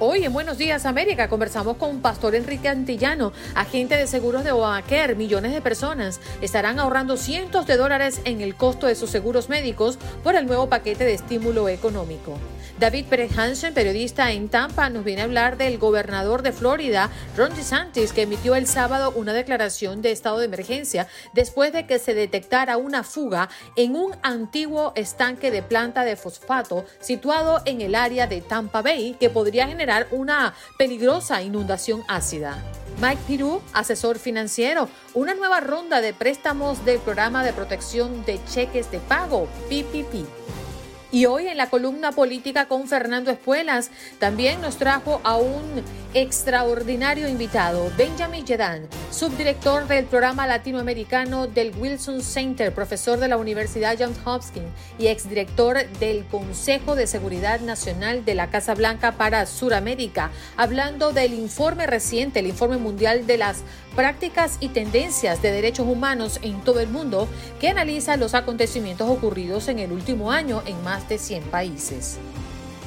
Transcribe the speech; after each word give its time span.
Hoy 0.00 0.24
en 0.24 0.32
Buenos 0.32 0.58
Días 0.58 0.86
América 0.86 1.28
conversamos 1.28 1.76
con 1.76 2.00
Pastor 2.00 2.36
Enrique 2.36 2.68
Antillano, 2.68 3.32
agente 3.56 3.96
de 3.96 4.06
seguros 4.06 4.44
de 4.44 4.52
Obamacare. 4.52 5.16
Millones 5.16 5.52
de 5.52 5.60
personas 5.60 6.20
estarán 6.40 6.78
ahorrando 6.78 7.16
cientos 7.16 7.66
de 7.66 7.76
dólares 7.76 8.20
en 8.24 8.40
el 8.40 8.54
costo 8.54 8.86
de 8.86 8.94
sus 8.94 9.10
seguros 9.10 9.48
médicos 9.48 9.98
por 10.22 10.36
el 10.36 10.46
nuevo 10.46 10.68
paquete 10.68 11.04
de 11.04 11.14
estímulo 11.14 11.68
económico. 11.68 12.34
David 12.78 13.06
Pérez 13.06 13.36
Hansen, 13.36 13.74
periodista 13.74 14.30
en 14.30 14.48
Tampa, 14.48 14.88
nos 14.88 15.02
viene 15.02 15.22
a 15.22 15.24
hablar 15.24 15.56
del 15.56 15.78
gobernador 15.78 16.42
de 16.42 16.52
Florida, 16.52 17.10
Ron 17.36 17.52
DeSantis, 17.56 18.12
que 18.12 18.22
emitió 18.22 18.54
el 18.54 18.68
sábado 18.68 19.12
una 19.16 19.32
declaración 19.32 20.00
de 20.00 20.12
estado 20.12 20.38
de 20.38 20.44
emergencia 20.44 21.08
después 21.32 21.72
de 21.72 21.88
que 21.88 21.98
se 21.98 22.14
detectara 22.14 22.76
una 22.76 23.02
fuga 23.02 23.48
en 23.74 23.96
un 23.96 24.14
antiguo 24.22 24.92
estanque 24.94 25.50
de 25.50 25.64
planta 25.64 26.04
de 26.04 26.14
fosfato 26.14 26.84
situado 27.00 27.62
en 27.64 27.80
el 27.80 27.96
área 27.96 28.28
de 28.28 28.42
Tampa 28.42 28.80
Bay 28.80 29.16
que 29.18 29.28
podría 29.28 29.66
generar 29.66 30.06
una 30.12 30.54
peligrosa 30.78 31.42
inundación 31.42 32.04
ácida. 32.06 32.62
Mike 33.02 33.22
Pirú, 33.26 33.60
asesor 33.72 34.20
financiero, 34.20 34.88
una 35.14 35.34
nueva 35.34 35.58
ronda 35.58 36.00
de 36.00 36.14
préstamos 36.14 36.84
del 36.84 37.00
programa 37.00 37.42
de 37.42 37.52
protección 37.52 38.24
de 38.24 38.38
cheques 38.44 38.92
de 38.92 39.00
pago, 39.00 39.48
PPP. 39.68 40.67
Y 41.10 41.24
hoy 41.24 41.46
en 41.46 41.56
la 41.56 41.70
columna 41.70 42.12
política 42.12 42.68
con 42.68 42.86
Fernando 42.86 43.30
Espuelas 43.30 43.90
también 44.18 44.60
nos 44.60 44.76
trajo 44.76 45.22
a 45.24 45.36
un 45.38 45.82
extraordinario 46.12 47.28
invitado, 47.28 47.90
Benjamin 47.96 48.44
Yedan, 48.44 48.86
subdirector 49.10 49.86
del 49.88 50.04
programa 50.04 50.46
latinoamericano 50.46 51.46
del 51.46 51.74
Wilson 51.76 52.20
Center, 52.20 52.74
profesor 52.74 53.18
de 53.18 53.28
la 53.28 53.38
Universidad 53.38 53.96
Johns 53.98 54.18
Hopkins 54.26 54.66
y 54.98 55.06
exdirector 55.06 55.88
del 55.98 56.26
Consejo 56.26 56.94
de 56.94 57.06
Seguridad 57.06 57.60
Nacional 57.60 58.26
de 58.26 58.34
la 58.34 58.50
Casa 58.50 58.74
Blanca 58.74 59.12
para 59.12 59.46
Suramérica, 59.46 60.30
hablando 60.58 61.12
del 61.12 61.32
informe 61.32 61.86
reciente, 61.86 62.40
el 62.40 62.48
informe 62.48 62.76
mundial 62.76 63.26
de 63.26 63.38
las 63.38 63.62
prácticas 63.98 64.58
y 64.60 64.68
tendencias 64.68 65.42
de 65.42 65.50
derechos 65.50 65.88
humanos 65.88 66.38
en 66.42 66.60
todo 66.60 66.78
el 66.78 66.88
mundo, 66.88 67.28
que 67.58 67.68
analiza 67.68 68.16
los 68.16 68.34
acontecimientos 68.34 69.10
ocurridos 69.10 69.66
en 69.66 69.80
el 69.80 69.90
último 69.90 70.30
año 70.30 70.62
en 70.66 70.80
más 70.84 71.08
de 71.08 71.18
100 71.18 71.42
países. 71.50 72.16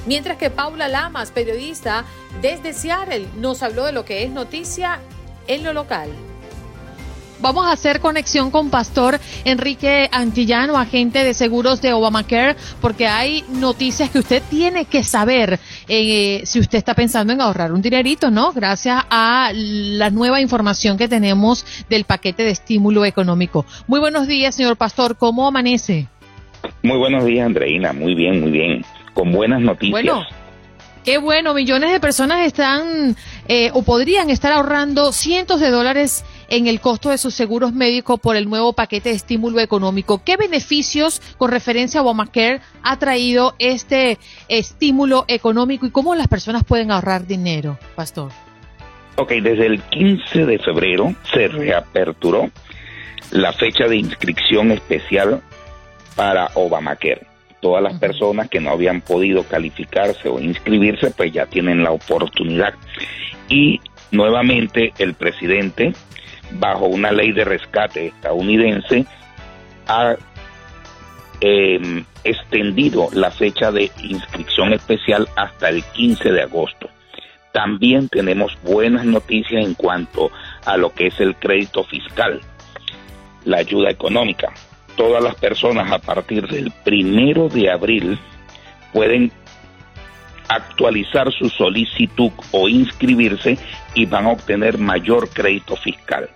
Mientras 0.06 0.38
que 0.38 0.50
Paula 0.50 0.88
Lamas, 0.88 1.32
periodista 1.32 2.06
desde 2.42 2.72
Seattle, 2.72 3.28
nos 3.36 3.62
habló 3.62 3.84
de 3.84 3.92
lo 3.92 4.06
que 4.06 4.24
es 4.24 4.32
noticia 4.32 5.02
en 5.48 5.66
lo 5.66 5.74
local. 5.74 6.10
Vamos 7.42 7.66
a 7.66 7.72
hacer 7.72 8.00
conexión 8.00 8.52
con 8.52 8.70
Pastor 8.70 9.20
Enrique 9.46 10.08
Antillano, 10.12 10.78
agente 10.78 11.24
de 11.24 11.34
seguros 11.34 11.82
de 11.82 11.92
Obamacare, 11.92 12.56
porque 12.80 13.08
hay 13.08 13.44
noticias 13.50 14.12
que 14.12 14.20
usted 14.20 14.44
tiene 14.48 14.86
que 14.86 15.04
saber 15.04 15.60
eh, 15.94 16.46
si 16.46 16.60
usted 16.60 16.78
está 16.78 16.94
pensando 16.94 17.34
en 17.34 17.42
ahorrar 17.42 17.74
un 17.74 17.82
dinerito, 17.82 18.32
¿no? 18.32 18.54
Gracias 18.54 19.04
a 19.10 19.52
la 19.54 20.10
nueva 20.10 20.40
información 20.40 20.98
que 20.98 21.10
tenemos 21.10 21.66
del 21.90 22.06
paquete 22.06 22.44
de 22.44 22.52
estímulo 22.52 23.04
económico. 23.04 23.66
Muy 23.88 24.00
buenos 24.00 24.26
días, 24.26 24.56
señor 24.56 24.78
Pastor. 24.78 25.18
¿Cómo 25.18 25.48
amanece? 25.48 26.08
Muy 26.82 26.98
buenos 26.98 27.26
días, 27.26 27.46
Andreina. 27.46 27.92
Muy 27.92 28.16
bien, 28.16 28.40
muy 28.40 28.52
bien. 28.52 28.86
Con 29.14 29.34
buenas 29.34 29.60
noticias. 29.60 29.92
Bueno. 29.92 30.41
Qué 31.04 31.18
bueno, 31.18 31.56
millones 31.56 31.92
de 31.92 32.00
personas 32.00 32.46
están 32.46 33.16
eh, 33.48 33.72
o 33.74 33.82
podrían 33.82 34.30
estar 34.30 34.52
ahorrando 34.52 35.12
cientos 35.12 35.60
de 35.60 35.72
dólares 35.72 36.24
en 36.48 36.68
el 36.68 36.80
costo 36.80 37.10
de 37.10 37.18
sus 37.18 37.34
seguros 37.34 37.74
médicos 37.74 38.20
por 38.20 38.36
el 38.36 38.48
nuevo 38.48 38.74
paquete 38.74 39.10
de 39.10 39.16
estímulo 39.16 39.60
económico. 39.60 40.22
¿Qué 40.24 40.38
beneficios 40.38 41.20
con 41.40 41.50
referencia 41.50 42.02
a 42.02 42.04
Obamacare 42.04 42.62
ha 42.84 43.00
traído 43.00 43.56
este 43.58 44.20
estímulo 44.48 45.26
económico 45.28 45.88
y 45.88 45.92
cómo 45.92 46.14
las 46.14 46.28
personas 46.28 46.64
pueden 46.66 46.92
ahorrar 46.92 47.26
dinero, 47.26 47.80
Pastor? 47.96 48.32
Ok, 49.16 49.32
desde 49.42 49.66
el 49.66 49.82
15 49.82 50.46
de 50.46 50.60
febrero 50.60 51.16
se 51.34 51.48
reaperturó 51.48 52.52
la 53.32 53.54
fecha 53.54 53.88
de 53.88 53.98
inscripción 53.98 54.72
especial 54.72 55.42
para 56.16 56.52
Obamacare. 56.54 57.31
Todas 57.62 57.84
las 57.84 58.00
personas 58.00 58.50
que 58.50 58.60
no 58.60 58.72
habían 58.72 59.02
podido 59.02 59.44
calificarse 59.44 60.28
o 60.28 60.40
inscribirse, 60.40 61.12
pues 61.12 61.32
ya 61.32 61.46
tienen 61.46 61.84
la 61.84 61.92
oportunidad. 61.92 62.74
Y 63.48 63.80
nuevamente 64.12 64.94
el 64.98 65.14
presidente, 65.14 65.94
bajo 66.54 66.88
una 66.88 67.12
ley 67.12 67.32
de 67.32 67.46
rescate 67.46 68.08
estadounidense, 68.08 69.06
ha 69.88 70.16
em, 71.40 72.04
extendido 72.24 73.10
la 73.14 73.30
fecha 73.30 73.72
de 73.72 73.92
inscripción 74.04 74.74
especial 74.74 75.28
hasta 75.36 75.70
el 75.70 75.84
15 75.84 76.32
de 76.32 76.42
agosto. 76.42 76.90
También 77.52 78.10
tenemos 78.10 78.58
buenas 78.64 79.06
noticias 79.06 79.64
en 79.64 79.76
cuanto 79.76 80.32
a 80.66 80.78
lo 80.78 80.94
que 80.94 81.08
es 81.08 81.20
el 81.20 81.36
crédito 81.36 81.84
fiscal, 81.84 82.42
la 83.46 83.58
ayuda 83.58 83.90
económica 83.90 84.52
todas 84.96 85.24
las 85.24 85.36
personas 85.36 85.92
a 85.92 86.00
partir 86.00 86.48
del 86.48 86.72
primero 86.84 87.50
de 87.50 87.72
abril 87.72 88.20
pueden 88.94 89.32
actualizar 90.48 91.32
su 91.32 91.50
solicitud 91.50 92.32
o 92.52 92.68
inscribirse 92.68 93.58
y 93.96 94.06
van 94.06 94.26
a 94.26 94.32
obtener 94.32 94.78
mayor 94.78 95.30
crédito 95.30 95.76
fiscal. 95.76 96.30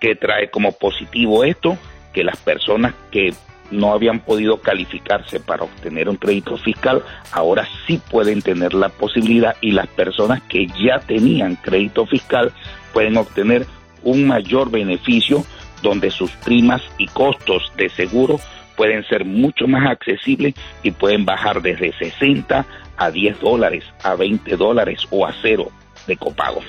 ¿Qué 0.00 0.14
trae 0.14 0.50
como 0.50 0.72
positivo 0.72 1.44
esto? 1.44 1.76
Que 2.12 2.24
las 2.24 2.36
personas 2.38 2.94
que 3.10 3.34
no 3.70 3.92
habían 3.92 4.20
podido 4.20 4.60
calificarse 4.60 5.40
para 5.40 5.64
obtener 5.64 6.08
un 6.08 6.16
crédito 6.16 6.56
fiscal, 6.56 7.02
ahora 7.32 7.68
sí 7.86 8.00
pueden 8.10 8.40
tener 8.40 8.72
la 8.72 8.88
posibilidad 8.88 9.56
y 9.60 9.72
las 9.72 9.88
personas 9.88 10.42
que 10.42 10.66
ya 10.82 11.00
tenían 11.00 11.56
crédito 11.56 12.06
fiscal 12.06 12.52
pueden 12.92 13.16
obtener 13.18 13.66
un 14.02 14.26
mayor 14.26 14.70
beneficio 14.70 15.44
donde 15.82 16.10
sus 16.10 16.30
primas 16.30 16.82
y 16.98 17.06
costos 17.06 17.72
de 17.76 17.88
seguro 17.90 18.40
pueden 18.76 19.04
ser 19.08 19.24
mucho 19.24 19.66
más 19.66 19.90
accesibles 19.90 20.54
y 20.82 20.92
pueden 20.92 21.24
bajar 21.24 21.60
desde 21.60 21.92
60 21.98 22.64
a 22.96 23.10
10 23.10 23.40
dólares, 23.40 23.84
a 24.02 24.14
20 24.14 24.56
dólares 24.56 25.00
o 25.10 25.26
a 25.26 25.34
cero 25.42 25.70
de 26.06 26.16
copago. 26.16 26.60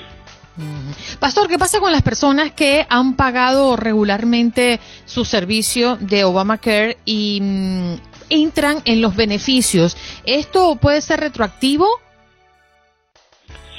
Pastor, 1.18 1.48
¿qué 1.48 1.58
pasa 1.58 1.80
con 1.80 1.92
las 1.92 2.02
personas 2.02 2.52
que 2.52 2.86
han 2.88 3.14
pagado 3.14 3.76
regularmente 3.76 4.80
su 5.06 5.24
servicio 5.24 5.96
de 5.96 6.24
Obamacare 6.24 6.98
y 7.04 7.40
mm, 7.40 7.94
entran 8.28 8.82
en 8.84 9.00
los 9.00 9.16
beneficios? 9.16 9.96
¿Esto 10.24 10.76
puede 10.76 11.00
ser 11.00 11.20
retroactivo? 11.20 11.86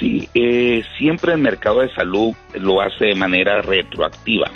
Sí, 0.02 0.28
eh, 0.34 0.82
siempre 0.98 1.32
el 1.34 1.38
mercado 1.38 1.78
de 1.78 1.94
salud 1.94 2.34
lo 2.54 2.80
hace 2.80 3.04
de 3.04 3.14
manera 3.14 3.62
retroactiva. 3.62 4.50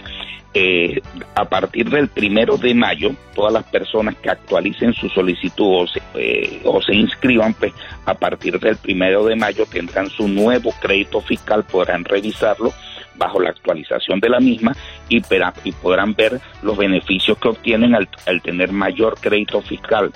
Eh, 0.52 1.00
a 1.36 1.44
partir 1.44 1.88
del 1.88 2.08
primero 2.08 2.56
de 2.56 2.74
mayo, 2.74 3.14
todas 3.32 3.52
las 3.52 3.62
personas 3.62 4.16
que 4.16 4.28
actualicen 4.28 4.92
su 4.92 5.08
solicitud 5.08 5.82
o 5.82 5.86
se, 5.86 6.02
eh, 6.14 6.62
o 6.64 6.82
se 6.82 6.96
inscriban, 6.96 7.54
pues 7.54 7.72
a 8.06 8.14
partir 8.14 8.58
del 8.58 8.76
primero 8.76 9.24
de 9.24 9.36
mayo 9.36 9.66
tendrán 9.66 10.10
su 10.10 10.26
nuevo 10.26 10.74
crédito 10.80 11.20
fiscal, 11.20 11.62
podrán 11.62 12.04
revisarlo 12.04 12.72
bajo 13.14 13.38
la 13.38 13.50
actualización 13.50 14.18
de 14.18 14.28
la 14.28 14.40
misma 14.40 14.74
y, 15.08 15.20
podrán 15.20 16.14
ver 16.14 16.40
los 16.62 16.76
beneficios 16.76 17.38
que 17.38 17.50
obtienen 17.50 17.94
al, 17.94 18.08
tener 18.42 18.72
mayor 18.72 19.16
crédito 19.20 19.62
fiscal. 19.62 20.10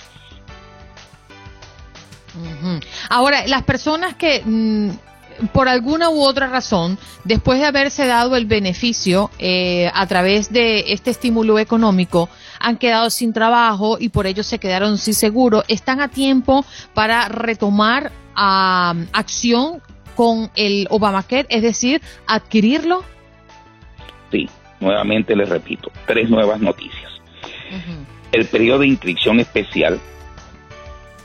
Ahora, 3.09 3.47
las 3.47 3.63
personas 3.63 4.15
que 4.15 4.43
mm, 4.45 4.91
por 5.53 5.69
alguna 5.69 6.11
u 6.11 6.23
otra 6.23 6.47
razón, 6.47 6.99
después 7.25 7.59
de 7.59 7.67
haberse 7.67 8.07
dado 8.07 8.37
el 8.37 8.47
beneficio 8.47 9.31
eh, 9.39 9.91
a 9.95 10.07
través 10.07 10.53
de 10.53 10.93
este 10.93 11.11
estímulo 11.11 11.59
económico, 11.59 12.29
han 12.59 12.77
quedado 12.77 13.11
sin 13.11 13.33
trabajo 13.33 13.97
y 13.99 14.11
por 14.11 14.27
ello 14.27 14.43
se 14.43 14.59
quedaron 14.59 14.99
sin 14.99 15.15
seguro, 15.15 15.65
están 15.69 16.01
a 16.01 16.09
tiempo 16.09 16.65
para 16.95 17.29
retomar 17.29 18.13
acción 18.35 19.83
con 20.15 20.51
el 20.55 20.87
Obamacare, 20.91 21.47
es 21.51 21.63
decir, 21.63 22.01
adquirirlo? 22.27 23.05
Sí, 24.31 24.49
nuevamente 24.81 25.37
les 25.37 25.49
repito, 25.49 25.91
tres 26.07 26.31
nuevas 26.31 26.61
noticias. 26.61 27.11
El 28.33 28.47
periodo 28.47 28.81
de 28.81 28.89
inscripción 28.89 29.41
especial 29.41 30.01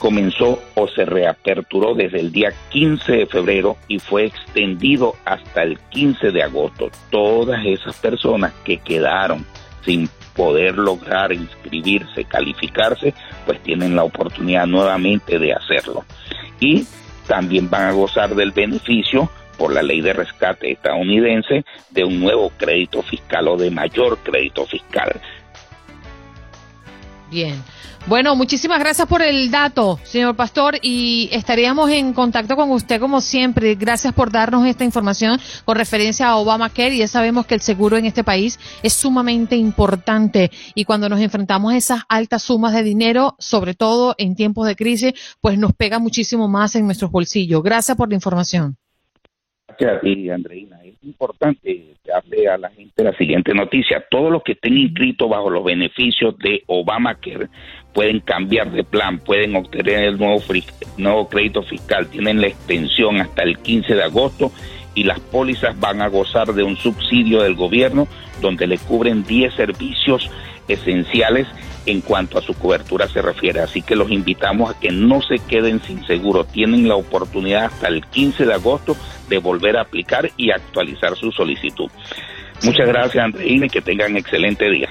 comenzó 0.06 0.62
o 0.75 0.88
se 0.88 1.04
reaperturó 1.04 1.96
desde 1.96 2.19
el 2.19 2.31
día 2.31 2.54
15 2.69 3.12
de 3.12 3.25
febrero 3.25 3.75
y 3.88 3.98
fue 3.98 4.25
extendido 4.25 5.16
hasta 5.25 5.63
el 5.63 5.80
15 5.90 6.30
de 6.30 6.44
agosto. 6.44 6.92
Todas 7.10 7.66
esas 7.66 7.98
personas 7.98 8.54
que 8.63 8.78
quedaron 8.78 9.44
sin 9.84 10.07
poder 10.36 10.78
lograr 10.78 11.34
inscribirse, 11.34 12.24
calificarse, 12.25 13.16
pues 13.48 13.60
tienen 13.63 13.96
la 13.96 14.04
oportunidad 14.04 14.68
nuevamente 14.68 15.40
de 15.40 15.54
hacerlo. 15.54 16.06
Y 16.60 16.86
también 17.25 17.68
van 17.72 17.86
a 17.86 17.94
gozar 17.94 18.36
del 18.36 18.51
beneficio 18.51 19.31
por 19.58 19.74
la 19.74 19.81
ley 19.81 20.01
de 20.01 20.13
rescate 20.13 20.72
estadounidense 20.72 21.66
de 21.90 22.04
un 22.04 22.19
nuevo 22.19 22.51
crédito 22.56 23.01
fiscal 23.01 23.48
o 23.48 23.58
de 23.58 23.72
mayor 23.72 24.19
crédito 24.19 24.68
fiscal. 24.68 25.19
Bien. 27.36 27.62
Bueno, 28.08 28.34
muchísimas 28.38 28.80
gracias 28.80 29.10
por 29.10 29.22
el 29.22 29.52
dato, 29.52 30.00
señor 30.06 30.38
Pastor, 30.38 30.78
y 30.82 31.28
estaríamos 31.34 31.90
en 31.90 32.14
contacto 32.14 32.56
con 32.56 32.72
usted 32.72 32.98
como 32.98 33.20
siempre. 33.20 33.76
Gracias 33.76 34.14
por 34.14 34.32
darnos 34.32 34.66
esta 34.66 34.86
información 34.86 35.38
con 35.66 35.76
referencia 35.76 36.30
a 36.30 36.38
Obamacare 36.38 36.96
y 36.96 37.00
ya 37.00 37.10
sabemos 37.10 37.46
que 37.46 37.56
el 37.56 37.60
seguro 37.60 37.98
en 37.98 38.06
este 38.06 38.24
país 38.24 38.58
es 38.84 38.94
sumamente 38.94 39.58
importante 39.58 40.50
y 40.76 40.86
cuando 40.86 41.10
nos 41.10 41.20
enfrentamos 41.20 41.74
a 41.74 41.78
esas 41.78 42.04
altas 42.08 42.42
sumas 42.42 42.72
de 42.72 42.84
dinero, 42.84 43.36
sobre 43.38 43.74
todo 43.74 44.16
en 44.18 44.36
tiempos 44.36 44.66
de 44.66 44.78
crisis, 44.78 45.14
pues 45.42 45.60
nos 45.60 45.74
pega 45.74 46.00
muchísimo 46.00 46.48
más 46.48 46.74
en 46.76 46.86
nuestros 46.86 47.12
bolsillos. 47.12 47.62
Gracias 47.64 47.98
por 47.98 48.08
la 48.08 48.16
información. 48.16 48.78
Gracias 49.77 49.98
a 49.98 50.00
ti, 50.01 50.30
Andreina. 50.30 50.77
Es 50.83 50.94
importante 51.04 51.95
darle 52.06 52.48
a 52.48 52.57
la 52.57 52.69
gente 52.69 53.04
la 53.04 53.13
siguiente 53.18 53.54
noticia. 53.54 54.06
Todos 54.10 54.31
los 54.31 54.42
que 54.44 54.54
estén 54.54 54.77
inscritos 54.77 55.30
bajo 55.30 55.50
los 55.50 55.66
beneficios 55.66 56.38
de 56.39 56.63
Obamacare 56.68 57.50
pueden 57.94 58.22
cambiar 58.22 58.72
de 58.72 58.83
plan, 58.86 59.19
pueden 59.19 59.56
obtener 59.56 60.06
el 60.06 60.18
nuevo, 60.18 60.42
nuevo 60.98 61.27
crédito 61.27 61.63
fiscal, 61.63 62.07
tienen 62.07 62.39
la 62.39 62.48
extensión 62.48 63.19
hasta 63.19 63.44
el 63.44 63.57
15 63.57 63.95
de 63.95 64.04
agosto 64.04 64.51
y 64.94 65.04
las 65.04 65.19
pólizas 65.19 65.77
van 65.80 66.01
a 66.01 66.07
gozar 66.07 66.48
de 66.54 66.63
un 66.63 66.77
subsidio 66.77 67.42
del 67.42 67.56
gobierno 67.56 68.07
donde 68.42 68.68
le 68.68 68.77
cubren 68.77 69.24
10 69.24 69.54
servicios 69.56 70.30
esenciales 70.69 71.48
en 71.86 72.02
cuanto 72.02 72.38
a 72.38 72.42
su 72.42 72.54
cobertura 72.54 73.08
se 73.08 73.22
refiere. 73.22 73.62
Así 73.62 73.82
que 73.82 73.96
los 73.96 74.12
invitamos 74.12 74.72
a 74.72 74.80
que 74.80 74.92
no 74.92 75.22
se 75.22 75.40
queden 75.40 75.82
sin 75.84 76.06
seguro. 76.06 76.44
Tienen 76.44 76.88
la 76.88 76.96
oportunidad 76.96 77.66
hasta 77.66 77.88
el 77.88 78.06
15 78.06 78.46
de 78.46 78.54
agosto 78.54 78.96
de 79.30 79.38
volver 79.38 79.78
a 79.78 79.82
aplicar 79.82 80.30
y 80.38 80.52
actualizar 80.52 81.16
su 81.16 81.32
solicitud. 81.32 81.90
Muchas 82.64 82.88
gracias, 82.88 83.24
Andreina, 83.24 83.66
y 83.66 83.70
que 83.70 83.82
tengan 83.82 84.16
excelente 84.18 84.70
día. 84.70 84.90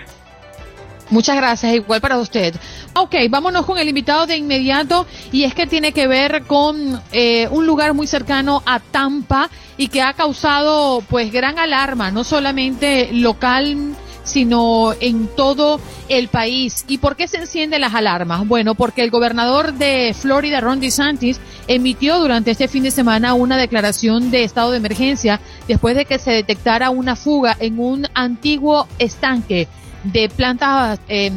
Muchas 1.11 1.37
gracias, 1.37 1.75
igual 1.75 2.01
para 2.01 2.19
usted. 2.19 2.55
Ok, 2.95 3.15
vámonos 3.29 3.67
con 3.67 3.79
el 3.79 3.89
invitado 3.89 4.27
de 4.27 4.37
inmediato 4.37 5.07
y 5.33 5.45
es 5.45 5.55
que 5.55 5.67
tiene 5.67 5.93
que 5.93 6.07
ver 6.07 6.45
con 6.45 7.01
eh, 7.13 7.47
un 7.51 7.67
lugar 7.67 7.95
muy 7.95 8.07
cercano 8.07 8.63
a 8.65 8.81
Tampa 8.81 9.51
y 9.77 9.89
que 9.89 10.01
ha 10.01 10.15
causado 10.15 11.03
pues 11.09 11.31
gran 11.31 11.59
alarma, 11.59 12.11
no 12.11 12.25
solamente 12.25 13.11
local 13.13 13.95
sino 14.25 14.93
en 15.01 15.29
todo 15.29 15.81
el 16.09 16.29
país. 16.29 16.85
¿Y 16.89 16.99
por 16.99 17.17
qué 17.17 17.29
se 17.29 17.39
encienden 17.39 17.83
las 17.83 17.95
alarmas? 17.95 18.47
Bueno, 18.47 18.75
porque 18.75 19.03
el 19.03 19.11
gobernador 19.11 19.75
de 19.75 20.15
Florida, 20.19 20.61
Ron 20.61 20.81
DeSantis, 20.81 21.41
emitió 21.69 22.19
durante 22.19 22.51
este 22.51 22.69
fin 22.69 22.83
de 22.83 22.91
semana 22.91 23.35
una 23.35 23.57
declaración 23.57 24.31
de 24.31 24.45
estado 24.45 24.73
de 24.73 24.79
emergencia 24.79 25.41
después 25.69 25.95
de 25.95 26.05
que 26.05 26.19
se 26.19 26.33
detectara 26.33 26.91
una 26.91 27.17
fuga 27.17 27.57
en 27.61 27.79
un 27.79 28.09
antiguo 28.15 28.89
estanque 28.99 29.69
de 30.05 30.29
plantas 30.29 31.01
em, 31.09 31.35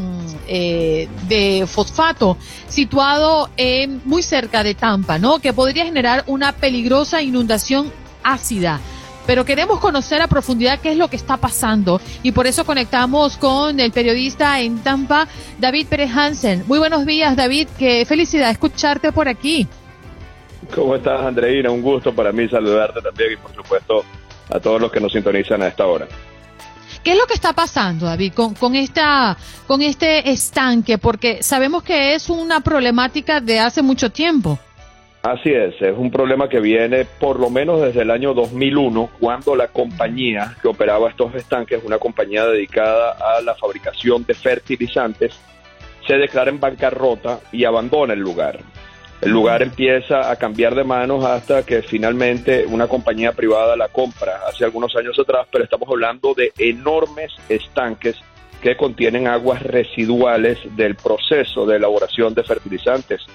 eh, 0.47 1.07
de 1.27 1.65
fosfato 1.67 2.37
situado 2.67 3.49
muy 4.03 4.21
cerca 4.21 4.63
de 4.63 4.75
Tampa, 4.75 5.17
¿no? 5.17 5.39
Que 5.39 5.53
podría 5.53 5.85
generar 5.85 6.23
una 6.27 6.51
peligrosa 6.51 7.21
inundación 7.21 7.91
ácida. 8.23 8.81
Pero 9.27 9.43
queremos 9.43 9.79
conocer 9.79 10.21
a 10.21 10.27
profundidad 10.27 10.79
qué 10.79 10.91
es 10.91 10.97
lo 10.97 11.09
que 11.09 11.17
está 11.17 11.35
pasando 11.35 11.99
y 12.23 12.31
por 12.31 12.47
eso 12.47 12.65
conectamos 12.65 13.35
con 13.35 13.79
el 13.79 13.91
periodista 13.91 14.61
en 14.61 14.79
Tampa, 14.79 15.27
David 15.59 15.87
Pérez 15.87 16.09
Hansen. 16.15 16.63
Muy 16.65 16.79
buenos 16.79 17.05
días, 17.05 17.35
David. 17.35 17.67
Qué 17.77 18.05
felicidad 18.05 18.49
escucharte 18.49 19.11
por 19.11 19.27
aquí. 19.27 19.67
¿Cómo 20.73 20.95
estás, 20.95 21.21
Andreina? 21.21 21.69
Un 21.69 21.81
gusto 21.81 22.15
para 22.15 22.31
mí 22.31 22.47
saludarte 22.47 23.01
también 23.01 23.33
y, 23.33 23.35
por 23.35 23.53
supuesto, 23.53 24.05
a 24.49 24.59
todos 24.61 24.79
los 24.79 24.91
que 24.91 25.01
nos 25.01 25.11
sintonizan 25.11 25.61
a 25.61 25.67
esta 25.67 25.85
hora. 25.85 26.07
¿Qué 27.03 27.11
es 27.11 27.17
lo 27.17 27.27
que 27.27 27.33
está 27.33 27.51
pasando, 27.53 28.05
David, 28.05 28.33
con, 28.33 28.53
con, 28.53 28.75
esta, 28.75 29.37
con 29.67 29.81
este 29.81 30.29
estanque? 30.29 30.97
Porque 30.97 31.43
sabemos 31.43 31.83
que 31.83 32.15
es 32.15 32.29
una 32.29 32.61
problemática 32.61 33.41
de 33.41 33.59
hace 33.59 33.81
mucho 33.81 34.09
tiempo. 34.09 34.57
Así 35.23 35.51
es, 35.51 35.81
es 35.81 35.97
un 35.97 36.11
problema 36.11 36.47
que 36.47 36.59
viene 36.59 37.05
por 37.05 37.39
lo 37.39 37.49
menos 37.49 37.81
desde 37.81 38.01
el 38.01 38.11
año 38.11 38.33
2001, 38.33 39.09
cuando 39.19 39.55
la 39.55 39.67
compañía 39.67 40.55
que 40.61 40.67
operaba 40.67 41.09
estos 41.09 41.35
estanques, 41.35 41.83
una 41.83 41.97
compañía 41.97 42.45
dedicada 42.45 43.11
a 43.11 43.41
la 43.41 43.55
fabricación 43.55 44.25
de 44.25 44.33
fertilizantes, 44.33 45.37
se 46.05 46.17
declara 46.17 46.49
en 46.49 46.59
bancarrota 46.59 47.39
y 47.51 47.65
abandona 47.65 48.13
el 48.13 48.19
lugar. 48.19 48.59
El 49.19 49.31
lugar 49.31 49.63
empieza 49.63 50.29
a 50.29 50.35
cambiar 50.35 50.75
de 50.75 50.83
manos 50.83 51.25
hasta 51.25 51.65
que 51.65 51.81
finalmente 51.81 52.65
una 52.67 52.87
compañía 52.87 53.31
privada 53.31 53.75
la 53.75 53.87
compra 53.87 54.41
hace 54.47 54.63
algunos 54.63 54.95
años 54.95 55.17
atrás, 55.17 55.47
pero 55.51 55.63
estamos 55.63 55.89
hablando 55.89 56.35
de 56.35 56.53
enormes 56.57 57.33
estanques 57.49 58.15
que 58.61 58.77
contienen 58.77 59.27
aguas 59.27 59.63
residuales 59.63 60.59
del 60.75 60.95
proceso 60.95 61.65
de 61.65 61.77
elaboración 61.77 62.35
de 62.35 62.43
fertilizantes. 62.43 63.25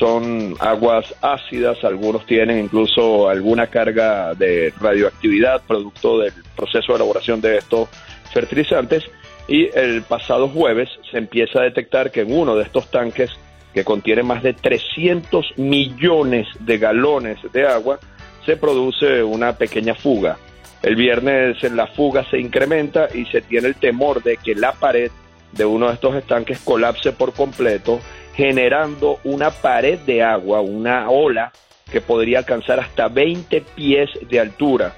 Son 0.00 0.54
aguas 0.60 1.14
ácidas, 1.20 1.84
algunos 1.84 2.24
tienen 2.24 2.58
incluso 2.58 3.28
alguna 3.28 3.66
carga 3.66 4.34
de 4.34 4.72
radioactividad 4.80 5.60
producto 5.68 6.18
del 6.18 6.32
proceso 6.56 6.92
de 6.92 6.96
elaboración 6.96 7.42
de 7.42 7.58
estos 7.58 7.88
fertilizantes 8.32 9.04
y 9.46 9.68
el 9.78 10.00
pasado 10.00 10.48
jueves 10.48 10.88
se 11.10 11.18
empieza 11.18 11.60
a 11.60 11.64
detectar 11.64 12.10
que 12.10 12.22
en 12.22 12.32
uno 12.32 12.56
de 12.56 12.62
estos 12.62 12.90
tanques 12.90 13.30
que 13.74 13.84
contiene 13.84 14.22
más 14.22 14.42
de 14.42 14.54
300 14.54 15.58
millones 15.58 16.48
de 16.60 16.78
galones 16.78 17.38
de 17.52 17.66
agua, 17.66 17.98
se 18.46 18.56
produce 18.56 19.22
una 19.22 19.52
pequeña 19.52 19.94
fuga. 19.94 20.38
El 20.82 20.96
viernes 20.96 21.62
la 21.72 21.86
fuga 21.86 22.24
se 22.30 22.38
incrementa 22.38 23.08
y 23.14 23.26
se 23.26 23.42
tiene 23.42 23.68
el 23.68 23.74
temor 23.74 24.22
de 24.22 24.38
que 24.38 24.54
la 24.54 24.72
pared 24.72 25.10
de 25.52 25.64
uno 25.64 25.88
de 25.88 25.94
estos 25.94 26.14
estanques 26.16 26.58
colapse 26.60 27.12
por 27.12 27.34
completo, 27.34 28.00
generando 28.34 29.18
una 29.24 29.50
pared 29.50 29.98
de 30.00 30.22
agua, 30.22 30.60
una 30.60 31.10
ola 31.10 31.52
que 31.90 32.00
podría 32.00 32.38
alcanzar 32.38 32.80
hasta 32.80 33.08
20 33.08 33.60
pies 33.74 34.10
de 34.28 34.40
altura. 34.40 34.94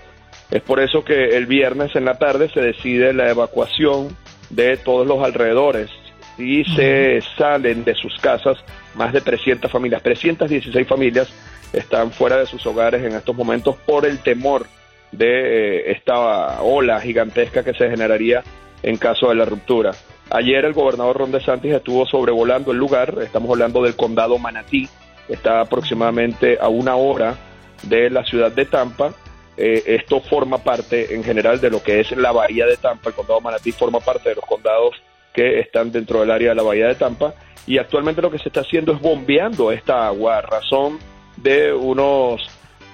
Es 0.51 0.63
por 0.63 0.81
eso 0.81 1.05
que 1.05 1.37
el 1.37 1.47
viernes 1.47 1.97
en 1.97 2.05
la 2.05 2.19
tarde 2.19 2.51
se 2.51 2.61
decide 2.61 3.15
la 3.15 3.31
evacuación 3.31 4.15
de 4.51 4.77
todos 4.77 5.07
los 5.07 5.25
alrededores 5.25 5.91
y 6.37 6.65
se 6.65 7.21
salen 7.37 7.85
de 7.85 7.95
sus 7.95 8.19
casas 8.19 8.59
más 8.95 9.13
de 9.13 9.21
300 9.21 9.71
familias. 9.71 10.03
316 10.03 10.87
familias 10.87 11.33
están 11.73 12.11
fuera 12.11 12.37
de 12.37 12.47
sus 12.47 12.65
hogares 12.67 13.03
en 13.03 13.13
estos 13.13 13.35
momentos 13.35 13.77
por 13.87 14.05
el 14.05 14.19
temor 14.19 14.67
de 15.11 15.27
eh, 15.27 15.93
esta 15.93 16.63
ola 16.63 17.01
gigantesca 17.01 17.63
que 17.63 17.75
se 17.75 17.89
generaría 17.89 18.43
en 18.83 18.97
caso 18.97 19.29
de 19.29 19.37
la 19.37 19.45
ruptura. 19.45 19.93
Ayer 20.35 20.65
el 20.65 20.73
gobernador 20.73 21.19
Ron 21.19 21.31
DeSantis 21.31 21.75
estuvo 21.75 22.07
sobrevolando 22.07 22.73
el 22.73 22.79
lugar, 22.79 23.19
estamos 23.21 23.51
hablando 23.51 23.83
del 23.83 23.97
condado 23.97 24.39
Manatí, 24.39 24.89
está 25.29 25.61
aproximadamente 25.61 26.57
a 26.59 26.69
una 26.69 26.97
hora 26.97 27.37
de 27.83 28.09
la 28.09 28.25
ciudad 28.25 28.51
de 28.51 28.65
Tampa. 28.65 29.13
Eh, 29.59 29.83
esto 29.85 30.21
forma 30.21 30.57
parte 30.57 31.15
en 31.15 31.23
general 31.23 31.61
de 31.61 31.69
lo 31.69 31.83
que 31.83 32.01
es 32.01 32.13
la 32.13 32.33
bahía 32.33 32.65
de 32.65 32.79
Tampa, 32.79 33.11
el 33.11 33.15
condado 33.15 33.43
Manatí 33.43 33.73
forma 33.73 34.01
parte 34.01 34.31
de 34.31 34.37
los 34.37 34.47
condados 34.47 34.95
que 35.35 35.61
están 35.61 35.93
dentro 35.93 36.21
del 36.21 36.31
área 36.31 36.51
de 36.51 36.55
la 36.55 36.63
Bahía 36.63 36.89
de 36.89 36.95
Tampa 36.95 37.35
y 37.67 37.77
actualmente 37.77 38.23
lo 38.23 38.31
que 38.31 38.39
se 38.39 38.49
está 38.49 38.61
haciendo 38.61 38.93
es 38.93 39.01
bombeando 39.01 39.71
esta 39.71 40.07
agua 40.07 40.39
a 40.39 40.41
razón 40.41 40.99
de 41.37 41.75
unos 41.75 42.49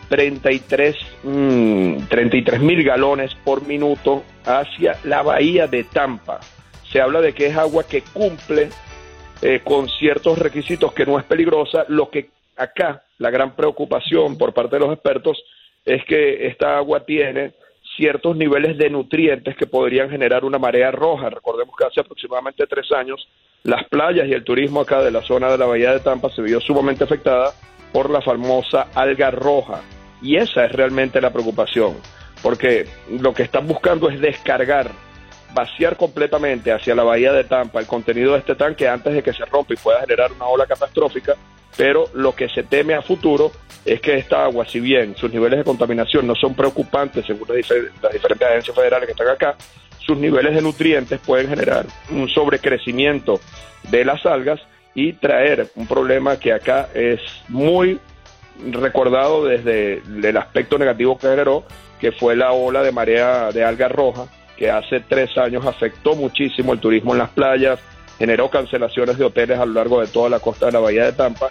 33 0.08 0.96
33 2.08 2.60
mm, 2.60 2.64
mil 2.64 2.82
galones 2.82 3.32
por 3.44 3.64
minuto 3.64 4.24
hacia 4.44 4.96
la 5.04 5.22
bahía 5.22 5.68
de 5.68 5.84
Tampa. 5.84 6.40
Se 6.90 7.00
habla 7.00 7.20
de 7.20 7.32
que 7.34 7.46
es 7.46 7.56
agua 7.56 7.84
que 7.86 8.02
cumple 8.02 8.70
eh, 9.42 9.60
con 9.62 9.88
ciertos 9.88 10.38
requisitos, 10.38 10.92
que 10.92 11.06
no 11.06 11.18
es 11.18 11.24
peligrosa. 11.24 11.84
Lo 11.88 12.10
que 12.10 12.30
acá, 12.56 13.04
la 13.18 13.30
gran 13.30 13.54
preocupación 13.54 14.36
por 14.36 14.52
parte 14.52 14.76
de 14.76 14.80
los 14.80 14.92
expertos 14.92 15.42
es 15.84 16.04
que 16.04 16.46
esta 16.46 16.76
agua 16.76 17.04
tiene 17.04 17.52
ciertos 17.96 18.36
niveles 18.36 18.78
de 18.78 18.90
nutrientes 18.90 19.56
que 19.56 19.66
podrían 19.66 20.10
generar 20.10 20.44
una 20.44 20.58
marea 20.58 20.90
roja. 20.90 21.30
Recordemos 21.30 21.74
que 21.76 21.84
hace 21.84 22.00
aproximadamente 22.00 22.66
tres 22.66 22.90
años 22.92 23.28
las 23.64 23.84
playas 23.88 24.26
y 24.28 24.32
el 24.32 24.44
turismo 24.44 24.80
acá 24.80 25.02
de 25.02 25.10
la 25.10 25.22
zona 25.22 25.50
de 25.50 25.58
la 25.58 25.66
Bahía 25.66 25.92
de 25.92 26.00
Tampa 26.00 26.30
se 26.30 26.42
vio 26.42 26.60
sumamente 26.60 27.04
afectada 27.04 27.52
por 27.92 28.10
la 28.10 28.20
famosa 28.20 28.88
alga 28.94 29.30
roja. 29.30 29.82
Y 30.22 30.36
esa 30.36 30.64
es 30.64 30.72
realmente 30.72 31.20
la 31.20 31.32
preocupación, 31.32 31.96
porque 32.42 32.86
lo 33.20 33.34
que 33.34 33.44
están 33.44 33.66
buscando 33.66 34.10
es 34.10 34.20
descargar, 34.20 34.90
vaciar 35.54 35.96
completamente 35.96 36.72
hacia 36.72 36.94
la 36.94 37.04
Bahía 37.04 37.32
de 37.32 37.44
Tampa 37.44 37.80
el 37.80 37.86
contenido 37.86 38.32
de 38.32 38.40
este 38.40 38.54
tanque 38.54 38.88
antes 38.88 39.14
de 39.14 39.22
que 39.22 39.32
se 39.32 39.44
rompa 39.44 39.74
y 39.74 39.76
pueda 39.76 40.00
generar 40.00 40.32
una 40.32 40.46
ola 40.46 40.66
catastrófica, 40.66 41.34
pero 41.76 42.06
lo 42.14 42.34
que 42.34 42.48
se 42.48 42.62
teme 42.62 42.94
a 42.94 43.02
futuro 43.02 43.52
es 43.84 44.00
que 44.00 44.16
esta 44.16 44.44
agua, 44.44 44.66
si 44.66 44.80
bien 44.80 45.16
sus 45.16 45.32
niveles 45.32 45.58
de 45.58 45.64
contaminación 45.64 46.26
no 46.26 46.34
son 46.34 46.54
preocupantes 46.54 47.24
según 47.26 47.48
las, 47.48 48.12
diferentes 48.12 48.48
agencias 48.48 48.76
federales 48.76 49.06
que 49.06 49.12
están 49.12 49.28
acá, 49.28 49.56
sus 49.98 50.18
niveles 50.18 50.54
de 50.54 50.62
nutrientes 50.62 51.20
pueden 51.20 51.48
generar 51.48 51.86
un 52.10 52.28
sobrecrecimiento 52.28 53.40
de 53.90 54.04
las 54.04 54.24
algas 54.26 54.60
y 54.94 55.12
traer 55.14 55.68
un 55.76 55.86
problema 55.86 56.38
que 56.38 56.52
acá 56.52 56.88
es 56.94 57.20
muy 57.48 58.00
recordado 58.72 59.44
desde 59.44 60.02
el 60.22 60.36
aspecto 60.36 60.78
negativo 60.78 61.16
que 61.18 61.28
generó, 61.28 61.64
que 62.00 62.12
fue 62.12 62.36
la 62.36 62.52
ola 62.52 62.82
de 62.82 62.92
marea 62.92 63.52
de 63.52 63.64
alga 63.64 63.88
roja, 63.88 64.26
que 64.58 64.70
hace 64.70 65.00
tres 65.00 65.36
años 65.38 65.64
afectó 65.64 66.16
muchísimo 66.16 66.72
el 66.72 66.80
turismo 66.80 67.12
en 67.12 67.18
las 67.18 67.30
playas, 67.30 67.78
generó 68.18 68.50
cancelaciones 68.50 69.16
de 69.16 69.24
hoteles 69.24 69.58
a 69.58 69.64
lo 69.64 69.74
largo 69.74 70.00
de 70.00 70.08
toda 70.08 70.28
la 70.28 70.40
costa 70.40 70.66
de 70.66 70.72
la 70.72 70.80
bahía 70.80 71.04
de 71.04 71.12
Tampa 71.12 71.48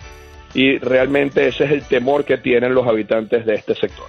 y 0.53 0.77
realmente 0.79 1.47
ese 1.47 1.63
es 1.65 1.71
el 1.71 1.83
temor 1.83 2.25
que 2.25 2.37
tienen 2.37 2.73
los 2.73 2.85
habitantes 2.85 3.45
de 3.45 3.55
este 3.55 3.73
sector. 3.75 4.07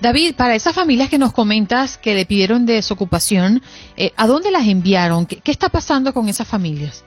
David, 0.00 0.36
para 0.36 0.54
esas 0.54 0.74
familias 0.74 1.10
que 1.10 1.18
nos 1.18 1.32
comentas 1.32 1.98
que 1.98 2.14
le 2.14 2.24
pidieron 2.24 2.66
desocupación, 2.66 3.62
eh, 3.96 4.12
¿a 4.16 4.26
dónde 4.26 4.50
las 4.50 4.66
enviaron? 4.66 5.26
¿Qué, 5.26 5.40
está 5.44 5.68
pasando 5.68 6.14
con 6.14 6.28
esas 6.28 6.46
familias? 6.46 7.04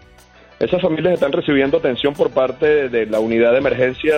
Esas 0.60 0.82
familias 0.82 1.14
están 1.14 1.32
recibiendo 1.32 1.78
atención 1.78 2.14
por 2.14 2.30
parte 2.32 2.90
de 2.90 3.06
la 3.06 3.20
unidad 3.20 3.54
de 3.54 3.58
emergencia 3.60 4.16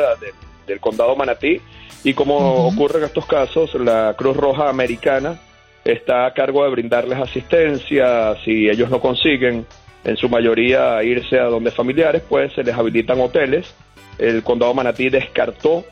del 0.67 0.79
condado 0.79 1.15
Manatí 1.15 1.61
y 2.03 2.13
como 2.13 2.67
ocurre 2.67 2.99
en 2.99 3.05
estos 3.05 3.25
casos, 3.25 3.75
la 3.75 4.15
Cruz 4.17 4.35
Roja 4.35 4.67
Americana 4.67 5.39
está 5.83 6.25
a 6.25 6.33
cargo 6.33 6.63
de 6.63 6.71
brindarles 6.71 7.19
asistencia 7.19 8.35
si 8.43 8.69
ellos 8.69 8.89
no 8.89 8.99
consiguen 8.99 9.65
en 10.03 10.17
su 10.17 10.29
mayoría 10.29 11.01
irse 11.03 11.39
a 11.39 11.45
donde 11.45 11.71
familiares, 11.71 12.21
pues 12.27 12.53
se 12.53 12.63
les 12.63 12.75
habilitan 12.75 13.19
hoteles. 13.19 13.73
El 14.17 14.43
condado 14.43 14.73
Manatí 14.73 15.09
descartó 15.09 15.85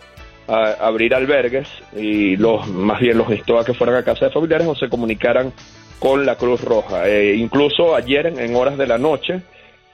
abrir 0.47 1.15
albergues 1.15 1.69
y 1.95 2.35
los 2.35 2.67
más 2.67 2.99
bien 2.99 3.17
los 3.17 3.29
instó 3.29 3.57
a 3.57 3.63
que 3.63 3.73
fueran 3.73 3.95
a 3.95 4.03
casa 4.03 4.25
de 4.25 4.31
familiares 4.31 4.67
o 4.67 4.75
se 4.75 4.89
comunicaran 4.89 5.53
con 5.99 6.25
la 6.25 6.35
Cruz 6.35 6.61
Roja. 6.61 7.07
Eh, 7.07 7.35
incluso 7.35 7.95
ayer, 7.95 8.25
en 8.25 8.55
horas 8.55 8.77
de 8.77 8.87
la 8.87 8.97
noche, 8.97 9.41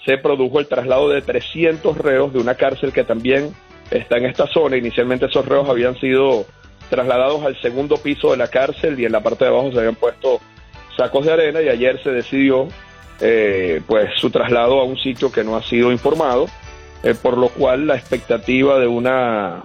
se 0.05 0.17
produjo 0.17 0.59
el 0.59 0.67
traslado 0.67 1.09
de 1.09 1.21
300 1.21 1.97
reos 1.97 2.33
de 2.33 2.39
una 2.39 2.55
cárcel 2.55 2.91
que 2.91 3.03
también 3.03 3.53
está 3.91 4.17
en 4.17 4.25
esta 4.25 4.47
zona. 4.47 4.77
Inicialmente 4.77 5.25
esos 5.25 5.45
reos 5.45 5.69
habían 5.69 5.99
sido 5.99 6.45
trasladados 6.89 7.43
al 7.43 7.59
segundo 7.61 7.97
piso 7.97 8.31
de 8.31 8.37
la 8.37 8.47
cárcel 8.47 8.99
y 8.99 9.05
en 9.05 9.11
la 9.11 9.21
parte 9.21 9.45
de 9.45 9.51
abajo 9.51 9.71
se 9.71 9.79
habían 9.79 9.95
puesto 9.95 10.39
sacos 10.95 11.25
de 11.25 11.33
arena 11.33 11.61
y 11.61 11.69
ayer 11.69 12.01
se 12.01 12.11
decidió 12.11 12.67
eh, 13.19 13.81
pues 13.87 14.11
su 14.17 14.29
traslado 14.29 14.79
a 14.79 14.83
un 14.83 14.97
sitio 14.97 15.31
que 15.31 15.43
no 15.43 15.55
ha 15.55 15.63
sido 15.63 15.91
informado, 15.91 16.47
eh, 17.03 17.15
por 17.19 17.37
lo 17.37 17.49
cual 17.49 17.87
la 17.87 17.95
expectativa 17.95 18.79
de 18.79 18.87
una 18.87 19.63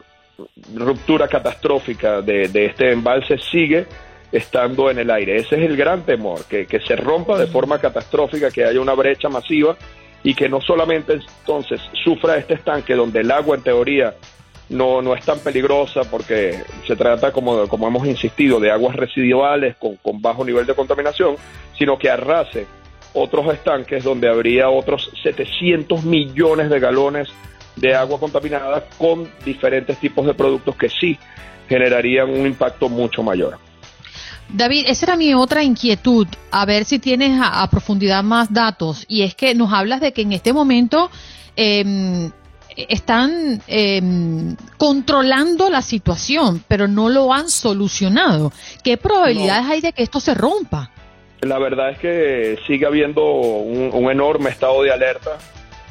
ruptura 0.75 1.29
catastrófica 1.29 2.23
de, 2.23 2.45
este 2.55 2.93
embalse 2.93 3.39
sigue 3.39 3.87
estando 4.31 4.91
en 4.91 4.99
el 4.99 5.11
aire. 5.11 5.37
Ese 5.37 5.57
es 5.57 5.63
el 5.69 5.77
gran 5.77 6.03
temor, 6.03 6.45
que, 6.47 6.67
que 6.67 6.81
se 6.81 6.97
rompa 6.97 7.39
de 7.39 7.47
forma 7.47 7.79
catastrófica, 7.79 8.51
que 8.51 8.65
haya 8.65 8.81
una 8.81 8.95
brecha 8.95 9.29
masiva 9.29 9.77
y 10.25 10.35
que 10.35 10.49
no 10.49 10.61
solamente 10.61 11.15
entonces 11.15 11.81
sufra 12.05 12.37
este 12.37 12.55
estanque 12.55 12.95
donde 12.95 13.21
el 13.21 13.31
agua 13.31 13.57
en 13.57 13.63
teoría 13.63 14.15
no, 14.73 15.01
no 15.03 15.15
es 15.15 15.25
tan 15.25 15.39
peligrosa 15.39 16.03
porque 16.05 16.63
se 16.87 16.97
trata, 16.97 17.33
como, 17.33 17.69
como 17.69 17.87
hemos 17.87 18.07
insistido, 18.07 18.59
de 18.59 18.71
aguas 18.71 18.97
residuales 18.97 19.77
con, 19.77 19.97
con 19.97 20.21
bajo 20.21 20.45
nivel 20.45 20.67
de 20.67 20.75
contaminación, 20.75 21.37
sino 21.79 21.99
que 21.99 22.11
arrase 22.11 22.67
otros 23.15 23.53
estanques 23.53 24.03
donde 24.03 24.29
habría 24.29 24.71
otros 24.71 25.11
700 25.23 26.05
millones 26.05 26.71
de 26.71 26.81
galones 26.81 27.29
de 27.77 27.95
agua 27.95 28.19
contaminada 28.19 28.85
con 28.99 29.31
diferentes 29.45 29.99
tipos 29.99 30.27
de 30.27 30.35
productos 30.35 30.77
que 30.77 30.89
sí 30.89 31.19
generarían 31.69 32.31
un 32.31 32.47
impacto 32.47 32.89
mucho 32.89 33.23
mayor. 33.23 33.59
David, 34.49 34.85
esa 34.89 35.07
era 35.07 35.17
mi 35.17 35.33
otra 35.33 35.63
inquietud, 35.63 36.27
a 36.51 36.67
ver 36.67 36.85
si 36.85 36.99
tienes 36.99 37.41
a, 37.43 37.67
profundidad 37.71 38.23
más 38.23 38.53
datos, 38.53 39.07
y 39.09 39.23
es 39.23 39.35
que 39.35 39.55
nos 39.55 39.73
hablas 39.73 40.01
de 40.01 40.13
que 40.13 40.23
en 40.23 40.33
este 40.33 40.53
momento 40.53 41.11
em, 41.57 42.31
están 42.77 43.63
em, 43.67 44.57
controlando 44.77 45.71
la 45.71 45.83
situación, 45.83 46.63
pero 46.69 46.89
no 46.89 47.09
lo 47.09 47.33
han 47.33 47.49
solucionado. 47.49 48.53
¿Qué 48.83 48.97
probabilidades 48.97 49.67
hay 49.67 49.81
de 49.81 49.93
que 49.93 50.03
esto 50.03 50.21
se 50.21 50.35
rompa? 50.35 50.91
La 51.41 51.59
verdad 51.59 51.91
es 51.91 51.99
que 51.99 52.59
sigue 52.67 52.87
habiendo 52.87 53.25
un 53.25 54.11
enorme 54.11 54.51
estado 54.51 54.83
de 54.83 54.93
alerta 54.93 55.39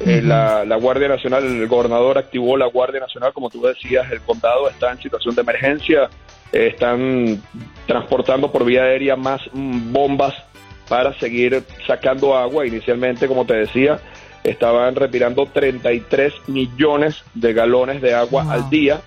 eh, 0.04 0.20
la, 0.22 0.76
Guardia 0.76 1.08
Nacional, 1.08 1.44
el 1.44 1.68
gobernador 1.68 2.18
activó 2.18 2.56
la 2.56 2.66
Guardia 2.66 3.00
Nacional, 3.00 3.32
como 3.32 3.50
tú 3.50 3.62
decías, 3.62 4.10
el 4.10 4.20
condado 4.20 4.68
está 4.68 4.90
en 4.90 4.98
situación 4.98 5.34
de 5.34 5.42
emergencia, 5.42 6.08
eh, 6.52 6.68
están 6.72 7.40
transportando 7.86 8.50
por 8.50 8.64
vía 8.64 8.82
aérea 8.82 9.14
más 9.14 9.40
mm, 9.52 9.92
bombas 9.92 10.34
para 10.88 11.16
seguir 11.20 11.62
sacando 11.86 12.36
agua. 12.36 12.66
Inicialmente, 12.66 13.28
como 13.28 13.46
te 13.46 13.54
decía, 13.54 14.00
estaban 14.44 14.94
retirando 14.94 15.46
33 15.46 16.48
millones 16.48 17.22
de 17.34 17.52
galones 17.52 18.02
de 18.02 18.14
agua 18.14 18.52
al 18.52 18.68
día. 18.70 19.00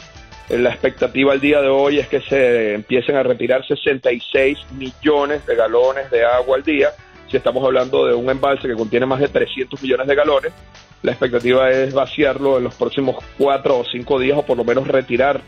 La 0.50 0.70
expectativa 0.70 1.34
al 1.34 1.42
día 1.42 1.62
de 1.62 1.70
hoy 1.70 2.00
es 2.00 2.08
que 2.08 2.22
se 2.22 2.76
empiecen 2.76 3.16
a 3.16 3.24
retirar 3.24 3.66
66 3.66 4.60
millones 4.74 5.46
de 5.46 5.56
galones 5.56 6.10
de 6.12 6.24
agua 6.24 6.58
al 6.58 6.64
día. 6.64 6.90
Si 7.30 7.38
estamos 7.38 7.64
hablando 7.66 8.06
de 8.06 8.14
un 8.14 8.30
embalse 8.30 8.68
que 8.68 8.76
contiene 8.76 9.06
más 9.06 9.20
de 9.20 9.28
300 9.28 9.82
millones 9.82 10.08
de 10.08 10.16
galones, 10.16 10.54
la 11.02 11.12
expectativa 11.12 11.70
es 11.72 11.94
vaciarlo 11.94 12.58
en 12.58 12.64
los 12.64 12.76
próximos 12.76 13.18
cuatro 13.38 13.80
o 13.80 13.86
cinco 13.86 14.20
días 14.20 14.38
o 14.38 14.46
por 14.46 14.58
lo 14.58 14.64
menos 14.64 14.88
retirar 14.88 15.42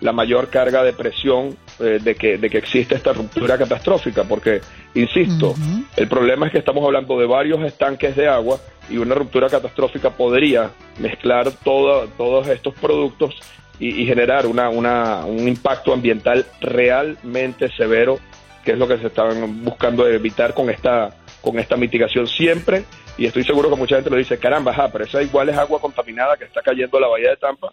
la 0.00 0.12
mayor 0.12 0.48
carga 0.48 0.82
de 0.82 0.92
presión 0.92 1.56
eh, 1.78 1.98
de, 2.02 2.14
que, 2.14 2.38
de 2.38 2.48
que 2.48 2.58
existe 2.58 2.94
esta 2.94 3.12
ruptura 3.12 3.58
catastrófica, 3.58 4.24
porque, 4.24 4.60
insisto, 4.94 5.54
el 5.96 6.08
problema 6.08 6.46
es 6.46 6.52
que 6.52 6.58
estamos 6.58 6.84
hablando 6.84 7.18
de 7.18 7.26
varios 7.26 7.62
estanques 7.62 8.16
de 8.16 8.28
agua 8.28 8.58
y 8.90 8.98
una 8.98 9.14
ruptura 9.14 9.48
catastrófica 9.48 10.10
podría 10.10 10.70
mezclar 10.98 11.50
todos 11.64 12.48
estos 12.48 12.74
productos 12.74 13.34
y, 13.78 14.04
generar 14.04 14.46
una, 14.46 14.68
una, 14.68 15.24
un 15.24 15.48
impacto 15.48 15.92
ambiental 15.92 16.44
realmente 16.60 17.70
severo, 17.70 18.18
que 18.64 18.72
es 18.72 18.78
lo 18.78 18.86
que 18.86 18.98
se 18.98 19.06
estaban 19.06 19.64
buscando 19.64 20.06
evitar 20.06 20.52
con 20.52 20.68
esta, 20.68 21.16
con 21.40 21.58
esta 21.58 21.76
mitigación 21.76 22.26
siempre 22.26 22.84
y 23.20 23.26
estoy 23.26 23.44
seguro 23.44 23.68
que 23.68 23.76
mucha 23.76 23.96
gente 23.96 24.08
lo 24.08 24.16
dice, 24.16 24.38
caramba, 24.38 24.88
pero 24.90 25.04
esa 25.04 25.22
igual 25.22 25.50
es 25.50 25.58
agua 25.58 25.78
contaminada 25.78 26.38
que 26.38 26.44
está 26.44 26.62
cayendo 26.62 26.96
a 26.96 27.02
la 27.02 27.08
bahía 27.08 27.28
de 27.28 27.36
Tampa. 27.36 27.70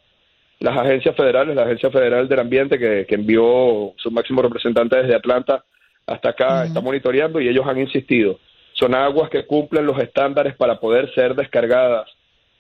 Las 0.59 0.77
agencias 0.77 1.15
federales, 1.15 1.55
la 1.55 1.63
Agencia 1.63 1.89
Federal 1.89 2.27
del 2.27 2.39
Ambiente 2.39 2.77
que, 2.77 3.05
envió 3.09 3.93
su 3.95 4.11
máximo 4.11 4.41
representante 4.41 4.97
desde 4.97 5.15
Atlanta 5.15 5.63
hasta 6.05 6.29
acá, 6.29 6.65
está 6.65 6.81
monitoreando 6.81 7.39
y 7.39 7.47
ellos 7.47 7.65
han 7.65 7.79
insistido. 7.79 8.39
Son 8.79 8.93
aguas 8.93 9.29
que 9.29 9.45
cumplen 9.45 9.85
los 9.85 9.99
estándares 9.99 10.55
para 10.55 10.79
poder 10.79 11.13
ser 11.13 11.35
descargadas 11.35 12.07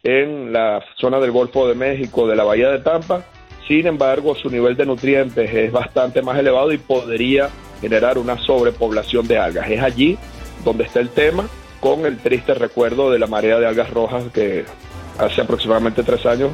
en 0.03 0.51
la 0.53 0.83
zona 0.99 1.19
del 1.19 1.31
Golfo 1.31 1.67
de 1.67 1.75
México, 1.75 2.27
de 2.27 2.35
la 2.35 2.43
Bahía 2.43 2.69
de 2.69 2.79
Tampa. 2.79 3.23
Sin 3.67 3.85
embargo, 3.85 4.35
su 4.35 4.49
nivel 4.49 4.75
de 4.77 4.85
nutrientes 4.85 5.53
es 5.53 5.71
bastante 5.71 6.21
más 6.21 6.39
elevado 6.39 6.71
y 6.71 6.77
podría 6.77 7.49
generar 7.81 8.17
una 8.17 8.37
sobrepoblación 8.37 9.27
de 9.27 9.37
algas. 9.37 9.69
Es 9.69 9.81
allí 9.81 10.17
donde 10.63 10.85
está 10.85 10.99
el 10.99 11.09
tema 11.09 11.47
con 11.79 12.05
el 12.05 12.17
triste 12.17 12.53
recuerdo 12.53 13.11
de 13.11 13.19
la 13.19 13.27
marea 13.27 13.59
de 13.59 13.67
algas 13.67 13.89
rojas 13.91 14.23
que 14.33 14.65
hace 15.19 15.41
aproximadamente 15.41 16.03
tres 16.03 16.25
años 16.25 16.51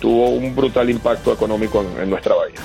tuvo 0.00 0.30
un 0.30 0.54
brutal 0.54 0.90
impacto 0.90 1.32
económico 1.32 1.84
en, 2.00 2.10
nuestra 2.10 2.34
bahía. 2.34 2.60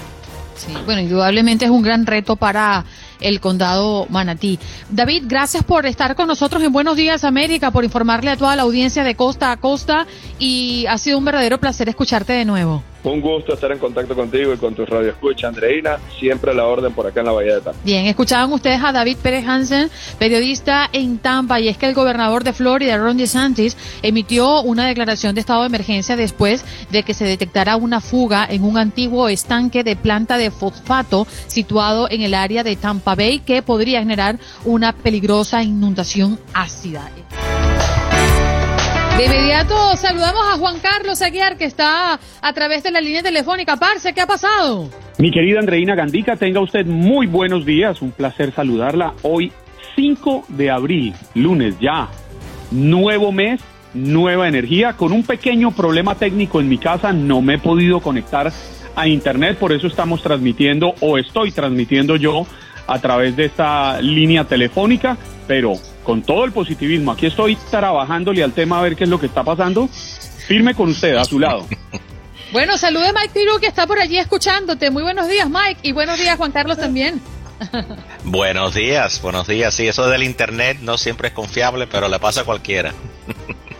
Sí, 0.55 0.73
bueno, 0.85 1.01
indudablemente 1.01 1.65
es 1.65 1.71
un 1.71 1.81
gran 1.81 2.05
reto 2.05 2.35
para 2.35 2.83
el 3.19 3.39
condado 3.39 4.07
Manatí. 4.09 4.59
David, 4.89 5.23
gracias 5.27 5.63
por 5.63 5.85
estar 5.85 6.15
con 6.15 6.27
nosotros 6.27 6.63
en 6.63 6.71
Buenos 6.71 6.95
Días 6.95 7.23
América, 7.23 7.71
por 7.71 7.83
informarle 7.83 8.31
a 8.31 8.37
toda 8.37 8.55
la 8.55 8.63
audiencia 8.63 9.03
de 9.03 9.15
costa 9.15 9.51
a 9.51 9.57
costa 9.57 10.07
y 10.37 10.85
ha 10.87 10.97
sido 10.97 11.17
un 11.17 11.25
verdadero 11.25 11.59
placer 11.59 11.89
escucharte 11.89 12.33
de 12.33 12.45
nuevo. 12.45 12.83
Un 13.01 13.21
gusto 13.21 13.53
estar 13.53 13.71
en 13.71 13.79
contacto 13.79 14.13
contigo 14.13 14.53
y 14.53 14.57
con 14.57 14.75
tu 14.75 14.85
radio 14.85 15.11
escucha, 15.11 15.47
Andreina. 15.47 15.97
Siempre 16.19 16.51
a 16.51 16.53
la 16.53 16.65
orden 16.65 16.91
por 16.91 17.07
acá 17.07 17.21
en 17.21 17.27
la 17.27 17.31
Bahía 17.31 17.55
de 17.55 17.61
Tampa. 17.61 17.79
Bien, 17.85 18.05
escuchaban 18.07 18.51
ustedes 18.51 18.81
a 18.83 18.91
David 18.91 19.15
Pérez 19.23 19.47
Hansen, 19.47 19.89
periodista 20.17 20.89
en 20.91 21.17
Tampa, 21.17 21.61
y 21.61 21.69
es 21.69 21.77
que 21.77 21.85
el 21.85 21.93
gobernador 21.93 22.43
de 22.43 22.51
Florida, 22.51 22.97
Ron 22.97 23.15
DeSantis, 23.15 23.77
emitió 24.01 24.61
una 24.63 24.85
declaración 24.85 25.33
de 25.33 25.39
estado 25.39 25.61
de 25.61 25.67
emergencia 25.67 26.17
después 26.17 26.65
de 26.89 27.03
que 27.03 27.13
se 27.13 27.23
detectara 27.23 27.77
una 27.77 28.01
fuga 28.01 28.45
en 28.49 28.63
un 28.63 28.77
antiguo 28.77 29.29
estanque 29.29 29.85
de 29.85 29.95
planta 29.95 30.37
de 30.37 30.51
fosfato 30.51 31.25
situado 31.47 32.09
en 32.09 32.21
el 32.21 32.33
área 32.33 32.63
de 32.63 32.75
Tampa 32.75 33.08
Bay 33.15 33.39
que 33.39 33.61
podría 33.61 33.99
generar 33.99 34.37
una 34.65 34.93
peligrosa 34.93 35.63
inundación 35.63 36.39
ácida. 36.53 37.09
De 39.19 39.25
inmediato 39.25 39.75
saludamos 39.97 40.41
a 40.49 40.57
Juan 40.57 40.79
Carlos 40.79 41.21
Aguiar, 41.21 41.57
que 41.57 41.65
está 41.65 42.17
a 42.41 42.53
través 42.53 42.83
de 42.83 42.91
la 42.91 43.01
línea 43.01 43.21
telefónica. 43.21 43.75
Parce, 43.75 44.13
¿qué 44.13 44.21
ha 44.21 44.27
pasado? 44.27 44.89
Mi 45.17 45.29
querida 45.29 45.59
Andreina 45.59 45.93
Gandica, 45.93 46.37
tenga 46.37 46.61
usted 46.61 46.85
muy 46.85 47.27
buenos 47.27 47.65
días. 47.65 48.01
Un 48.01 48.11
placer 48.11 48.53
saludarla. 48.53 49.15
Hoy, 49.23 49.51
5 49.97 50.45
de 50.47 50.71
abril, 50.71 51.13
lunes 51.33 51.75
ya. 51.81 52.07
Nuevo 52.71 53.33
mes, 53.33 53.59
nueva 53.93 54.47
energía. 54.47 54.93
Con 54.93 55.11
un 55.11 55.23
pequeño 55.23 55.71
problema 55.71 56.15
técnico 56.15 56.61
en 56.61 56.69
mi 56.69 56.77
casa, 56.77 57.11
no 57.11 57.41
me 57.41 57.55
he 57.55 57.59
podido 57.59 57.99
conectar 57.99 58.53
a 58.95 59.07
internet, 59.07 59.57
por 59.57 59.71
eso 59.71 59.87
estamos 59.87 60.21
transmitiendo 60.21 60.93
o 61.01 61.17
estoy 61.17 61.51
transmitiendo 61.51 62.15
yo 62.15 62.45
a 62.89 62.99
través 62.99 63.35
de 63.35 63.45
esta 63.45 64.01
línea 64.01 64.43
telefónica, 64.43 65.17
pero 65.47 65.75
con 66.03 66.23
todo 66.23 66.43
el 66.45 66.51
positivismo. 66.51 67.11
Aquí 67.11 67.27
estoy 67.27 67.55
trabajándole 67.69 68.43
al 68.43 68.51
tema 68.51 68.79
a 68.79 68.81
ver 68.81 68.95
qué 68.95 69.03
es 69.03 69.09
lo 69.09 69.19
que 69.19 69.27
está 69.27 69.43
pasando. 69.43 69.87
Firme 70.47 70.73
con 70.73 70.89
usted, 70.89 71.15
a 71.15 71.25
su 71.25 71.39
lado. 71.39 71.65
Bueno, 72.51 72.79
salude 72.79 73.13
Mike 73.13 73.29
Piru 73.31 73.59
que 73.59 73.67
está 73.67 73.85
por 73.85 73.99
allí 73.99 74.17
escuchándote. 74.17 74.89
Muy 74.89 75.03
buenos 75.03 75.27
días, 75.27 75.47
Mike. 75.47 75.81
Y 75.83 75.91
buenos 75.91 76.17
días, 76.17 76.35
Juan 76.35 76.51
Carlos, 76.51 76.79
también. 76.79 77.21
buenos 78.23 78.73
días, 78.73 79.21
buenos 79.21 79.47
días. 79.47 79.71
Sí, 79.71 79.87
eso 79.87 80.09
del 80.09 80.23
internet 80.23 80.79
no 80.81 80.97
siempre 80.97 81.27
es 81.27 81.33
confiable, 81.35 81.85
pero 81.85 82.07
le 82.07 82.17
pasa 82.17 82.41
a 82.41 82.43
cualquiera. 82.45 82.91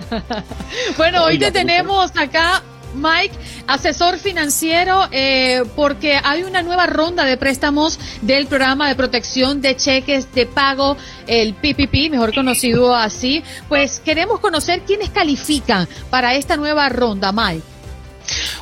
bueno, 0.98 1.24
hoy 1.24 1.40
te 1.40 1.52
tenemos 1.52 2.12
acá 2.16 2.62
Mike, 2.96 3.36
asesor 3.68 4.18
financiero, 4.18 5.08
eh, 5.12 5.64
porque 5.76 6.20
hay 6.24 6.44
una 6.44 6.62
nueva 6.62 6.88
ronda 6.88 7.26
de 7.26 7.38
préstamos 7.38 8.00
del 8.22 8.48
programa 8.48 8.88
de 8.88 8.96
protección 8.96 9.62
de 9.62 9.76
cheques 9.76 10.34
de 10.34 10.46
pago, 10.46 10.98
el 11.28 11.54
PPP, 11.54 12.10
mejor 12.10 12.34
conocido 12.34 12.96
así. 12.96 13.44
Pues 13.68 14.00
queremos 14.00 14.40
conocer 14.40 14.82
quiénes 14.82 15.10
califican 15.10 15.88
para 16.10 16.36
esta 16.36 16.58
nueva 16.58 16.90
ronda, 16.90 17.32
Mike. 17.32 17.64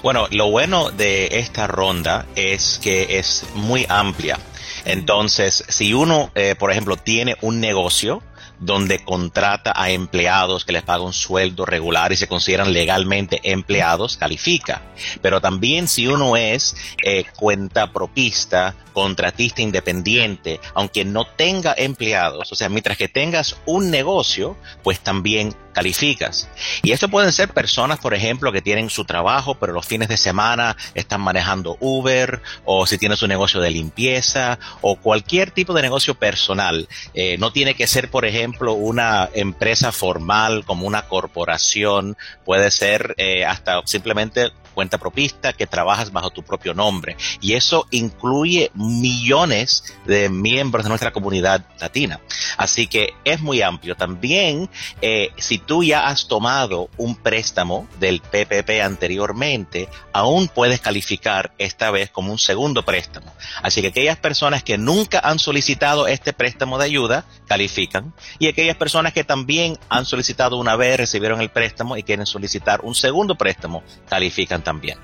Bueno, 0.02 0.28
lo 0.32 0.50
bueno 0.50 0.92
de 0.92 1.28
esta 1.34 1.68
ronda 1.68 2.26
es 2.36 2.80
que 2.82 3.20
es 3.20 3.46
muy 3.56 3.86
amplia. 3.90 4.40
Entonces, 4.86 5.66
si 5.68 5.94
uno, 5.94 6.32
eh, 6.36 6.56
por 6.58 6.72
ejemplo, 6.72 6.96
tiene 6.96 7.36
un 7.42 7.60
negocio, 7.60 8.22
donde 8.60 9.04
contrata 9.04 9.74
a 9.76 9.90
empleados 9.92 10.66
que 10.66 10.74
les 10.74 10.84
paga 10.84 11.04
un 11.04 11.14
sueldo 11.14 11.66
regular 11.66 12.12
y 12.12 12.16
se 12.16 12.28
consideran 12.28 12.74
legalmente 12.74 13.40
empleados, 13.44 14.18
califica. 14.18 14.82
Pero 15.22 15.42
también 15.42 15.88
si 15.88 16.08
uno 16.08 16.36
es 16.38 16.76
eh, 17.04 17.26
cuenta 17.36 17.92
propista, 17.92 18.76
contratista 18.94 19.62
independiente, 19.62 20.60
aunque 20.74 21.06
no 21.06 21.26
tenga 21.26 21.76
empleados, 21.78 22.52
o 22.52 22.56
sea, 22.56 22.70
mientras 22.70 22.98
que 22.98 23.08
tengas 23.08 23.58
un 23.66 23.92
negocio, 23.92 24.58
pues 24.84 25.00
también 25.00 25.56
calificas. 25.78 26.50
Y 26.82 26.92
esto 26.92 27.08
pueden 27.08 27.32
ser 27.32 27.50
personas, 27.50 28.00
por 28.00 28.16
ejemplo, 28.16 28.52
que 28.52 28.64
tienen 28.64 28.90
su 28.90 29.06
trabajo, 29.06 29.54
pero 29.60 29.74
los 29.74 29.86
fines 29.86 30.08
de 30.08 30.18
semana 30.18 30.76
están 30.96 31.22
manejando 31.22 31.78
Uber, 31.80 32.42
o 32.66 32.88
si 32.88 32.98
tienes 32.98 33.22
un 33.22 33.30
negocio 33.30 33.62
de 33.62 33.70
limpieza, 33.70 34.58
o 34.82 34.96
cualquier 34.96 35.52
tipo 35.52 35.74
de 35.74 35.84
negocio 35.84 36.16
personal. 36.16 36.90
Eh, 37.14 37.38
no 37.38 37.52
tiene 37.52 37.76
que 37.76 37.86
ser, 37.86 38.10
por 38.10 38.26
ejemplo, 38.26 38.74
una 38.74 39.30
empresa 39.36 39.92
formal 39.92 40.66
como 40.66 40.88
una 40.88 41.04
corporación, 41.04 42.18
puede 42.44 42.72
ser 42.72 43.14
eh, 43.18 43.46
hasta 43.46 43.84
simplemente 43.86 44.50
cuenta 44.78 45.00
propista, 45.00 45.54
que 45.54 45.66
trabajas 45.66 46.12
bajo 46.12 46.30
tu 46.30 46.44
propio 46.44 46.76
nombre. 46.76 47.18
Y 47.42 47.54
eso 47.54 47.88
incluye 47.90 48.70
millones 48.76 49.96
de 50.06 50.30
miembros 50.30 50.84
de 50.84 50.90
nuestra 50.90 51.12
comunidad 51.12 51.66
latina. 51.80 52.20
Así 52.58 52.86
que 52.86 53.16
es 53.24 53.42
muy 53.42 53.64
amplio. 53.64 53.96
También, 53.96 54.70
eh, 55.02 55.32
si 55.38 55.58
tú 55.58 55.84
ya 55.84 56.06
has 56.06 56.28
tomado 56.28 56.92
un 56.98 57.16
préstamo 57.16 57.88
del 58.00 58.22
PPP 58.22 58.84
anteriormente, 58.84 59.90
aún 60.14 60.48
puedes 60.48 60.80
calificar 60.80 61.54
esta 61.58 61.90
vez 61.90 62.12
como 62.12 62.32
un 62.32 62.38
segundo 62.38 62.86
préstamo. 62.86 63.34
Así 63.64 63.82
que 63.82 63.88
aquellas 63.88 64.18
personas 64.18 64.62
que 64.62 64.78
nunca 64.78 65.20
han 65.24 65.40
solicitado 65.40 66.06
este 66.06 66.34
préstamo 66.34 66.78
de 66.78 66.86
ayuda, 66.86 67.26
califican. 67.48 68.14
Y 68.38 68.48
aquellas 68.48 68.78
personas 68.78 69.12
que 69.12 69.24
también 69.24 69.80
han 69.90 70.06
solicitado 70.06 70.58
una 70.58 70.76
vez, 70.76 70.98
recibieron 70.98 71.42
el 71.42 71.50
préstamo 71.50 71.98
y 71.98 72.04
quieren 72.04 72.28
solicitar 72.28 72.82
un 72.84 72.94
segundo 72.94 73.34
préstamo, 73.34 73.82
califican 74.08 74.62
también. 74.68 74.98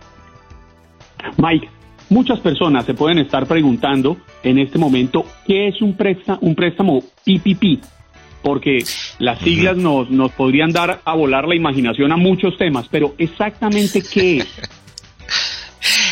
Mike, 1.38 1.70
muchas 2.10 2.42
personas 2.42 2.86
se 2.86 2.94
pueden 2.94 3.18
estar 3.20 3.46
preguntando 3.48 4.18
en 4.44 4.60
este 4.60 4.78
momento 4.78 5.26
qué 5.48 5.70
es 5.70 5.82
un 5.82 5.96
préstamo, 5.96 6.40
un 6.42 6.54
préstamo 6.54 7.02
PPP, 7.24 7.82
porque 8.42 8.84
las 9.20 9.40
siglas 9.40 9.78
nos, 9.78 10.10
nos 10.10 10.34
podrían 10.34 10.74
dar 10.74 11.00
a 11.06 11.16
volar 11.16 11.48
la 11.48 11.56
imaginación 11.56 12.12
a 12.12 12.18
muchos 12.18 12.58
temas, 12.58 12.90
pero 12.92 13.16
exactamente 13.18 14.04
qué 14.04 14.38
es. 14.40 14.48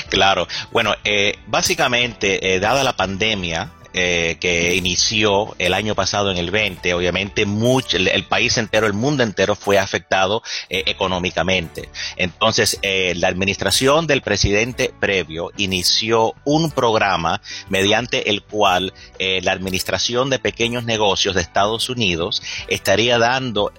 Claro, 0.10 0.48
bueno, 0.72 0.94
eh, 1.04 1.34
básicamente, 1.48 2.56
eh, 2.56 2.62
dada 2.62 2.86
la 2.86 2.96
pandemia, 2.96 3.70
eh, 3.94 4.38
que 4.40 4.76
inició 4.76 5.54
el 5.60 5.74
año 5.74 5.96
pasado 5.96 6.32
en 6.32 6.38
el 6.38 6.50
20, 6.50 6.94
obviamente 6.94 7.46
mucho, 7.46 7.98
el, 7.98 8.24
país 8.26 8.58
entero, 8.58 8.88
el 8.88 8.94
mundo 8.94 9.24
entero 9.24 9.56
fue 9.56 9.78
afectado 9.78 10.44
eh, 10.70 10.84
económicamente. 10.86 11.90
Entonces, 12.16 12.80
eh, 12.84 13.14
la 13.18 13.28
administración 13.28 14.08
del 14.08 14.22
presidente 14.22 14.94
previo 15.00 15.52
inició 15.58 16.36
un 16.46 16.72
programa 16.72 17.42
mediante 17.70 18.30
el 18.30 18.44
cual 18.44 18.94
la 19.20 19.52
administración 19.52 20.30
de 20.30 20.40
pequeños 20.40 20.84
negocios 20.84 21.36
de 21.36 21.42
Estados 21.42 21.90
Unidos 21.90 22.42
estaría 22.68 23.20
dando 23.20 23.72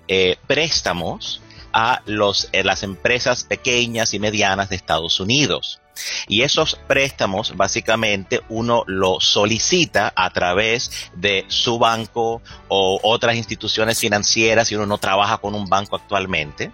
préstamos 0.47 1.41
a 1.73 2.03
los, 2.07 2.49
las 2.53 2.83
empresas 2.83 3.45
pequeñas 3.45 4.15
y 4.15 4.19
medianas 4.19 4.69
de 4.69 4.77
Estados 4.77 5.21
Unidos. 5.21 5.82
Y 6.29 6.43
esos 6.43 6.79
préstamos, 6.87 7.57
básicamente, 7.57 8.41
uno 8.49 8.85
lo 8.87 9.21
solicita 9.21 10.13
a 10.17 10.31
través 10.31 10.91
de 11.15 11.45
su 11.49 11.79
banco 11.79 12.43
o 12.69 13.01
otras 13.03 13.37
instituciones 13.37 13.99
financieras 13.99 14.69
si 14.69 14.75
uno 14.75 14.87
no 14.87 14.99
trabaja 14.99 15.39
con 15.39 15.55
un 15.55 15.69
banco 15.69 15.97
actualmente. 15.97 16.71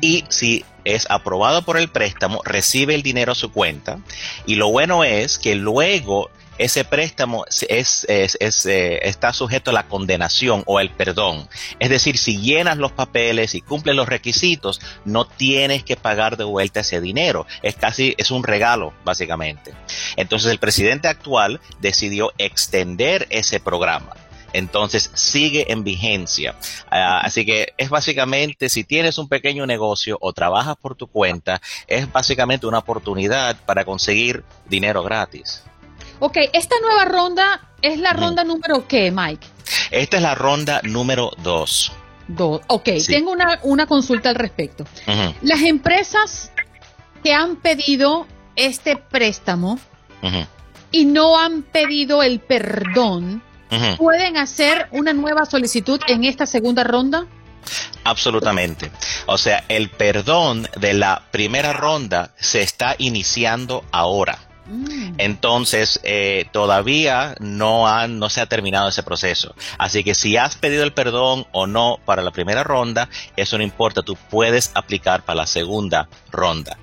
Y 0.00 0.24
si 0.28 0.64
es 0.84 1.06
aprobado 1.10 1.62
por 1.62 1.76
el 1.78 1.88
préstamo, 1.88 2.40
recibe 2.44 2.94
el 2.94 3.02
dinero 3.02 3.32
a 3.32 3.36
su 3.36 3.50
cuenta. 3.50 3.98
Y 4.46 4.54
lo 4.56 4.70
bueno 4.70 5.04
es 5.04 5.38
que 5.38 5.54
luego 5.54 6.30
ese 6.58 6.84
préstamo 6.84 7.44
es, 7.68 8.06
eh, 8.08 9.00
está 9.02 9.32
sujeto 9.32 9.70
a 9.70 9.74
la 9.74 9.88
condenación 9.88 10.62
o 10.66 10.80
el 10.80 10.90
perdón. 10.90 11.48
Es 11.78 11.90
decir, 11.90 12.18
si 12.18 12.40
llenas 12.40 12.78
los 12.78 12.92
papeles 12.92 13.54
y 13.54 13.60
cumples 13.60 13.96
los 13.96 14.08
requisitos, 14.08 14.80
no 15.04 15.26
tienes 15.26 15.84
que 15.84 15.96
pagar 15.96 16.36
de 16.36 16.44
vuelta 16.44 16.80
ese 16.80 17.00
dinero. 17.00 17.46
Es 17.62 17.76
casi, 17.76 18.14
es 18.18 18.30
un 18.30 18.44
regalo, 18.44 18.92
básicamente. 19.04 19.72
Entonces 20.16 20.50
el 20.50 20.58
presidente 20.58 21.08
actual 21.08 21.60
decidió 21.80 22.32
extender 22.38 23.26
ese 23.30 23.60
programa 23.60 24.14
entonces 24.54 25.10
sigue 25.14 25.70
en 25.72 25.84
vigencia. 25.84 26.54
Ah, 26.88 27.20
así 27.22 27.44
que 27.44 27.74
es 27.76 27.90
básicamente, 27.90 28.70
si 28.70 28.84
tienes 28.84 29.18
un 29.18 29.28
pequeño 29.28 29.66
negocio 29.66 30.16
o 30.20 30.32
trabajas 30.32 30.76
por 30.76 30.94
tu 30.94 31.08
cuenta, 31.08 31.60
es 31.86 32.10
básicamente 32.10 32.66
una 32.66 32.78
oportunidad 32.78 33.56
para 33.66 33.84
conseguir 33.84 34.44
dinero 34.66 35.02
gratis. 35.02 35.64
Ok, 36.20 36.36
esta 36.52 36.76
nueva 36.80 37.04
ronda 37.04 37.68
es 37.82 37.98
la 37.98 38.12
ronda 38.12 38.44
número 38.44 38.86
qué, 38.88 39.10
Mike? 39.10 39.46
Esta 39.90 40.16
es 40.16 40.22
la 40.22 40.34
ronda 40.34 40.80
número 40.82 41.32
dos. 41.42 41.92
Dos. 42.26 42.62
Ok, 42.68 42.88
tengo 43.06 43.34
una, 43.62 43.86
consulta 43.86 44.30
al 44.30 44.34
respecto. 44.34 44.86
Las 45.42 45.60
empresas 45.62 46.50
que 47.22 47.32
han 47.32 47.56
pedido 47.56 48.26
este 48.56 48.96
préstamo 48.96 49.78
y 50.90 51.04
no 51.04 51.38
han 51.38 51.62
pedido 51.62 52.22
el 52.22 52.40
perdón, 52.40 53.42
¿pueden 53.98 54.36
hacer 54.36 54.88
una 54.92 55.12
nueva 55.12 55.44
solicitud 55.44 56.00
en 56.06 56.24
esta 56.24 56.46
segunda 56.46 56.84
ronda? 56.84 57.26
Absolutamente. 58.04 58.90
O 59.26 59.38
sea, 59.38 59.64
el 59.68 59.90
perdón 59.90 60.68
de 60.76 60.92
la 60.92 61.22
primera 61.30 61.72
ronda 61.72 62.34
se 62.38 62.62
está 62.62 62.94
iniciando 62.98 63.84
ahora. 63.90 64.38
Mm. 64.66 65.14
Entonces, 65.18 66.00
eh, 66.04 66.46
todavía 66.52 67.34
no, 67.40 68.08
no 68.08 68.30
se 68.30 68.40
ha 68.40 68.46
terminado 68.46 68.88
ese 68.88 69.02
proceso. 69.02 69.54
Así 69.78 70.04
que 70.04 70.14
si 70.14 70.36
has 70.36 70.56
pedido 70.56 70.84
el 70.84 70.92
perdón 70.92 71.46
o 71.52 71.66
no 71.66 71.98
para 72.04 72.22
la 72.22 72.30
primera 72.30 72.64
ronda, 72.64 73.08
eso 73.36 73.58
no 73.58 73.64
importa, 73.64 74.02
tú 74.02 74.16
puedes 74.30 74.70
aplicar 74.74 75.24
para 75.24 75.36
la 75.36 75.46
segunda 75.46 76.08
ronda. 76.30 76.78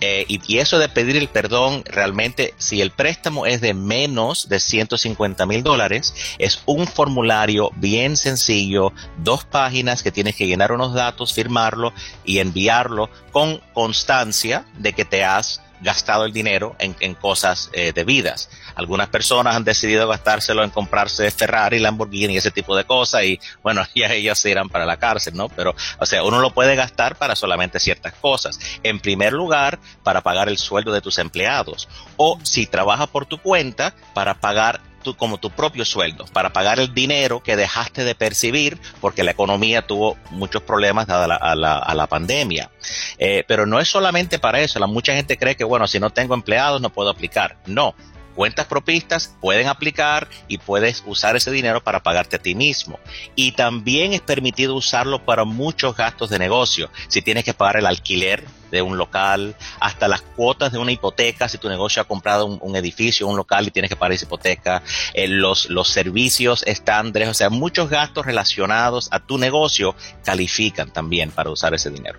Eh, 0.00 0.24
y, 0.28 0.58
eso 0.58 0.78
de 0.78 0.88
pedir 0.88 1.16
el 1.16 1.28
perdón, 1.28 1.82
realmente, 1.84 2.54
si 2.58 2.80
el 2.80 2.90
préstamo 2.90 3.46
es 3.46 3.60
de 3.60 3.74
menos 3.74 4.48
de 4.48 4.60
150 4.60 5.46
mil 5.46 5.62
dólares, 5.62 6.14
es 6.38 6.62
un 6.66 6.86
formulario 6.86 7.70
bien 7.76 8.16
sencillo, 8.16 8.92
dos 9.18 9.44
páginas 9.44 10.02
que 10.02 10.12
tienes 10.12 10.36
que 10.36 10.46
llenar 10.46 10.72
unos 10.72 10.94
datos, 10.94 11.32
firmarlo 11.32 11.92
y 12.24 12.38
enviarlo 12.38 13.10
con 13.32 13.60
constancia 13.72 14.64
de 14.78 14.92
que 14.92 15.04
te 15.04 15.24
has 15.24 15.60
gastado 15.80 16.24
el 16.24 16.32
dinero 16.32 16.76
en, 16.78 17.14
cosas 17.14 17.70
eh, 17.72 17.92
debidas. 17.92 18.50
Algunas 18.74 19.08
personas 19.08 19.56
han 19.56 19.64
decidido 19.64 20.08
gastárselo 20.08 20.62
en 20.62 20.70
comprarse 20.70 21.30
Ferrari, 21.30 21.78
Lamborghini 21.78 22.34
y 22.34 22.36
ese 22.36 22.50
tipo 22.50 22.76
de 22.76 22.84
cosas 22.84 23.24
y 23.24 23.40
bueno, 23.62 23.82
ya 23.94 24.12
ellos 24.12 24.38
se 24.38 24.50
irán 24.50 24.68
para 24.68 24.86
la 24.86 24.98
cárcel, 24.98 25.34
¿no? 25.34 25.48
Pero, 25.48 25.74
o 25.98 26.06
sea, 26.06 26.22
uno 26.22 26.40
lo 26.40 26.52
puede 26.52 26.76
gastar 26.76 27.16
para 27.16 27.34
solamente 27.34 27.80
ciertas 27.80 28.14
cosas. 28.14 28.58
En 28.82 29.00
primer 29.00 29.32
lugar, 29.32 29.78
para 30.02 30.22
pagar 30.22 30.48
el 30.48 30.58
sueldo 30.58 30.92
de 30.92 31.00
tus 31.00 31.18
empleados 31.18 31.88
o 32.16 32.38
si 32.42 32.66
trabajas 32.66 33.08
por 33.08 33.26
tu 33.26 33.38
cuenta, 33.38 33.94
para 34.14 34.34
pagar 34.34 34.80
como 35.16 35.38
tu 35.38 35.50
propio 35.50 35.84
sueldo 35.84 36.26
para 36.32 36.52
pagar 36.52 36.78
el 36.80 36.92
dinero 36.92 37.42
que 37.42 37.56
dejaste 37.56 38.04
de 38.04 38.14
percibir 38.14 38.78
porque 39.00 39.22
la 39.22 39.30
economía 39.30 39.86
tuvo 39.86 40.16
muchos 40.30 40.62
problemas 40.62 41.06
dada 41.06 41.36
a, 41.36 41.54
la, 41.54 41.78
a 41.78 41.94
la 41.94 42.06
pandemia. 42.06 42.70
Eh, 43.18 43.44
pero 43.46 43.66
no 43.66 43.80
es 43.80 43.88
solamente 43.88 44.38
para 44.38 44.60
eso. 44.60 44.78
La, 44.78 44.86
mucha 44.86 45.14
gente 45.14 45.36
cree 45.36 45.56
que, 45.56 45.64
bueno, 45.64 45.86
si 45.86 46.00
no 46.00 46.10
tengo 46.10 46.34
empleados 46.34 46.80
no 46.80 46.90
puedo 46.90 47.10
aplicar. 47.10 47.58
No, 47.66 47.94
cuentas 48.34 48.66
propistas 48.66 49.34
pueden 49.40 49.66
aplicar 49.66 50.28
y 50.46 50.58
puedes 50.58 51.02
usar 51.06 51.34
ese 51.36 51.50
dinero 51.50 51.82
para 51.82 52.04
pagarte 52.04 52.36
a 52.36 52.38
ti 52.38 52.54
mismo. 52.54 52.98
Y 53.34 53.52
también 53.52 54.12
es 54.12 54.20
permitido 54.20 54.74
usarlo 54.74 55.24
para 55.24 55.44
muchos 55.44 55.96
gastos 55.96 56.30
de 56.30 56.38
negocio. 56.38 56.90
Si 57.08 57.22
tienes 57.22 57.44
que 57.44 57.54
pagar 57.54 57.78
el 57.78 57.86
alquiler 57.86 58.44
de 58.70 58.82
un 58.82 58.96
local, 58.96 59.54
hasta 59.80 60.08
las 60.08 60.22
cuotas 60.22 60.72
de 60.72 60.78
una 60.78 60.92
hipoteca, 60.92 61.48
si 61.48 61.58
tu 61.58 61.68
negocio 61.68 62.02
ha 62.02 62.04
comprado 62.04 62.46
un, 62.46 62.76
edificio, 62.76 63.26
un 63.26 63.36
local 63.36 63.66
y 63.66 63.70
tienes 63.70 63.88
que 63.88 63.96
pagar 63.96 64.12
esa 64.12 64.24
hipoteca, 64.24 64.82
eh, 65.14 65.28
los, 65.28 65.70
los 65.70 65.88
servicios 65.88 66.62
estándares, 66.66 67.28
o 67.28 67.34
sea, 67.34 67.50
muchos 67.50 67.90
gastos 67.90 68.26
relacionados 68.26 69.08
a 69.12 69.20
tu 69.20 69.38
negocio 69.38 69.94
califican 70.24 70.90
también 70.90 71.30
para 71.30 71.50
usar 71.50 71.74
ese 71.74 71.90
dinero. 71.90 72.18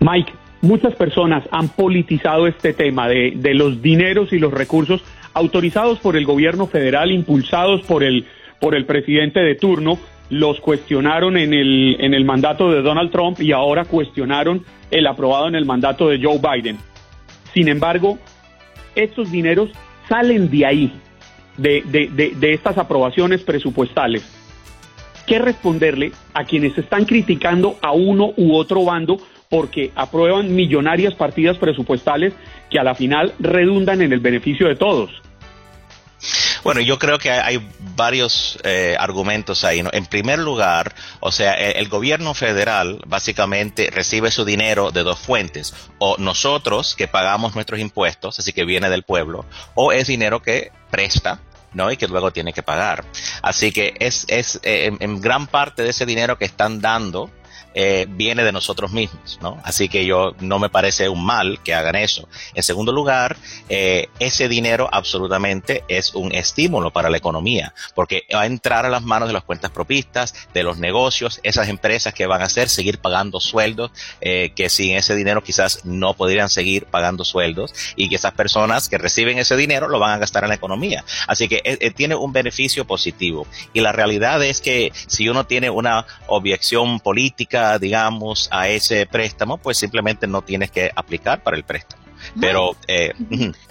Mike, 0.00 0.32
muchas 0.62 0.94
personas 0.94 1.44
han 1.50 1.68
politizado 1.68 2.46
este 2.46 2.72
tema 2.72 3.08
de, 3.08 3.32
de, 3.36 3.54
los 3.54 3.82
dineros 3.82 4.32
y 4.32 4.38
los 4.38 4.52
recursos 4.52 5.02
autorizados 5.34 5.98
por 5.98 6.16
el 6.16 6.24
gobierno 6.24 6.66
federal, 6.66 7.10
impulsados 7.12 7.82
por 7.82 8.02
el, 8.02 8.26
por 8.60 8.74
el 8.74 8.86
presidente 8.86 9.40
de 9.40 9.54
turno, 9.54 9.98
los 10.30 10.60
cuestionaron 10.60 11.36
en 11.36 11.54
el, 11.54 11.96
en 12.00 12.14
el 12.14 12.24
mandato 12.24 12.70
de 12.70 12.82
Donald 12.82 13.10
Trump 13.10 13.40
y 13.40 13.52
ahora 13.52 13.84
cuestionaron 13.84 14.64
el 14.90 15.06
aprobado 15.06 15.48
en 15.48 15.54
el 15.54 15.64
mandato 15.64 16.08
de 16.08 16.20
Joe 16.22 16.38
Biden. 16.38 16.78
Sin 17.54 17.68
embargo, 17.68 18.18
estos 18.94 19.30
dineros 19.30 19.70
salen 20.08 20.50
de 20.50 20.66
ahí, 20.66 20.92
de, 21.56 21.82
de, 21.86 22.34
de 22.34 22.52
estas 22.52 22.78
aprobaciones 22.78 23.42
presupuestales. 23.42 24.34
¿Qué 25.26 25.38
responderle 25.38 26.12
a 26.32 26.44
quienes 26.44 26.76
están 26.78 27.04
criticando 27.04 27.76
a 27.82 27.92
uno 27.92 28.32
u 28.36 28.54
otro 28.54 28.84
bando 28.84 29.18
porque 29.48 29.92
aprueban 29.94 30.54
millonarias 30.54 31.14
partidas 31.14 31.56
presupuestales 31.58 32.34
que 32.70 32.78
a 32.78 32.84
la 32.84 32.94
final 32.94 33.32
redundan 33.38 34.02
en 34.02 34.12
el 34.12 34.20
beneficio 34.20 34.68
de 34.68 34.76
todos. 34.76 35.10
Bueno, 36.68 36.82
yo 36.82 36.98
creo 36.98 37.18
que 37.18 37.30
hay 37.30 37.66
varios 37.96 38.58
eh, 38.62 38.94
argumentos 39.00 39.64
ahí. 39.64 39.82
En 39.90 40.04
primer 40.04 40.38
lugar, 40.38 40.94
o 41.18 41.32
sea, 41.32 41.54
el, 41.54 41.78
el, 41.78 41.88
gobierno 41.88 42.34
federal 42.34 43.00
básicamente 43.06 43.88
recibe 43.90 44.30
su 44.30 44.44
dinero 44.44 44.90
de 44.90 45.02
dos 45.02 45.18
fuentes. 45.18 45.72
O 45.96 46.18
nosotros 46.18 46.94
que 46.94 47.08
pagamos 47.08 47.54
nuestros 47.54 47.80
impuestos, 47.80 48.38
así 48.38 48.52
que 48.52 48.66
viene 48.66 48.90
del 48.90 49.02
pueblo, 49.02 49.46
o 49.74 49.92
es 49.92 50.08
dinero 50.08 50.42
que 50.42 50.70
presta 50.90 51.40
¿no? 51.72 51.90
Y 51.90 51.96
que 51.96 52.08
luego 52.08 52.32
tiene 52.32 52.52
que 52.52 52.62
pagar. 52.62 53.04
Así 53.42 53.72
que 53.72 53.94
es, 53.98 54.24
es 54.28 54.60
eh, 54.62 54.90
en, 54.98 55.20
gran 55.20 55.46
parte 55.46 55.82
de 55.82 55.90
ese 55.90 56.06
dinero 56.06 56.38
que 56.38 56.44
están 56.44 56.80
dando 56.80 57.30
eh, 57.80 58.06
viene 58.08 58.42
de 58.42 58.50
nosotros 58.50 58.90
mismos, 58.90 59.38
¿no? 59.40 59.60
Así 59.62 59.88
que 59.88 60.04
yo 60.04 60.34
no 60.40 60.58
me 60.58 60.68
parece 60.68 61.08
un 61.08 61.24
mal 61.24 61.60
que 61.62 61.74
hagan 61.74 61.94
eso. 61.94 62.28
En 62.54 62.64
segundo 62.64 62.90
lugar, 62.90 63.36
eh, 63.68 64.08
ese 64.18 64.48
dinero 64.48 64.88
absolutamente 64.90 65.84
es 65.86 66.12
un 66.16 66.34
estímulo 66.34 66.90
para 66.90 67.08
la 67.08 67.18
economía, 67.18 67.72
porque 67.94 68.24
va 68.34 68.40
a 68.40 68.46
entrar 68.46 68.84
a 68.84 68.88
las 68.88 69.04
manos 69.04 69.28
de 69.28 69.32
las 69.32 69.44
cuentas 69.44 69.70
propistas, 69.70 70.34
de 70.52 70.64
los 70.64 70.78
negocios, 70.78 71.38
esas 71.44 71.68
empresas 71.68 72.12
que 72.12 72.26
van 72.26 72.42
a 72.42 72.46
hacer 72.46 72.68
seguir 72.68 72.98
pagando 72.98 73.38
sueldos, 73.38 73.92
eh, 74.20 74.50
que 74.56 74.70
sin 74.70 74.96
ese 74.96 75.14
dinero 75.14 75.44
quizás 75.44 75.84
no 75.84 76.14
podrían 76.14 76.48
seguir 76.48 76.86
pagando 76.86 77.24
sueldos, 77.24 77.72
y 77.94 78.08
que 78.08 78.16
esas 78.16 78.32
personas 78.32 78.88
que 78.88 78.98
reciben 78.98 79.38
ese 79.38 79.56
dinero 79.56 79.86
lo 79.86 80.00
van 80.00 80.10
a 80.10 80.18
gastar 80.18 80.42
en 80.42 80.48
la 80.48 80.56
economía. 80.56 81.04
Así 81.28 81.46
que 81.46 81.92
tiene 81.94 82.16
un 82.16 82.32
beneficio 82.32 82.88
positivo. 82.88 83.46
Y 83.72 83.82
la 83.82 83.92
realidad 83.92 84.42
es 84.42 84.60
que 84.60 84.90
si 85.06 85.28
uno 85.28 85.46
tiene 85.46 85.70
una 85.70 86.04
objeción 86.26 86.98
política, 86.98 87.67
digamos, 87.76 88.48
a 88.50 88.68
ese 88.68 89.04
préstamo, 89.04 89.58
pues 89.58 89.76
simplemente 89.76 90.26
no 90.26 90.40
tienes 90.40 90.70
que 90.70 90.90
aplicar 90.94 91.42
para 91.42 91.56
el 91.56 91.64
préstamo. 91.64 92.02
Pero 92.40 92.76
eh, 92.86 93.12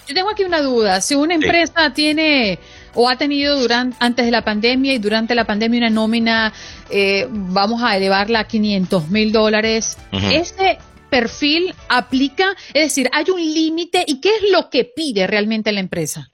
yo 0.07 0.13
tengo 0.13 0.29
aquí 0.29 0.43
una 0.43 0.61
duda. 0.61 1.01
Si 1.01 1.15
una 1.15 1.35
empresa 1.35 1.93
tiene 1.93 2.59
o 2.93 3.09
ha 3.09 3.17
tenido 3.17 3.59
durante 3.59 3.95
antes 3.99 4.25
de 4.25 4.31
la 4.31 4.43
pandemia 4.43 4.93
y 4.93 4.97
durante 4.97 5.35
la 5.35 5.45
pandemia 5.45 5.79
una 5.79 5.89
nómina, 5.89 6.53
eh, 6.89 7.27
vamos 7.29 7.81
a 7.83 7.95
elevarla 7.95 8.41
a 8.41 8.43
500 8.47 9.09
mil 9.09 9.31
dólares, 9.31 9.97
ese 10.11 10.79
perfil 11.09 11.73
aplica, 11.89 12.55
es 12.73 12.83
decir, 12.83 13.09
hay 13.13 13.25
un 13.29 13.39
límite 13.39 14.03
y 14.07 14.19
qué 14.19 14.29
es 14.29 14.51
lo 14.51 14.69
que 14.69 14.83
pide 14.83 15.27
realmente 15.27 15.71
la 15.71 15.79
empresa. 15.79 16.29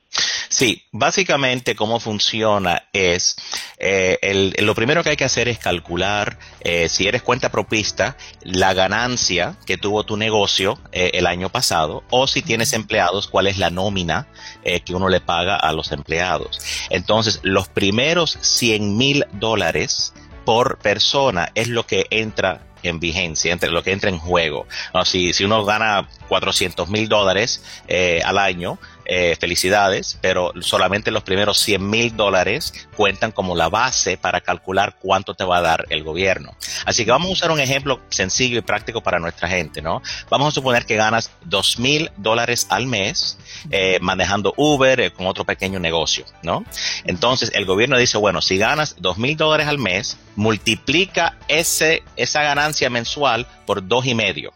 Sí, 0.53 0.83
básicamente 0.91 1.75
cómo 1.75 1.99
funciona 1.99 2.83
es, 2.93 3.35
eh, 3.79 4.19
el, 4.21 4.53
lo 4.59 4.75
primero 4.75 5.03
que 5.03 5.09
hay 5.09 5.15
que 5.15 5.23
hacer 5.23 5.47
es 5.47 5.57
calcular, 5.57 6.37
eh, 6.59 6.89
si 6.89 7.07
eres 7.07 7.23
cuenta 7.23 7.49
propista, 7.49 8.17
la 8.43 8.75
ganancia 8.75 9.57
que 9.65 9.79
tuvo 9.79 10.03
tu 10.03 10.15
negocio 10.15 10.77
eh, 10.91 11.09
el 11.15 11.25
año 11.25 11.49
pasado, 11.49 12.03
o 12.11 12.27
si 12.27 12.43
tienes 12.43 12.73
empleados, 12.73 13.27
cuál 13.27 13.47
es 13.47 13.57
la 13.57 13.71
nómina 13.71 14.27
que 14.63 14.93
uno 14.93 15.09
le 15.09 15.21
paga 15.21 15.55
a 15.55 15.73
los 15.73 15.91
empleados. 15.91 16.59
Entonces, 16.91 17.39
los 17.41 17.67
primeros 17.67 18.37
100 18.41 18.95
mil 18.95 19.25
dólares 19.31 20.13
por 20.45 20.77
persona 20.77 21.51
es 21.55 21.67
lo 21.67 21.87
que 21.87 22.05
entra 22.11 22.61
en 22.83 22.99
vigencia, 22.99 23.51
entre 23.51 23.71
lo 23.71 23.81
que 23.81 23.91
entra 23.91 24.09
en 24.09 24.19
juego. 24.19 24.67
No, 24.93 25.05
si, 25.05 25.33
si 25.33 25.45
uno 25.45 25.65
gana 25.65 26.07
400 26.27 26.89
mil 26.89 27.09
dólares 27.09 27.63
eh, 27.87 28.21
al 28.23 28.37
año, 28.37 28.77
eh, 29.05 29.35
felicidades, 29.39 30.17
pero 30.21 30.53
solamente 30.61 31.11
los 31.11 31.23
primeros 31.23 31.59
100 31.59 31.89
mil 31.89 32.15
dólares 32.15 32.73
cuentan 32.95 33.31
como 33.31 33.55
la 33.55 33.69
base 33.69 34.17
para 34.17 34.41
calcular 34.41 34.95
cuánto 34.99 35.33
te 35.33 35.43
va 35.43 35.57
a 35.57 35.61
dar 35.61 35.85
el 35.89 36.03
gobierno. 36.03 36.55
Así 36.85 37.05
que 37.05 37.11
vamos 37.11 37.29
a 37.29 37.33
usar 37.33 37.51
un 37.51 37.59
ejemplo 37.59 38.01
sencillo 38.09 38.57
y 38.57 38.61
práctico 38.61 39.01
para 39.01 39.19
nuestra 39.19 39.47
gente, 39.47 39.81
¿no? 39.81 40.01
Vamos 40.29 40.47
a 40.47 40.51
suponer 40.51 40.85
que 40.85 40.95
ganas 40.95 41.31
2 41.45 41.79
mil 41.79 42.11
dólares 42.17 42.67
al 42.69 42.87
mes 42.87 43.37
eh, 43.71 43.99
manejando 44.01 44.53
Uber 44.57 44.99
eh, 44.99 45.11
con 45.11 45.27
otro 45.27 45.43
pequeño 45.45 45.79
negocio, 45.79 46.25
¿no? 46.41 46.63
Entonces 47.05 47.51
el 47.53 47.65
gobierno 47.65 47.97
dice, 47.97 48.17
bueno, 48.17 48.41
si 48.41 48.57
ganas 48.57 48.95
2 48.99 49.17
mil 49.17 49.37
dólares 49.37 49.67
al 49.67 49.77
mes, 49.77 50.17
multiplica 50.35 51.37
ese, 51.47 52.03
esa 52.15 52.43
ganancia 52.43 52.89
mensual 52.89 53.47
por 53.65 53.87
dos 53.87 54.05
y 54.05 54.15
medio. 54.15 54.53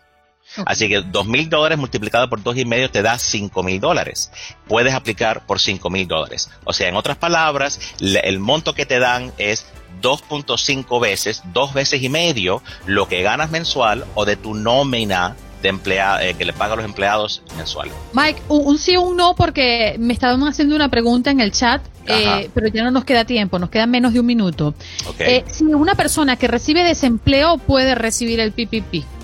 Así 0.65 0.88
que 0.88 1.01
dos 1.01 1.25
mil 1.27 1.49
dólares 1.49 1.77
multiplicado 1.77 2.29
por 2.29 2.41
dos 2.41 2.57
y 2.57 2.65
medio 2.65 2.89
te 2.89 3.01
da 3.01 3.17
cinco 3.19 3.63
mil 3.63 3.79
dólares. 3.79 4.31
Puedes 4.67 4.93
aplicar 4.93 5.45
por 5.45 5.60
cinco 5.60 5.89
mil 5.89 6.07
dólares. 6.07 6.49
O 6.63 6.73
sea, 6.73 6.89
en 6.89 6.95
otras 6.95 7.17
palabras, 7.17 7.79
el 7.99 8.39
monto 8.39 8.73
que 8.73 8.86
te 8.86 8.99
dan 8.99 9.31
es 9.38 9.65
2.5 10.01 11.01
veces, 11.01 11.41
dos 11.53 11.73
veces 11.73 12.01
y 12.01 12.10
medio 12.10 12.62
lo 12.86 13.07
que 13.07 13.23
ganas 13.23 13.49
mensual 13.49 14.05
o 14.15 14.25
de 14.25 14.36
tu 14.36 14.53
nómina 14.53 15.36
de 15.62 15.69
emplea 15.69 16.23
eh, 16.23 16.36
que 16.36 16.45
le 16.45 16.53
paga 16.53 16.73
a 16.73 16.75
los 16.75 16.86
empleados 16.86 17.41
mensual. 17.57 17.89
Mike, 18.13 18.41
un, 18.47 18.77
sí 18.77 18.95
o 18.95 19.01
un 19.01 19.17
no 19.17 19.36
porque 19.36 19.95
me 19.97 20.13
estaban 20.13 20.41
haciendo 20.43 20.75
una 20.75 20.89
pregunta 20.89 21.31
en 21.31 21.39
el 21.39 21.51
chat, 21.51 21.81
eh, 22.05 22.49
pero 22.53 22.67
ya 22.67 22.83
no 22.83 22.91
nos 22.91 23.05
queda 23.05 23.25
tiempo, 23.25 23.57
nos 23.57 23.69
queda 23.69 23.88
menos 23.88 24.13
de 24.13 24.19
un 24.19 24.25
minuto. 24.25 24.75
Eh, 25.19 25.43
si 25.47 25.65
una 25.65 25.95
persona 25.95 26.36
que 26.36 26.47
recibe 26.47 26.83
desempleo 26.83 27.57
puede 27.57 27.95
recibir 27.95 28.39
el 28.39 28.51
PPP. 28.51 29.16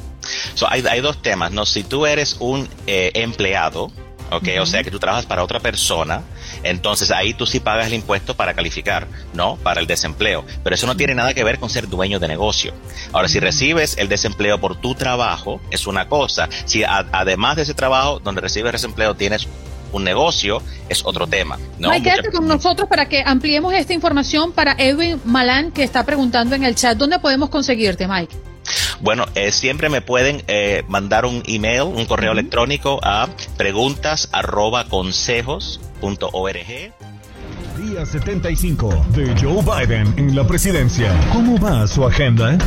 So, 0.53 0.69
hay, 0.69 0.83
hay, 0.89 1.01
dos 1.01 1.21
temas, 1.21 1.51
¿no? 1.51 1.65
Si 1.65 1.83
tú 1.83 2.05
eres 2.05 2.37
un 2.39 2.67
eh, 2.87 3.11
empleado, 3.15 3.91
¿ok? 4.31 4.47
O 4.61 4.65
sea 4.65 4.83
que 4.83 4.91
tú 4.91 4.99
trabajas 4.99 5.25
para 5.25 5.43
otra 5.43 5.59
persona, 5.59 6.21
entonces 6.63 7.11
ahí 7.11 7.33
tú 7.33 7.45
sí 7.45 7.59
pagas 7.59 7.87
el 7.87 7.93
impuesto 7.93 8.35
para 8.35 8.53
calificar, 8.53 9.07
¿no? 9.33 9.57
Para 9.57 9.81
el 9.81 9.87
desempleo. 9.87 10.45
Pero 10.63 10.75
eso 10.75 10.87
no 10.87 10.95
tiene 10.95 11.15
nada 11.15 11.33
que 11.33 11.43
ver 11.43 11.59
con 11.59 11.69
ser 11.69 11.87
dueño 11.87 12.19
de 12.19 12.27
negocio. 12.27 12.73
Ahora, 13.11 13.27
si 13.27 13.39
recibes 13.39 13.97
el 13.97 14.09
desempleo 14.09 14.59
por 14.59 14.75
tu 14.79 14.95
trabajo, 14.95 15.61
es 15.71 15.87
una 15.87 16.07
cosa. 16.07 16.49
Si 16.65 16.83
además 16.83 17.57
de 17.57 17.63
ese 17.63 17.73
trabajo 17.73 18.19
donde 18.19 18.41
recibes 18.41 18.71
desempleo 18.71 19.15
tienes 19.15 19.47
un 19.91 20.03
negocio, 20.03 20.61
es 20.89 21.05
otro 21.05 21.27
tema. 21.27 21.59
¿no? 21.77 21.91
Mike, 21.91 22.09
quédate 22.09 22.31
con 22.31 22.47
nosotros 22.47 22.89
para 22.89 23.07
que 23.07 23.23
ampliemos 23.23 23.73
esta 23.73 23.93
información 23.93 24.51
para 24.51 24.73
Edwin 24.77 25.21
Malán, 25.23 25.71
que 25.71 25.83
está 25.83 26.03
preguntando 26.03 26.55
en 26.55 26.63
el 26.63 26.75
chat, 26.75 26.97
¿dónde 26.97 27.19
podemos 27.19 27.49
conseguirte, 27.49 28.07
Mike? 28.07 28.52
Bueno, 29.01 29.25
eh, 29.35 29.51
siempre 29.51 29.89
me 29.89 30.01
pueden 30.01 30.43
eh, 30.47 30.83
mandar 30.87 31.25
un 31.25 31.43
email, 31.45 31.83
un 31.83 32.05
correo 32.05 32.31
electrónico 32.31 32.99
a 33.03 33.27
preguntas 33.57 34.29
arroba 34.31 34.85
Día 37.77 38.05
75 38.05 39.05
de 39.09 39.35
Joe 39.41 39.61
Biden 39.63 40.13
en 40.17 40.35
la 40.35 40.45
presidencia. 40.45 41.11
¿Cómo 41.31 41.59
va 41.59 41.87
su 41.87 42.05
agenda? 42.05 42.57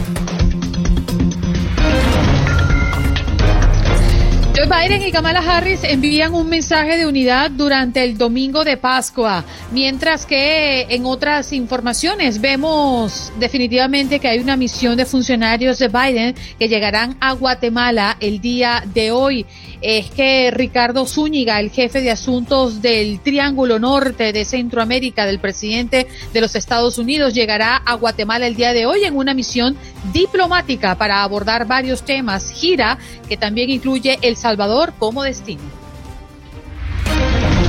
Biden 4.67 5.03
y 5.03 5.13
Kamala 5.13 5.39
Harris 5.39 5.85
envían 5.85 6.35
un 6.35 6.49
mensaje 6.49 6.97
de 6.97 7.07
unidad 7.07 7.53
durante 7.53 8.03
el 8.03 8.19
domingo 8.19 8.65
de 8.65 8.77
Pascua, 8.77 9.45
mientras 9.71 10.27
que 10.27 10.87
en 10.89 11.07
otras 11.07 11.53
informaciones 11.53 12.41
vemos 12.41 13.33
definitivamente 13.39 14.19
que 14.19 14.27
hay 14.27 14.41
una 14.41 14.57
misión 14.57 14.97
de 14.97 15.07
funcionarios 15.07 15.79
de 15.79 15.87
Biden 15.87 16.35
que 16.59 16.69
llegarán 16.69 17.17
a 17.21 17.33
Guatemala 17.33 18.17
el 18.19 18.41
día 18.41 18.83
de 18.93 19.13
hoy. 19.13 19.47
Es 19.83 20.11
que 20.11 20.51
Ricardo 20.51 21.07
Zúñiga, 21.07 21.61
el 21.61 21.71
jefe 21.71 22.01
de 22.01 22.11
asuntos 22.11 22.83
del 22.83 23.21
Triángulo 23.21 23.79
Norte 23.79 24.33
de 24.33 24.45
Centroamérica 24.45 25.27
del 25.27 25.39
presidente 25.39 26.09
de 26.33 26.41
los 26.41 26.57
Estados 26.57 26.99
Unidos, 26.99 27.35
llegará 27.35 27.77
a 27.77 27.95
Guatemala 27.95 28.49
el 28.49 28.57
día 28.57 28.73
de 28.73 28.87
hoy 28.87 29.05
en 29.05 29.17
una 29.17 29.33
misión 29.33 29.77
diplomática 30.13 30.97
para 30.97 31.23
abordar 31.23 31.67
varios 31.67 32.03
temas. 32.05 32.51
Gira 32.51 32.99
que 33.29 33.37
también 33.37 33.71
incluye 33.71 34.19
el 34.23 34.37
Salvador 34.37 34.56
como 34.99 35.23
destino. 35.23 35.63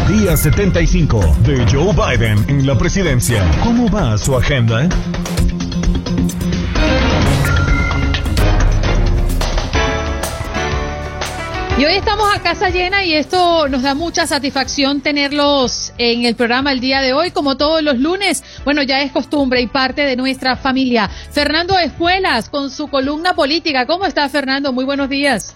Día 0.07 0.37
75 0.37 1.35
de 1.45 1.65
Joe 1.69 1.93
Biden 1.93 2.45
en 2.47 2.65
la 2.65 2.77
presidencia. 2.77 3.43
¿Cómo 3.61 3.89
va 3.89 4.17
su 4.17 4.35
agenda? 4.37 4.87
Y 11.77 11.85
hoy 11.85 11.93
estamos 11.93 12.33
a 12.33 12.41
casa 12.41 12.69
llena 12.69 13.03
y 13.03 13.13
esto 13.13 13.67
nos 13.67 13.83
da 13.83 13.93
mucha 13.93 14.25
satisfacción 14.25 15.01
tenerlos 15.01 15.93
en 15.97 16.23
el 16.25 16.35
programa 16.35 16.71
el 16.71 16.79
día 16.79 17.01
de 17.01 17.13
hoy, 17.13 17.31
como 17.31 17.57
todos 17.57 17.83
los 17.83 17.99
lunes. 17.99 18.43
Bueno, 18.63 18.81
ya 18.81 19.01
es 19.01 19.11
costumbre 19.11 19.61
y 19.61 19.67
parte 19.67 20.03
de 20.03 20.15
nuestra 20.15 20.55
familia. 20.55 21.07
Fernando 21.07 21.77
Espuelas 21.77 22.49
con 22.49 22.71
su 22.71 22.87
columna 22.87 23.35
política. 23.35 23.85
¿Cómo 23.85 24.05
está 24.05 24.27
Fernando? 24.29 24.71
Muy 24.71 24.85
buenos 24.85 25.09
días. 25.09 25.55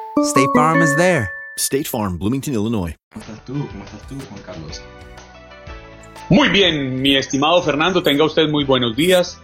State 0.19 0.49
Farm 0.53 0.81
is 0.81 0.95
there. 0.97 1.31
State 1.57 1.85
Farm, 1.85 2.17
Bloomington, 2.17 2.53
Illinois. 2.53 2.95
¿Cómo 3.13 3.23
estás 3.23 3.45
tú? 3.45 3.53
¿Cómo 3.53 3.83
estás 3.85 4.07
tú, 4.07 4.15
Juan 4.29 4.41
Carlos? 4.45 4.81
Muy 6.29 6.49
bien, 6.49 7.01
mi 7.01 7.15
estimado 7.15 7.61
Fernando, 7.63 8.03
tenga 8.03 8.23
usted 8.25 8.49
muy 8.49 8.63
buenos 8.63 8.95
días. 8.95 9.39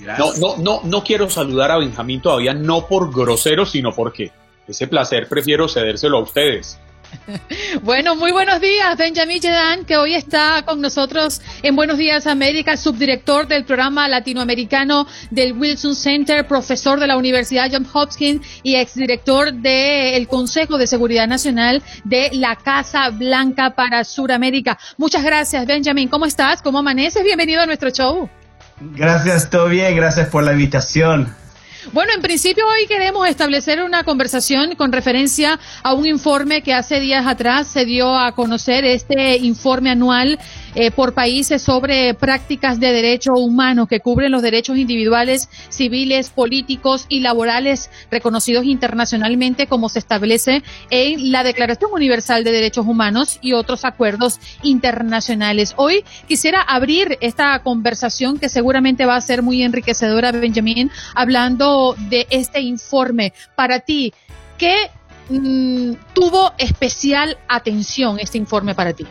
No, 0.00 0.32
no, 0.34 0.56
no, 0.58 0.80
no 0.84 1.02
quiero 1.02 1.28
saludar 1.30 1.70
a 1.70 1.78
Benjamín 1.78 2.20
todavía, 2.20 2.54
no 2.54 2.86
por 2.86 3.12
grosero, 3.12 3.64
sino 3.64 3.92
porque 3.92 4.30
ese 4.66 4.86
placer 4.86 5.28
prefiero 5.28 5.68
cedérselo 5.68 6.18
a 6.18 6.22
ustedes. 6.22 6.78
Bueno, 7.82 8.16
muy 8.16 8.32
buenos 8.32 8.60
días, 8.60 8.96
Benjamin 8.96 9.40
Jedan, 9.40 9.84
que 9.84 9.96
hoy 9.96 10.14
está 10.14 10.62
con 10.64 10.80
nosotros 10.80 11.40
en 11.62 11.76
Buenos 11.76 11.98
Días 11.98 12.26
América, 12.26 12.76
subdirector 12.76 13.46
del 13.46 13.64
programa 13.64 14.08
latinoamericano 14.08 15.06
del 15.30 15.52
Wilson 15.52 15.94
Center, 15.94 16.46
profesor 16.46 16.98
de 17.00 17.06
la 17.06 17.16
Universidad 17.16 17.68
Johns 17.70 17.88
Hopkins 17.92 18.46
y 18.62 18.76
exdirector 18.76 19.52
del 19.52 20.26
Consejo 20.28 20.78
de 20.78 20.86
Seguridad 20.86 21.28
Nacional 21.28 21.82
de 22.04 22.30
la 22.32 22.56
Casa 22.56 23.10
Blanca 23.10 23.74
para 23.74 24.04
Suramérica. 24.04 24.78
Muchas 24.96 25.22
gracias, 25.22 25.66
Benjamin. 25.66 26.08
¿Cómo 26.08 26.26
estás? 26.26 26.62
¿Cómo 26.62 26.78
amaneces? 26.78 27.22
Bienvenido 27.22 27.62
a 27.62 27.66
nuestro 27.66 27.90
show. 27.90 28.28
Gracias, 28.80 29.50
todo 29.50 29.68
bien. 29.68 29.94
Gracias 29.96 30.28
por 30.28 30.44
la 30.44 30.52
invitación. 30.52 31.34
Bueno, 31.92 32.12
en 32.14 32.20
principio 32.20 32.66
hoy 32.66 32.86
queremos 32.86 33.28
establecer 33.28 33.82
una 33.82 34.02
conversación 34.02 34.74
con 34.74 34.92
referencia 34.92 35.58
a 35.82 35.94
un 35.94 36.06
informe 36.06 36.62
que 36.62 36.74
hace 36.74 36.98
días 36.98 37.26
atrás 37.26 37.68
se 37.68 37.84
dio 37.84 38.16
a 38.16 38.32
conocer, 38.32 38.84
este 38.84 39.36
informe 39.36 39.90
anual 39.90 40.38
eh, 40.80 40.92
por 40.92 41.12
países 41.12 41.60
sobre 41.60 42.14
prácticas 42.14 42.78
de 42.78 42.92
derechos 42.92 43.34
humanos 43.36 43.88
que 43.88 43.98
cubren 43.98 44.30
los 44.30 44.42
derechos 44.42 44.76
individuales, 44.76 45.48
civiles, 45.70 46.30
políticos 46.30 47.06
y 47.08 47.18
laborales 47.18 47.90
reconocidos 48.12 48.64
internacionalmente 48.64 49.66
como 49.66 49.88
se 49.88 49.98
establece 49.98 50.62
en 50.90 51.32
la 51.32 51.42
Declaración 51.42 51.90
Universal 51.92 52.44
de 52.44 52.52
Derechos 52.52 52.86
Humanos 52.86 53.40
y 53.42 53.54
otros 53.54 53.84
acuerdos 53.84 54.38
internacionales. 54.62 55.74
Hoy 55.76 56.04
quisiera 56.28 56.60
abrir 56.60 57.18
esta 57.22 57.58
conversación 57.64 58.38
que 58.38 58.48
seguramente 58.48 59.04
va 59.04 59.16
a 59.16 59.20
ser 59.20 59.42
muy 59.42 59.64
enriquecedora, 59.64 60.30
Benjamín, 60.30 60.92
hablando 61.16 61.96
de 62.08 62.28
este 62.30 62.60
informe. 62.60 63.32
Para 63.56 63.80
ti, 63.80 64.14
¿qué 64.56 64.92
mm, 65.28 65.94
tuvo 66.14 66.52
especial 66.56 67.36
atención 67.48 68.20
este 68.20 68.38
informe 68.38 68.76
para 68.76 68.92
ti? 68.92 69.08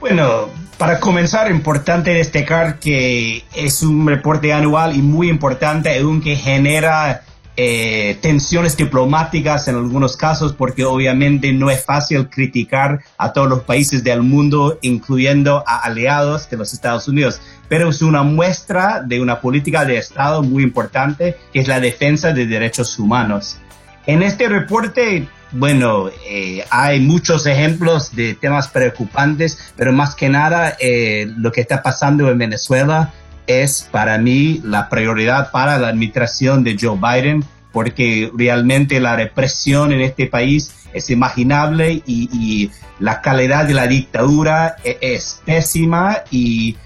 Bueno, 0.00 0.48
para 0.78 1.00
comenzar, 1.00 1.50
importante 1.50 2.14
destacar 2.14 2.78
que 2.78 3.44
es 3.54 3.82
un 3.82 4.06
reporte 4.06 4.52
anual 4.52 4.94
y 4.94 5.02
muy 5.02 5.28
importante, 5.28 5.98
aunque 5.98 6.36
genera 6.36 7.22
eh, 7.56 8.16
tensiones 8.22 8.76
diplomáticas 8.76 9.66
en 9.66 9.74
algunos 9.74 10.16
casos, 10.16 10.52
porque 10.52 10.84
obviamente 10.84 11.52
no 11.52 11.68
es 11.68 11.84
fácil 11.84 12.28
criticar 12.28 13.00
a 13.16 13.32
todos 13.32 13.48
los 13.48 13.64
países 13.64 14.04
del 14.04 14.22
mundo, 14.22 14.78
incluyendo 14.82 15.64
a 15.66 15.78
aliados 15.80 16.48
de 16.48 16.58
los 16.58 16.72
Estados 16.72 17.08
Unidos, 17.08 17.40
pero 17.68 17.88
es 17.88 18.00
una 18.00 18.22
muestra 18.22 19.02
de 19.02 19.20
una 19.20 19.40
política 19.40 19.84
de 19.84 19.96
Estado 19.96 20.44
muy 20.44 20.62
importante, 20.62 21.36
que 21.52 21.58
es 21.58 21.66
la 21.66 21.80
defensa 21.80 22.32
de 22.32 22.46
derechos 22.46 22.96
humanos. 23.00 23.58
En 24.06 24.22
este 24.22 24.48
reporte 24.48 25.26
bueno, 25.52 26.10
eh, 26.26 26.64
hay 26.70 27.00
muchos 27.00 27.46
ejemplos 27.46 28.14
de 28.14 28.34
temas 28.34 28.68
preocupantes, 28.68 29.72
pero 29.76 29.92
más 29.92 30.14
que 30.14 30.28
nada 30.28 30.76
eh, 30.78 31.26
lo 31.36 31.52
que 31.52 31.62
está 31.62 31.82
pasando 31.82 32.30
en 32.30 32.38
Venezuela 32.38 33.12
es 33.46 33.88
para 33.90 34.18
mí 34.18 34.60
la 34.62 34.88
prioridad 34.88 35.50
para 35.50 35.78
la 35.78 35.88
administración 35.88 36.64
de 36.64 36.76
Joe 36.78 36.98
Biden, 36.98 37.44
porque 37.72 38.30
realmente 38.36 39.00
la 39.00 39.16
represión 39.16 39.92
en 39.92 40.02
este 40.02 40.26
país 40.26 40.74
es 40.92 41.10
imaginable 41.10 42.02
y, 42.06 42.70
la 43.00 43.20
calidad 43.20 43.64
de 43.64 43.74
la 43.74 43.86
dictadura 43.86 44.74
es, 44.82 44.96
es 45.00 45.42
pésima 45.44 46.24
y 46.32 46.76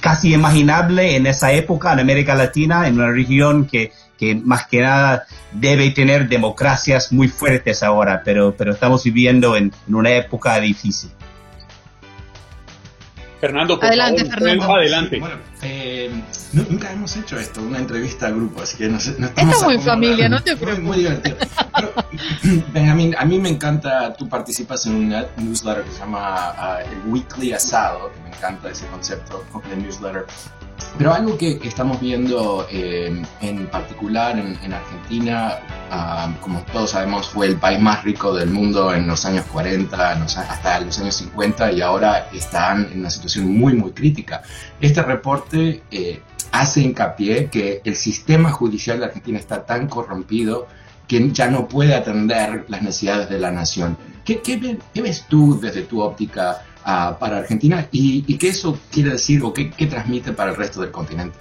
casi 0.00 0.34
imaginable 0.34 1.14
en 1.14 1.28
esa 1.28 1.52
época 1.52 1.92
en 1.92 2.00
América 2.00 2.34
Latina, 2.34 2.88
en 2.88 2.94
una 2.94 3.12
región 3.12 3.66
que 3.66 3.92
que 4.20 4.34
más 4.34 4.66
que 4.66 4.82
nada 4.82 5.24
debe 5.50 5.90
tener 5.92 6.28
democracias 6.28 7.10
muy 7.10 7.28
fuertes 7.28 7.82
ahora, 7.82 8.20
pero, 8.22 8.54
pero 8.54 8.72
estamos 8.72 9.02
viviendo 9.02 9.56
en, 9.56 9.72
una 9.88 10.10
época 10.10 10.60
difícil. 10.60 11.10
Fernando, 13.40 13.80
por 13.80 13.86
adelante, 13.86 14.26
favor, 14.26 14.38
Fernando. 14.38 14.74
adelante. 14.74 15.18
bueno, 15.18 15.36
eh, 15.62 16.10
nunca 16.52 16.92
hemos 16.92 17.16
hecho 17.16 17.38
esto, 17.38 17.62
una 17.62 17.78
entrevista 17.78 18.26
a 18.26 18.30
grupo, 18.32 18.60
así 18.60 18.76
que 18.76 18.88
no, 18.88 19.00
sé, 19.00 19.14
no 19.18 19.28
estamos, 19.28 19.54
estamos 19.54 19.74
en 19.76 19.80
familia, 19.80 20.28
no 20.28 20.42
te 20.42 20.54
preocupes. 20.58 20.84
Muy, 20.84 20.96
muy 20.96 20.98
divertido. 20.98 21.36
Pero, 21.74 21.94
Benjamín, 22.74 23.16
a 23.18 23.24
mí 23.24 23.38
me 23.38 23.48
encanta, 23.48 24.12
tú 24.12 24.28
participas 24.28 24.84
en 24.84 24.96
un 24.96 25.08
newsletter 25.38 25.84
que 25.84 25.92
se 25.92 26.00
llama 26.00 26.52
uh, 26.52 26.86
el 26.86 27.10
Weekly 27.10 27.54
Asado, 27.54 28.12
que 28.12 28.20
me 28.20 28.36
encanta 28.36 28.68
ese 28.68 28.86
concepto 28.88 29.42
de 29.70 29.76
newsletter. 29.78 30.26
Pero 30.98 31.12
algo 31.12 31.36
que, 31.38 31.58
que 31.58 31.68
estamos 31.68 32.00
viendo 32.00 32.66
eh, 32.70 33.22
en 33.40 33.66
particular 33.68 34.38
en, 34.38 34.58
en 34.62 34.72
Argentina, 34.72 35.58
uh, 35.90 36.40
como 36.40 36.60
todos 36.72 36.90
sabemos, 36.90 37.28
fue 37.28 37.46
el 37.46 37.56
país 37.56 37.80
más 37.80 38.04
rico 38.04 38.34
del 38.34 38.50
mundo 38.50 38.94
en 38.94 39.06
los 39.06 39.24
años 39.24 39.44
40, 39.46 40.12
en 40.12 40.20
los, 40.20 40.36
hasta 40.36 40.80
los 40.80 40.98
años 40.98 41.14
50 41.16 41.72
y 41.72 41.80
ahora 41.80 42.28
están 42.32 42.88
en 42.92 43.00
una 43.00 43.10
situación 43.10 43.46
muy, 43.46 43.74
muy 43.74 43.92
crítica. 43.92 44.42
Este 44.80 45.02
reporte 45.02 45.82
eh, 45.90 46.20
hace 46.52 46.82
hincapié 46.82 47.46
que 47.46 47.80
el 47.84 47.96
sistema 47.96 48.50
judicial 48.50 48.98
de 48.98 49.06
Argentina 49.06 49.38
está 49.38 49.64
tan 49.64 49.88
corrompido 49.88 50.66
que 51.06 51.30
ya 51.32 51.48
no 51.48 51.66
puede 51.66 51.94
atender 51.94 52.66
las 52.68 52.82
necesidades 52.82 53.28
de 53.28 53.40
la 53.40 53.50
nación. 53.50 53.96
¿Qué, 54.24 54.40
qué, 54.40 54.78
qué 54.94 55.02
ves 55.02 55.26
tú 55.28 55.58
desde 55.60 55.82
tu 55.82 56.00
óptica? 56.00 56.62
Uh, 56.86 57.18
para 57.18 57.38
Argentina 57.38 57.86
y, 57.92 58.24
y, 58.26 58.38
qué 58.38 58.48
eso 58.48 58.78
quiere 58.90 59.10
decir 59.10 59.42
o 59.42 59.52
qué, 59.52 59.70
qué, 59.70 59.86
transmite 59.86 60.32
para 60.32 60.50
el 60.50 60.56
resto 60.56 60.80
del 60.80 60.90
continente. 60.90 61.36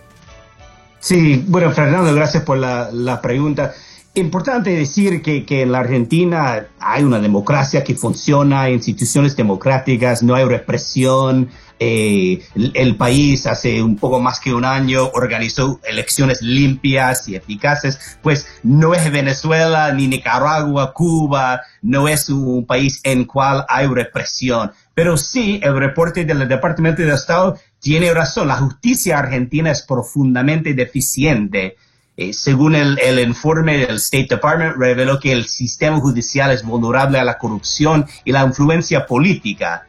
Sí, 1.00 1.44
bueno, 1.48 1.72
Fernando, 1.72 2.14
gracias 2.14 2.44
por 2.44 2.58
la, 2.58 2.90
la 2.92 3.22
pregunta. 3.22 3.74
Importante 4.16 4.72
decir 4.72 5.22
que, 5.22 5.46
que, 5.46 5.62
en 5.62 5.72
la 5.72 5.80
Argentina 5.80 6.68
hay 6.80 7.04
una 7.04 7.20
democracia 7.20 7.84
que 7.84 7.96
funciona, 7.96 8.70
instituciones 8.70 9.36
democráticas, 9.36 10.24
no 10.24 10.36
hay 10.36 10.46
represión. 10.46 11.50
Eh, 11.80 12.44
el, 12.56 12.72
el, 12.74 12.98
país 12.98 13.46
hace 13.46 13.82
un 13.82 13.96
poco 13.96 14.20
más 14.20 14.42
que 14.42 14.54
un 14.54 14.66
año 14.66 15.10
organizó 15.14 15.80
elecciones 15.84 16.42
limpias 16.42 17.30
y 17.30 17.36
eficaces, 17.36 18.18
pues 18.22 18.48
no 18.64 18.94
es 18.94 19.10
Venezuela, 19.10 19.94
ni 19.94 20.08
Nicaragua, 20.08 20.92
Cuba, 20.92 21.62
no 21.82 22.10
es 22.10 22.28
un 22.28 22.66
país 22.66 23.00
en 23.04 23.24
cual 23.24 23.64
hay 23.70 23.88
represión. 23.88 24.72
Pero 25.00 25.16
sí, 25.16 25.62
el 25.64 25.80
reporte 25.80 26.26
del 26.26 26.46
Departamento 26.46 27.02
de 27.02 27.14
Estado 27.14 27.58
tiene 27.80 28.14
razón, 28.14 28.50
la 28.50 28.58
justicia 28.58 29.18
argentina 29.18 29.72
es 29.72 29.82
profundamente 29.84 30.74
deficiente 30.74 31.78
eh, 32.18 32.34
según 32.34 32.76
el, 32.76 32.98
informe 33.26 33.78
del 33.78 33.96
State 33.96 34.28
Department, 34.32 34.76
reveló 34.76 35.18
que 35.18 35.32
el 35.32 35.46
sistema 35.46 36.02
judicial 36.02 36.52
es 36.52 36.66
vulnerable 36.66 37.18
a 37.18 37.24
la 37.24 37.38
corrupción 37.38 38.06
y 38.26 38.34
la 38.34 38.44
influencia 38.44 39.06
política. 39.06 39.88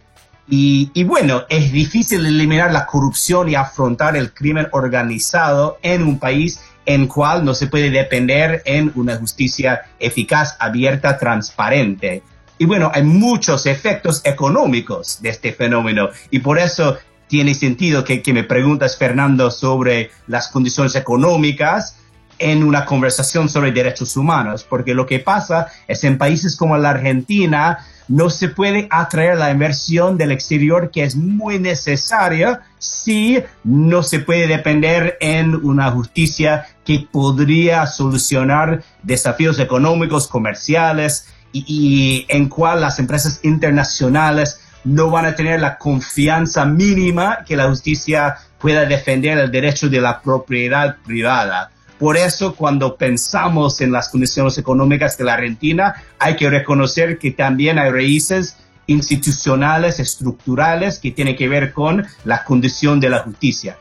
Y, 0.48 0.92
y, 0.94 1.02
bueno, 1.02 1.42
es 1.48 1.72
difícil 1.72 2.24
eliminar 2.24 2.72
la 2.72 2.86
corrupción 2.86 3.48
y 3.48 3.56
afrontar 3.56 4.16
el 4.16 4.32
crimen 4.32 4.68
organizado 4.70 5.78
en 5.82 6.04
un 6.04 6.20
país 6.20 6.60
en 6.86 7.08
cual 7.08 7.44
no 7.44 7.54
se 7.54 7.66
puede 7.66 7.90
depender 7.90 8.62
en 8.64 8.92
una 8.94 9.16
justicia 9.16 9.80
eficaz, 9.98 10.56
abierta, 10.60 11.18
transparente. 11.18 12.22
Y 12.60 12.66
bueno, 12.66 12.90
hay 12.92 13.04
muchos 13.04 13.64
efectos 13.64 14.20
económicos 14.22 15.22
de 15.22 15.30
este 15.30 15.50
fenómeno. 15.50 16.10
Y 16.30 16.40
por 16.40 16.58
eso 16.58 16.98
tiene 17.26 17.54
sentido 17.54 18.04
que, 18.04 18.20
que 18.20 18.34
me 18.34 18.44
preguntas, 18.44 18.98
Fernando, 18.98 19.50
sobre 19.50 20.10
las 20.26 20.48
condiciones 20.48 20.94
económicas 20.94 21.96
en 22.38 22.62
una 22.62 22.84
conversación 22.84 23.48
sobre 23.48 23.72
derechos 23.72 24.14
humanos, 24.14 24.66
porque 24.68 24.92
lo 24.92 25.06
que 25.06 25.20
pasa 25.20 25.68
es 25.88 26.04
en 26.04 26.18
países 26.18 26.54
como 26.54 26.76
la 26.76 26.90
Argentina 26.90 27.78
no 28.08 28.28
se 28.28 28.48
puede 28.48 28.88
atraer 28.90 29.38
la 29.38 29.50
inversión 29.50 30.18
del 30.18 30.32
exterior 30.32 30.90
que 30.90 31.04
es 31.04 31.16
muy 31.16 31.58
necesaria 31.58 32.60
si 32.78 33.42
no 33.64 34.02
se 34.02 34.18
puede 34.18 34.46
depender 34.46 35.16
en 35.20 35.54
una 35.54 35.90
justicia 35.92 36.66
que 36.84 37.08
podría 37.10 37.86
solucionar 37.86 38.82
desafíos 39.02 39.58
económicos, 39.60 40.28
comerciales 40.28 41.26
y, 41.52 41.64
y 41.66 42.26
en 42.28 42.48
cual 42.48 42.80
las 42.80 42.98
empresas 42.98 43.40
internacionales 43.42 44.60
no 44.84 45.10
van 45.10 45.26
a 45.26 45.34
tener 45.34 45.60
la 45.60 45.76
confianza 45.76 46.64
mínima 46.64 47.44
que 47.46 47.56
la 47.56 47.68
justicia 47.68 48.36
pueda 48.58 48.84
defender 48.84 49.38
el 49.38 49.50
derecho 49.50 49.88
de 49.88 50.00
la 50.00 50.20
propiedad 50.20 50.96
privada. 51.04 51.70
Por 51.98 52.16
eso, 52.16 52.54
cuando 52.54 52.96
pensamos 52.96 53.80
en 53.82 53.92
las 53.92 54.08
condiciones 54.08 54.56
económicas 54.56 55.18
de 55.18 55.24
la 55.24 55.34
Argentina, 55.34 55.94
hay 56.18 56.34
que 56.36 56.48
reconocer 56.48 57.18
que 57.18 57.32
también 57.32 57.78
hay 57.78 57.90
raíces 57.90 58.56
institucionales, 58.86 60.00
estructurales, 60.00 60.98
que 60.98 61.10
tienen 61.10 61.36
que 61.36 61.46
ver 61.48 61.72
con 61.72 62.06
la 62.24 62.42
condición 62.44 63.00
de 63.00 63.10
la 63.10 63.18
justicia. 63.18 63.76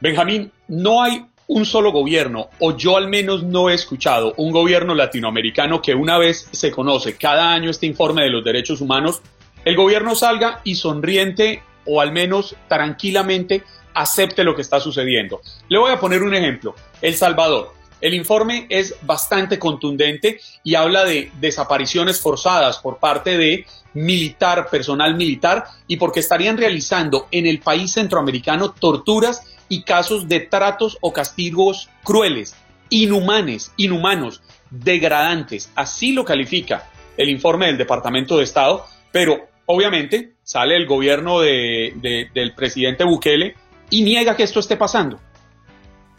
Benjamín, 0.00 0.50
no 0.66 1.02
hay 1.02 1.24
un 1.48 1.64
solo 1.64 1.92
gobierno, 1.92 2.50
o 2.60 2.76
yo 2.76 2.96
al 2.96 3.08
menos 3.08 3.42
no 3.42 3.70
he 3.70 3.74
escuchado 3.74 4.34
un 4.36 4.52
gobierno 4.52 4.94
latinoamericano 4.94 5.80
que 5.80 5.94
una 5.94 6.18
vez 6.18 6.46
se 6.52 6.70
conoce 6.70 7.16
cada 7.16 7.52
año 7.52 7.70
este 7.70 7.86
informe 7.86 8.22
de 8.22 8.30
los 8.30 8.44
derechos 8.44 8.82
humanos, 8.82 9.22
el 9.64 9.74
gobierno 9.74 10.14
salga 10.14 10.60
y 10.62 10.74
sonriente 10.74 11.62
o 11.86 12.02
al 12.02 12.12
menos 12.12 12.54
tranquilamente 12.68 13.62
acepte 13.94 14.44
lo 14.44 14.54
que 14.54 14.60
está 14.60 14.78
sucediendo. 14.78 15.40
Le 15.68 15.78
voy 15.78 15.90
a 15.90 15.98
poner 15.98 16.22
un 16.22 16.34
ejemplo. 16.34 16.74
El 17.00 17.14
Salvador. 17.16 17.72
El 18.00 18.14
informe 18.14 18.66
es 18.68 18.94
bastante 19.02 19.58
contundente 19.58 20.38
y 20.62 20.74
habla 20.74 21.04
de 21.04 21.32
desapariciones 21.40 22.20
forzadas 22.20 22.78
por 22.78 22.98
parte 22.98 23.36
de 23.38 23.66
militar, 23.94 24.68
personal 24.70 25.16
militar, 25.16 25.64
y 25.88 25.96
porque 25.96 26.20
estarían 26.20 26.58
realizando 26.58 27.26
en 27.32 27.46
el 27.46 27.58
país 27.58 27.92
centroamericano 27.92 28.70
torturas 28.70 29.57
y 29.68 29.82
casos 29.82 30.28
de 30.28 30.40
tratos 30.40 30.98
o 31.00 31.12
castigos 31.12 31.88
crueles, 32.04 32.54
inhumanes, 32.90 33.72
inhumanos, 33.76 34.42
degradantes. 34.70 35.70
Así 35.74 36.12
lo 36.12 36.24
califica 36.24 36.88
el 37.16 37.28
informe 37.28 37.66
del 37.66 37.78
Departamento 37.78 38.38
de 38.38 38.44
Estado, 38.44 38.84
pero 39.12 39.48
obviamente 39.66 40.34
sale 40.42 40.76
el 40.76 40.86
gobierno 40.86 41.40
de, 41.40 41.92
de, 41.96 42.30
del 42.32 42.54
presidente 42.54 43.04
Bukele 43.04 43.54
y 43.90 44.02
niega 44.02 44.36
que 44.36 44.42
esto 44.42 44.60
esté 44.60 44.76
pasando. 44.76 45.18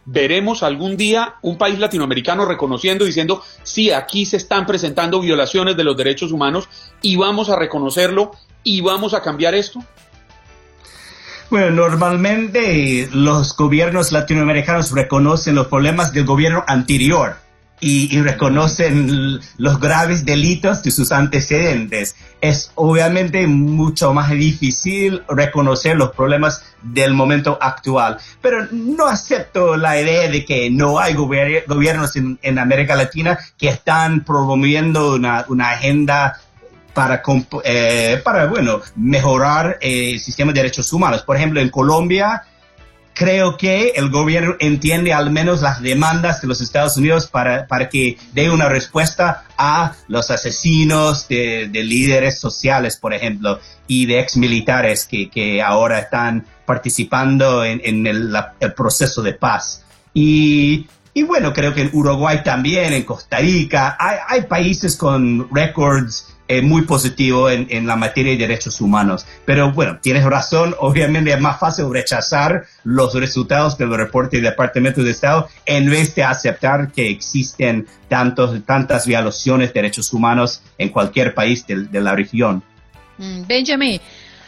Veremos 0.06 0.64
algún 0.64 0.98
día 0.98 1.36
un 1.44 1.58
país 1.58 1.78
latinoamericano 1.78 2.46
reconociendo, 2.46 3.06
diciendo, 3.06 3.44
sí, 3.64 3.92
aquí 3.92 4.26
se 4.26 4.38
están 4.38 4.66
presentando 4.66 5.20
violaciones 5.20 5.78
de 5.78 5.84
los 5.84 5.96
derechos 5.96 6.32
humanos 6.32 6.68
y 7.02 7.16
vamos 7.16 7.50
a 7.50 7.56
reconocerlo 7.56 8.32
y 8.64 8.82
vamos 8.82 9.14
a 9.14 9.22
cambiar 9.22 9.54
esto. 9.54 9.80
Bueno, 11.50 11.72
normalmente 11.72 13.10
los 13.12 13.56
gobiernos 13.56 14.12
latinoamericanos 14.12 14.92
reconocen 14.92 15.56
los 15.56 15.68
problemas 15.68 16.14
del 16.14 16.26
gobierno 16.26 16.64
anterior 16.68 17.38
y, 17.82 18.20
reconocen 18.22 19.40
los 19.58 19.80
graves 19.80 20.26
delitos 20.26 20.84
de 20.84 20.92
sus 20.92 21.12
antecedentes. 21.12 22.16
Es 22.42 22.72
obviamente 22.76 23.48
mucho 23.48 24.14
más 24.14 24.30
difícil 24.32 25.24
reconocer 25.30 25.96
los 25.98 26.12
problemas 26.12 26.64
del 26.82 27.14
momento 27.14 27.58
actual, 27.62 28.18
pero 28.42 28.68
no 28.72 29.08
acepto 29.08 29.76
la 29.76 30.00
idea 30.00 30.30
de 30.30 30.46
que 30.46 30.70
no 30.70 31.00
hay 31.00 31.14
gobiernos 31.14 32.16
en, 32.16 32.60
América 32.60 32.96
Latina 32.96 33.40
que 33.58 33.70
están 33.70 34.24
promoviendo 34.24 35.16
una, 35.16 35.70
agenda 35.72 36.40
para, 37.00 37.24
eh, 37.64 38.20
para 38.26 38.48
bueno, 38.48 38.82
mejorar 38.98 39.78
el 39.80 40.20
sistema 40.20 40.52
de 40.52 40.60
derechos 40.60 40.92
humanos. 40.92 41.22
Por 41.22 41.38
ejemplo, 41.38 41.62
en 41.62 41.70
Colombia 41.70 42.44
creo 43.14 43.56
que 43.56 43.94
el 43.96 44.10
gobierno 44.10 44.56
entiende 44.60 45.14
al 45.14 45.32
menos 45.32 45.62
las 45.62 45.82
demandas 45.82 46.42
de 46.42 46.50
los 46.50 46.60
Estados 46.60 46.98
Unidos 46.98 47.28
para, 47.28 47.68
para 47.68 47.88
que 47.88 48.18
dé 48.34 48.50
una 48.50 48.68
respuesta 48.68 49.46
a 49.58 49.94
los 50.10 50.30
asesinos 50.30 51.30
de, 51.30 51.70
de 51.72 51.84
líderes 51.84 52.38
sociales, 52.38 52.98
por 52.98 53.14
ejemplo, 53.14 53.62
y 53.88 54.06
de 54.06 54.20
exmilitares 54.20 55.06
que, 55.06 55.30
que 55.30 55.62
ahora 55.62 56.00
están 56.00 56.46
participando 56.66 57.64
en, 57.64 57.80
en 57.82 58.06
el, 58.08 58.36
el, 58.60 58.74
proceso 58.74 59.22
de 59.22 59.36
paz. 59.36 59.86
Y, 60.14 60.86
y, 61.14 61.24
bueno, 61.24 61.54
creo 61.54 61.74
que 61.74 61.84
en 61.84 61.92
Uruguay 61.94 62.42
también, 62.44 62.92
en 62.92 63.04
Costa 63.04 63.38
Rica, 63.38 63.96
hay, 63.98 64.18
hay 64.28 64.42
países 64.42 64.98
con 64.98 65.48
récords 65.50 66.36
eh, 66.50 66.64
muy 66.64 66.82
positivo 66.82 67.48
en, 67.48 67.68
en, 67.70 67.86
la 67.86 67.96
materia 67.96 68.32
de 68.32 68.40
derechos 68.40 68.82
humanos. 68.82 69.26
Pero 69.46 69.72
bueno, 69.72 70.00
tienes 70.02 70.24
razón, 70.26 70.76
obviamente 70.80 71.32
es 71.32 71.40
más 71.40 71.60
fácil 71.60 71.94
rechazar 71.94 72.66
los 72.84 73.14
resultados 73.14 73.78
del 73.78 73.96
reporte 73.96 74.38
del 74.38 74.46
Departamento 74.46 75.04
de 75.04 75.12
Estado 75.12 75.48
en 75.68 75.88
vez 75.92 76.16
de 76.16 76.24
aceptar 76.24 76.92
que 76.92 77.08
existen 77.08 77.86
tantos, 78.08 78.66
tantas 78.66 79.06
violaciones 79.06 79.70
de 79.70 79.82
derechos 79.82 80.12
humanos 80.12 80.64
en 80.80 80.90
cualquier 80.90 81.36
país 81.36 81.68
de, 81.68 81.84
de 81.84 82.02
la 82.02 82.16
región. 82.16 82.64
Mm, 83.20 83.46
Benjamin, 83.48 84.02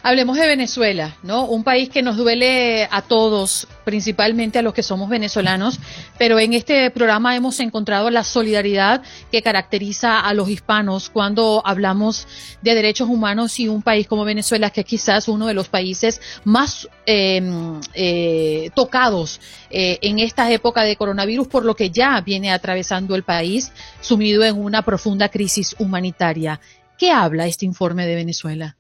Hablemos 0.04 0.36
de 0.38 0.48
Venezuela, 0.48 1.16
¿no? 1.22 1.46
Un 1.46 1.64
país 1.64 1.90
que 1.90 2.02
nos 2.02 2.18
duele 2.18 2.88
a 2.90 3.04
todos, 3.04 3.68
principalmente 3.86 4.58
a 4.58 4.64
los 4.64 4.74
que 4.74 4.82
somos 4.82 5.10
venezolanos, 5.10 5.80
pero 6.18 6.40
en 6.40 6.54
este 6.54 6.90
programa 6.90 7.36
hemos 7.36 7.60
encontrado 7.60 8.10
la 8.10 8.24
solidaridad 8.24 9.04
que 9.32 9.44
caracteriza 9.44 10.20
a 10.20 10.34
los 10.34 10.50
hispanos 10.50 11.12
cuando 11.12 11.62
hablamos 11.64 12.28
de 12.64 12.74
derechos 12.74 13.10
humanos 13.10 13.60
y 13.60 13.68
un 13.68 13.84
país 13.84 14.08
como 14.08 14.26
Venezuela, 14.26 14.72
que 14.72 14.82
es 14.82 14.88
quizás 14.88 15.28
uno 15.28 15.46
de 15.46 15.54
los 15.54 15.68
países 15.68 16.20
más 16.46 16.90
eh, 17.06 17.40
eh, 17.94 18.72
tocados 18.74 19.40
eh, 19.70 20.00
en 20.02 20.18
esta 20.18 20.52
época 20.52 20.82
de 20.82 20.96
coronavirus, 20.96 21.48
por 21.48 21.64
lo 21.64 21.76
que 21.76 21.92
ya 21.92 22.20
viene 22.22 22.52
atravesando 22.52 23.14
el 23.14 23.22
país, 23.22 23.72
sumido 24.00 24.44
en 24.44 24.58
una 24.58 24.82
profunda 24.82 25.30
crisis 25.30 25.76
humanitaria. 25.78 26.60
¿Qué 26.98 27.12
habla 27.12 27.46
este 27.46 27.66
informe 27.66 28.08
de 28.08 28.16
Venezuela? 28.16 28.78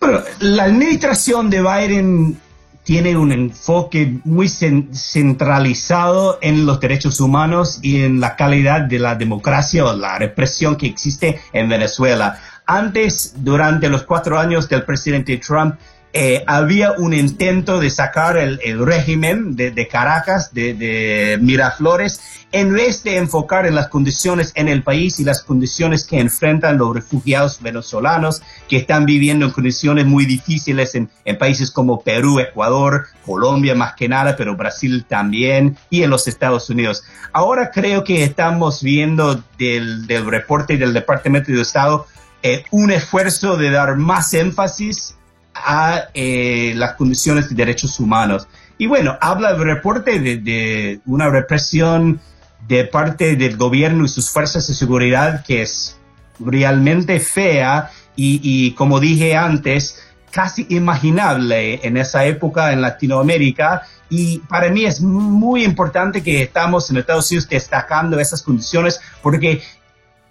Bueno, 0.00 0.20
la 0.40 0.64
administración 0.64 1.50
de 1.50 1.60
Biden 1.60 2.38
tiene 2.84 3.16
un 3.16 3.32
enfoque 3.32 4.18
muy 4.24 4.48
centralizado 4.48 6.38
en 6.40 6.64
los 6.64 6.80
derechos 6.80 7.20
humanos 7.20 7.80
y 7.82 8.02
en 8.02 8.20
la 8.20 8.34
calidad 8.36 8.82
de 8.82 8.98
la 8.98 9.14
democracia 9.14 9.84
o 9.84 9.94
la 9.94 10.18
represión 10.18 10.76
que 10.76 10.86
existe 10.86 11.40
en 11.52 11.68
Venezuela. 11.68 12.38
Antes, 12.64 13.34
durante 13.36 13.88
los 13.88 14.04
cuatro 14.04 14.38
años 14.38 14.68
del 14.68 14.84
presidente 14.84 15.36
Trump, 15.38 15.74
eh, 16.14 16.42
había 16.46 16.92
un 16.92 17.12
intento 17.12 17.80
de 17.80 17.90
sacar 17.90 18.38
el, 18.38 18.58
régimen 18.84 19.56
de, 19.56 19.88
Caracas, 19.88 20.54
de, 20.54 21.38
Miraflores, 21.40 22.46
en 22.50 22.72
vez 22.72 23.02
de 23.04 23.18
enfocar 23.18 23.66
en 23.66 23.74
las 23.74 23.88
condiciones 23.88 24.52
en 24.54 24.68
el 24.68 24.82
país 24.82 25.20
y 25.20 25.24
las 25.24 25.42
condiciones 25.42 26.06
que 26.06 26.18
enfrentan 26.18 26.78
los 26.78 26.94
refugiados 26.94 27.60
venezolanos 27.60 28.40
que 28.70 28.78
están 28.78 29.04
viviendo 29.04 29.44
en 29.44 29.52
condiciones 29.52 30.06
muy 30.06 30.24
difíciles 30.24 30.94
en, 30.94 31.10
países 31.38 31.70
como 31.70 32.00
Perú, 32.00 32.40
Ecuador, 32.40 33.08
Colombia 33.26 33.74
más 33.74 33.92
que 33.92 34.08
nada, 34.08 34.34
pero 34.34 34.56
Brasil 34.56 35.04
también 35.06 35.76
y 35.90 36.04
en 36.04 36.10
los 36.10 36.26
Estados 36.26 36.70
Unidos. 36.70 37.04
Ahora 37.34 37.70
creo 37.70 38.02
que 38.02 38.24
estamos 38.24 38.82
viendo 38.82 39.44
del, 39.58 40.08
reporte 40.26 40.78
del 40.78 40.94
Departamento 40.94 41.52
de 41.52 41.60
Estado 41.60 42.06
eh, 42.42 42.64
un 42.70 42.92
esfuerzo 42.92 43.56
de 43.58 43.70
dar 43.70 43.96
más 43.96 44.32
énfasis 44.32 45.17
a 45.64 46.08
eh, 46.14 46.72
las 46.76 46.94
condiciones 46.94 47.48
de 47.48 47.54
derechos 47.54 47.98
humanos. 48.00 48.48
Y 48.78 48.86
bueno, 48.86 49.16
habla 49.20 49.50
el 49.50 49.58
reporte 49.58 50.20
de, 50.20 51.00
una 51.06 51.28
represión 51.28 52.20
de 52.66 52.84
parte 52.84 53.36
del 53.36 53.56
gobierno 53.56 54.04
y 54.04 54.08
sus 54.08 54.30
fuerzas 54.30 54.68
de 54.68 54.74
seguridad 54.74 55.44
que 55.44 55.62
es 55.62 55.98
realmente 56.38 57.18
fea 57.18 57.90
y, 58.14 58.72
como 58.72 58.98
dije 58.98 59.36
antes, 59.36 60.02
casi 60.30 60.66
imaginable 60.70 61.80
en 61.86 61.96
esa 61.96 62.24
época 62.24 62.72
en 62.72 62.80
Latinoamérica. 62.80 63.82
Y 64.10 64.38
para 64.40 64.70
mí 64.70 64.84
es 64.84 65.00
muy 65.00 65.64
importante 65.64 66.22
que 66.22 66.42
estamos 66.42 66.90
en 66.90 66.96
Estados 66.96 67.30
Unidos 67.30 67.48
destacando 67.48 68.18
esas 68.18 68.42
condiciones 68.42 69.00
porque 69.22 69.62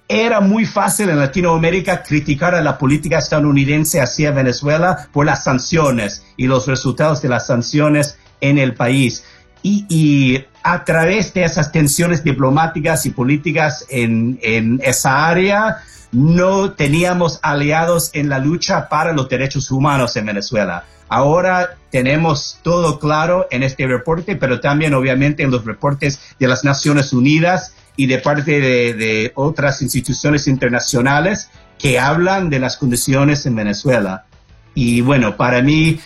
era 0.07 0.39
muy 0.39 0.65
fácil 0.65 1.09
en 1.09 1.19
Latinoamérica 1.19 2.01
criticar 2.01 2.55
a 2.55 2.61
la 2.61 2.77
política 2.77 3.17
estadounidense 3.19 3.99
hacia 3.99 4.31
Venezuela 4.31 5.09
por 5.11 5.25
las 5.25 5.43
sanciones 5.43 6.23
y 6.37 6.47
los 6.47 6.67
resultados 6.67 7.21
de 7.21 7.29
las 7.29 7.47
sanciones 7.47 8.17
en 8.39 8.57
el 8.57 8.73
país. 8.73 9.25
Y, 9.63 10.45
a 10.63 10.83
través 10.83 11.33
de 11.33 11.45
esas 11.45 11.71
tensiones 11.71 12.25
diplomáticas 12.25 13.05
y 13.05 13.11
políticas 13.11 13.85
en, 13.89 14.37
en 14.41 14.81
esa 14.83 15.27
área, 15.27 15.77
no 16.11 16.71
teníamos 16.71 17.39
aliados 17.41 18.11
en 18.13 18.27
la 18.27 18.39
lucha 18.39 18.89
para 18.89 19.13
los 19.13 19.29
derechos 19.29 19.71
humanos 19.71 20.17
en 20.17 20.25
Venezuela. 20.25 20.83
Ahora 21.07 21.77
tenemos 21.89 22.59
todo 22.63 22.99
claro 22.99 23.47
en 23.49 23.63
este 23.63 23.87
reporte, 23.87 24.35
pero 24.35 24.59
también 24.59 24.93
obviamente 24.93 25.43
en 25.43 25.51
los 25.51 25.63
reportes 25.63 26.19
de 26.37 26.47
las 26.47 26.65
Naciones 26.65 27.13
Unidas 27.13 27.73
y 27.97 28.05
de 28.05 28.19
parte 28.19 28.61
de, 28.61 29.31
otras 29.35 29.81
instituciones 29.81 30.47
internacionales 30.47 31.49
que 31.77 31.99
hablan 31.99 32.49
de 32.49 32.59
las 32.59 32.77
condiciones 32.77 33.45
en 33.45 33.55
Venezuela. 33.55 34.25
Y 34.73 35.01
bueno, 35.01 35.35
para 35.35 35.61
mí 35.61 35.99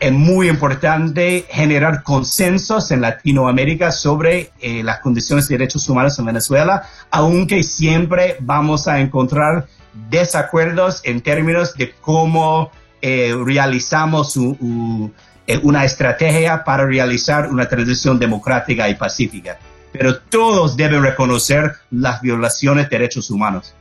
es 0.00 0.12
muy 0.12 0.48
importante 0.48 1.44
generar 1.50 2.02
consensos 2.04 2.90
en 2.92 3.00
Latinoamérica 3.00 3.90
sobre 3.90 4.52
eh, 4.60 4.82
las 4.82 5.00
condiciones 5.00 5.48
de 5.48 5.58
derechos 5.58 5.88
humanos 5.88 6.18
en 6.18 6.26
Venezuela, 6.26 6.84
aunque 7.10 7.62
siempre 7.64 8.36
vamos 8.40 8.86
a 8.86 9.00
encontrar 9.00 9.66
desacuerdos 10.10 11.02
en 11.04 11.20
términos 11.20 11.74
de 11.74 11.92
cómo 12.00 12.70
eh, 13.00 13.34
realizamos 13.44 14.36
eh, 14.36 15.60
una 15.62 15.84
estrategia 15.84 16.62
para 16.62 16.86
realizar 16.86 17.48
una 17.48 17.68
transición 17.68 18.18
democrática 18.18 18.88
y 18.88 18.94
pacífica 18.94 19.58
pero 19.92 20.18
todos 20.18 20.76
deben 20.76 21.02
reconocer 21.02 21.76
las 21.90 22.20
violaciones 22.22 22.88
de 22.88 22.98
derechos 22.98 23.30
humanos. 23.30 23.74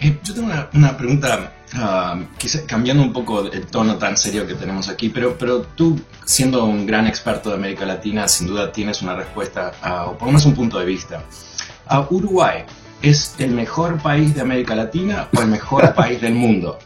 Eh, 0.00 0.18
yo 0.22 0.34
tengo 0.34 0.52
una, 0.74 0.96
pregunta, 0.96 1.52
ah, 1.74 2.18
cambiando 2.66 3.02
un 3.02 3.12
poco 3.12 3.50
el 3.50 3.66
tono 3.66 3.96
tan 3.96 4.16
serio 4.16 4.46
que 4.46 4.54
tenemos 4.54 4.88
aquí, 4.88 5.08
pero, 5.08 5.36
pero 5.38 5.62
tú, 5.62 5.98
siendo 6.24 6.64
un 6.64 6.86
gran 6.86 7.06
experto 7.06 7.48
de 7.48 7.56
América 7.56 7.86
Latina, 7.86 8.28
sin 8.28 8.46
duda 8.46 8.70
tienes 8.72 9.00
una 9.02 9.14
respuesta, 9.14 9.72
uh, 9.82 10.10
o 10.10 10.18
por 10.18 10.22
lo 10.22 10.32
menos 10.32 10.44
un 10.44 10.54
punto 10.54 10.78
de 10.78 10.84
vista. 10.84 11.22
Uh, 11.90 12.14
¿Uruguay 12.14 12.64
es 13.00 13.34
el 13.38 13.52
mejor 13.52 13.98
país 13.98 14.34
de 14.34 14.42
América 14.42 14.74
Latina 14.74 15.28
o 15.34 15.40
el 15.40 15.48
mejor 15.48 15.94
país 15.94 16.20
del 16.20 16.34
mundo? 16.34 16.78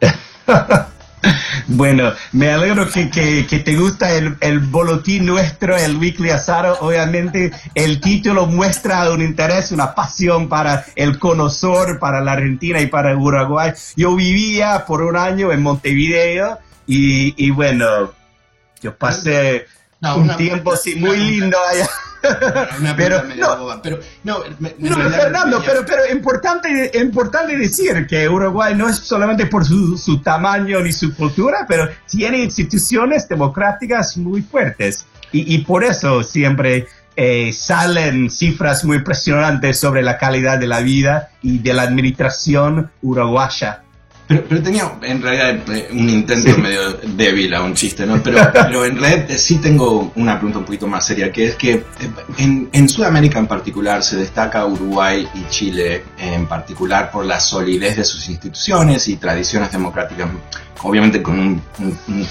Bueno, 1.66 2.12
me 2.32 2.50
alegro 2.50 2.90
que, 2.90 3.10
que, 3.10 3.58
te 3.58 3.76
gusta 3.76 4.12
el, 4.12 4.36
el, 4.40 4.60
boletín 4.60 5.26
nuestro, 5.26 5.76
el 5.76 5.96
Weekly 5.96 6.30
Asado. 6.30 6.78
Obviamente, 6.80 7.52
el 7.74 8.00
título 8.00 8.46
muestra 8.46 9.10
un 9.10 9.22
interés, 9.22 9.72
una 9.72 9.94
pasión 9.94 10.48
para 10.48 10.84
el 10.96 11.18
conocedor, 11.18 11.98
para 11.98 12.20
la 12.20 12.32
Argentina 12.32 12.80
y 12.80 12.86
para 12.86 13.16
Uruguay. 13.16 13.72
Yo 13.96 14.14
vivía 14.14 14.84
por 14.86 15.02
un 15.02 15.16
año 15.16 15.52
en 15.52 15.62
Montevideo 15.62 16.58
y, 16.86 17.34
y 17.42 17.50
bueno, 17.50 18.12
yo 18.80 18.96
pasé 18.96 19.66
un 20.02 20.36
tiempo 20.36 20.72
así 20.72 20.96
muy 20.96 21.16
lindo 21.16 21.56
allá. 21.70 21.88
Pero, 22.96 23.22
no, 23.24 23.80
pero, 23.82 23.98
no, 24.22 24.42
Fernando, 25.10 25.62
pero, 25.64 25.84
pero 25.86 26.02
importante, 26.12 26.90
importante 26.94 27.56
decir 27.56 28.06
que 28.06 28.28
Uruguay 28.28 28.74
no 28.74 28.88
es 28.88 28.96
solamente 28.96 29.46
por 29.46 29.64
su, 29.64 29.96
su 29.96 30.20
tamaño 30.20 30.80
ni 30.80 30.92
su 30.92 31.14
cultura, 31.14 31.64
pero 31.68 31.88
tiene 32.08 32.38
instituciones 32.38 33.28
democráticas 33.28 34.16
muy 34.16 34.42
fuertes. 34.42 35.06
Y, 35.32 35.54
y 35.54 35.58
por 35.58 35.84
eso 35.84 36.22
siempre 36.22 36.86
eh, 37.16 37.52
salen 37.52 38.28
cifras 38.28 38.84
muy 38.84 38.96
impresionantes 38.96 39.78
sobre 39.78 40.02
la 40.02 40.18
calidad 40.18 40.58
de 40.58 40.66
la 40.66 40.80
vida 40.80 41.30
y 41.42 41.58
de 41.58 41.72
la 41.72 41.82
administración 41.82 42.90
uruguaya. 43.02 43.83
Pero, 44.26 44.62
tenía 44.62 44.90
en 45.02 45.20
realidad 45.20 45.68
eh, 45.74 45.88
un 45.92 46.08
intento 46.08 46.56
medio 46.56 46.94
débil 46.94 47.52
a 47.52 47.62
un 47.62 47.74
chiste, 47.74 48.06
¿no? 48.06 48.22
Pero, 48.22 48.38
pero 48.52 48.84
en 48.86 48.98
realidad 48.98 49.30
eh, 49.30 49.38
sí 49.38 49.58
tengo 49.58 50.12
una 50.16 50.36
pregunta 50.36 50.60
un 50.60 50.64
poquito 50.64 50.86
más 50.86 51.06
seria, 51.06 51.30
que 51.30 51.48
es 51.48 51.56
que 51.56 51.72
eh, 51.72 51.84
en, 52.38 52.70
en, 52.72 52.88
Sudamérica 52.88 53.38
en 53.38 53.46
particular 53.46 54.02
se 54.02 54.16
destaca 54.16 54.64
Uruguay 54.64 55.28
y 55.34 55.44
Chile 55.50 56.04
en 56.16 56.46
particular 56.46 57.10
por 57.10 57.26
la 57.26 57.38
solidez 57.38 57.98
de 57.98 58.04
sus 58.04 58.26
instituciones 58.30 59.08
y 59.08 59.16
tradiciones 59.16 59.70
democráticas, 59.70 60.28
obviamente 60.82 61.22
con 61.22 61.60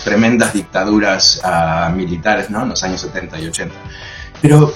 tremendas 0.04 0.54
dictaduras 0.54 1.42
uh, 1.44 1.94
militares, 1.96 2.50
¿no? 2.50 2.64
En 2.64 2.70
los 2.70 2.84
años 2.84 3.02
70 3.02 3.40
y 3.40 3.48
80. 3.48 3.76
Pero... 4.42 4.74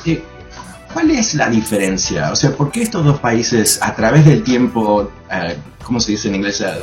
¿Cuál 0.98 1.12
es 1.12 1.36
la 1.36 1.48
diferencia? 1.48 2.32
O 2.32 2.36
sea, 2.36 2.58
¿por 2.58 2.72
qué 2.72 2.82
estos 2.82 3.06
dos 3.06 3.20
países 3.20 3.78
a 3.84 3.94
través 3.94 4.26
del 4.26 4.42
tiempo, 4.42 5.12
eh, 5.32 5.56
¿cómo 5.84 6.00
se 6.00 6.14
dice 6.14 6.28
en 6.28 6.34
inglés? 6.34 6.60
Eh, 6.62 6.74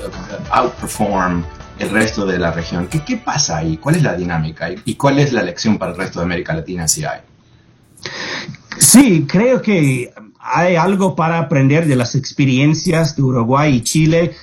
outperform 0.53 1.43
el 1.81 1.91
resto 1.91 2.25
de 2.25 2.39
la 2.39 2.53
región. 2.53 2.87
¿Qué, 2.87 3.01
¿Qué, 3.05 3.17
pasa 3.17 3.57
ahí? 3.57 3.77
¿Cuál 3.77 3.97
es 3.97 4.05
la 4.05 4.15
dinámica? 4.15 4.71
¿Y 4.85 4.95
cuál 4.95 5.19
es 5.19 5.33
la 5.33 5.43
lección 5.43 5.79
para 5.79 5.91
el 5.91 5.99
resto 5.99 6.21
de 6.21 6.27
América 6.27 6.55
Latina 6.55 6.87
si 6.87 7.05
hay? 7.05 7.23
Sí, 8.79 9.27
creo 9.29 9.61
que 9.61 10.15
hay 10.39 10.77
algo 10.77 11.17
para 11.17 11.41
aprender 11.41 11.85
de 11.85 11.97
las 11.97 12.15
experiencias 12.15 13.17
de 13.17 13.23
Uruguay 13.23 13.75
y 13.75 13.81
Chile 13.83 14.37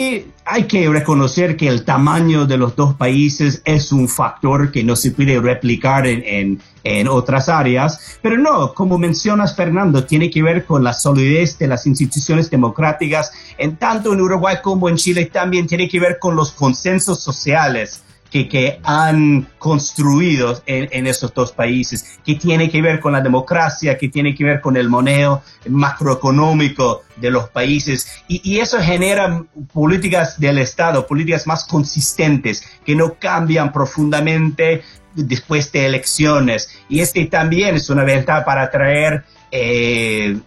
y 0.00 0.26
hay 0.44 0.64
que 0.68 0.88
reconocer 0.88 1.56
que 1.56 1.66
el 1.66 1.84
tamaño 1.84 2.46
de 2.46 2.56
los 2.56 2.76
dos 2.76 2.94
países 2.94 3.60
es 3.64 3.90
un 3.90 4.08
factor 4.08 4.70
que 4.70 4.84
no 4.84 4.94
se 4.94 5.10
puede 5.10 5.40
replicar 5.40 6.06
en, 6.06 6.60
en, 6.84 7.08
otras 7.08 7.48
áreas, 7.48 8.18
pero 8.22 8.38
no, 8.38 8.72
como 8.74 8.96
mencionas 8.96 9.56
Fernando, 9.56 10.04
tiene 10.04 10.30
que 10.30 10.40
ver 10.40 10.64
con 10.64 10.84
la 10.84 10.92
solidez 10.92 11.58
de 11.58 11.66
las 11.66 11.84
instituciones 11.86 12.48
democráticas, 12.48 13.32
en 13.58 13.76
tanto 13.76 14.12
en 14.12 14.20
Uruguay 14.20 14.58
como 14.62 14.88
en 14.88 14.96
Chile 14.96 15.26
también 15.26 15.66
tiene 15.66 15.88
que 15.88 15.98
ver 15.98 16.20
con 16.20 16.36
los 16.36 16.52
consensos 16.52 17.20
sociales 17.20 18.04
que, 18.30 18.48
que 18.48 18.80
han 18.82 19.48
construido 19.58 20.62
en, 20.66 20.88
en, 20.92 21.06
esos 21.06 21.32
dos 21.32 21.52
países, 21.52 22.18
que 22.24 22.34
tiene 22.34 22.70
que 22.70 22.82
ver 22.82 23.00
con 23.00 23.12
la 23.12 23.20
democracia, 23.20 23.96
que 23.96 24.08
tiene 24.08 24.34
que 24.34 24.44
ver 24.44 24.60
con 24.60 24.76
el 24.76 24.88
moneo 24.88 25.42
macroeconómico 25.68 27.02
de 27.16 27.30
los 27.30 27.48
países. 27.48 28.22
Y, 28.28 28.40
y 28.44 28.60
eso 28.60 28.78
genera 28.80 29.44
políticas 29.72 30.38
del 30.38 30.58
Estado, 30.58 31.06
políticas 31.06 31.46
más 31.46 31.64
consistentes, 31.64 32.64
que 32.84 32.94
no 32.94 33.14
cambian 33.18 33.72
profundamente 33.72 34.82
después 35.14 35.72
de 35.72 35.86
elecciones. 35.86 36.70
Y 36.88 37.00
este 37.00 37.24
también 37.26 37.76
es 37.76 37.90
una 37.90 38.04
ventaja 38.04 38.44
para 38.44 38.62
atraer 38.62 39.24
eh, 39.50 40.38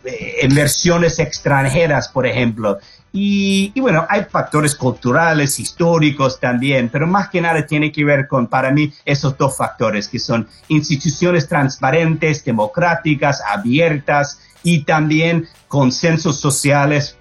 inversiones 0.43 1.19
extranjeras, 1.19 2.07
por 2.09 2.27
ejemplo. 2.27 2.77
Y, 3.13 3.77
bueno, 3.81 4.05
hay 4.09 4.23
factores 4.23 4.73
culturales, 4.75 5.59
históricos 5.59 6.39
también, 6.39 6.89
pero 6.89 7.07
más 7.07 7.29
que 7.29 7.41
nada 7.41 7.65
tiene 7.65 7.91
que 7.91 8.05
ver 8.05 8.27
con, 8.27 8.47
para 8.47 8.71
mí, 8.71 8.93
esos 9.03 9.37
dos 9.37 9.57
factores, 9.57 10.07
que 10.07 10.17
son 10.17 10.47
instituciones 10.69 11.47
transparentes, 11.47 12.45
democráticas, 12.45 13.41
abiertas 13.45 14.39
y 14.63 14.83
también 14.83 15.47
consensos 15.67 16.39
sociales 16.39 17.17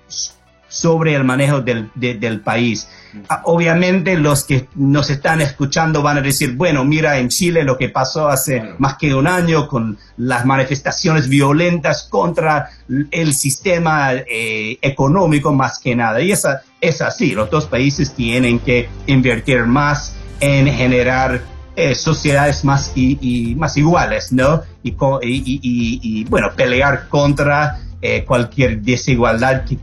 sobre 0.71 1.15
el 1.15 1.25
manejo 1.25 1.61
del, 1.61 1.91
del 1.95 2.41
país. 2.41 2.89
Ah, 3.29 3.43
obviamente 3.45 4.17
los 4.17 4.45
que 4.45 4.69
nos 4.77 5.11
están 5.11 5.41
escuchando 5.41 6.01
van 6.01 6.19
a 6.19 6.21
decir, 6.23 6.55
bueno, 6.55 6.85
mira 6.85 7.19
en 7.19 7.29
Chile 7.29 7.65
lo 7.65 7.77
que 7.77 7.89
pasó 7.89 8.29
hace 8.29 8.75
más 8.79 8.97
que 8.97 9.13
un 9.15 9.27
año 9.27 9.67
con 9.67 9.99
las 10.17 10.47
manifestaciones 10.47 11.29
violentas 11.29 12.05
contra 12.09 12.71
el 13.11 13.35
sistema 13.35 14.13
eh, 14.13 14.79
económico 14.81 15.53
más 15.53 15.81
que 15.81 15.97
nada. 15.97 16.21
Y 16.21 16.31
esa, 16.31 16.63
es 16.81 17.03
así, 17.03 17.33
los 17.33 17.51
dos 17.51 17.67
países 17.67 18.15
tienen 18.15 18.61
que 18.61 18.89
invertir 19.07 19.65
más 19.65 20.15
en 20.39 20.69
generar 20.69 21.43
eh, 21.77 21.95
sociedades 21.95 22.65
más, 22.65 22.93
y, 22.95 23.55
más 23.57 23.77
iguales, 23.77 24.33
¿no? 24.33 24.63
Y, 24.83 24.95
y, 25.23 26.25
bueno, 26.25 26.53
pelear 26.55 27.09
contra 27.09 27.79
eh, 28.03 28.25
cualquier 28.25 28.81
desigualdad 28.81 29.65
que, 29.65 29.77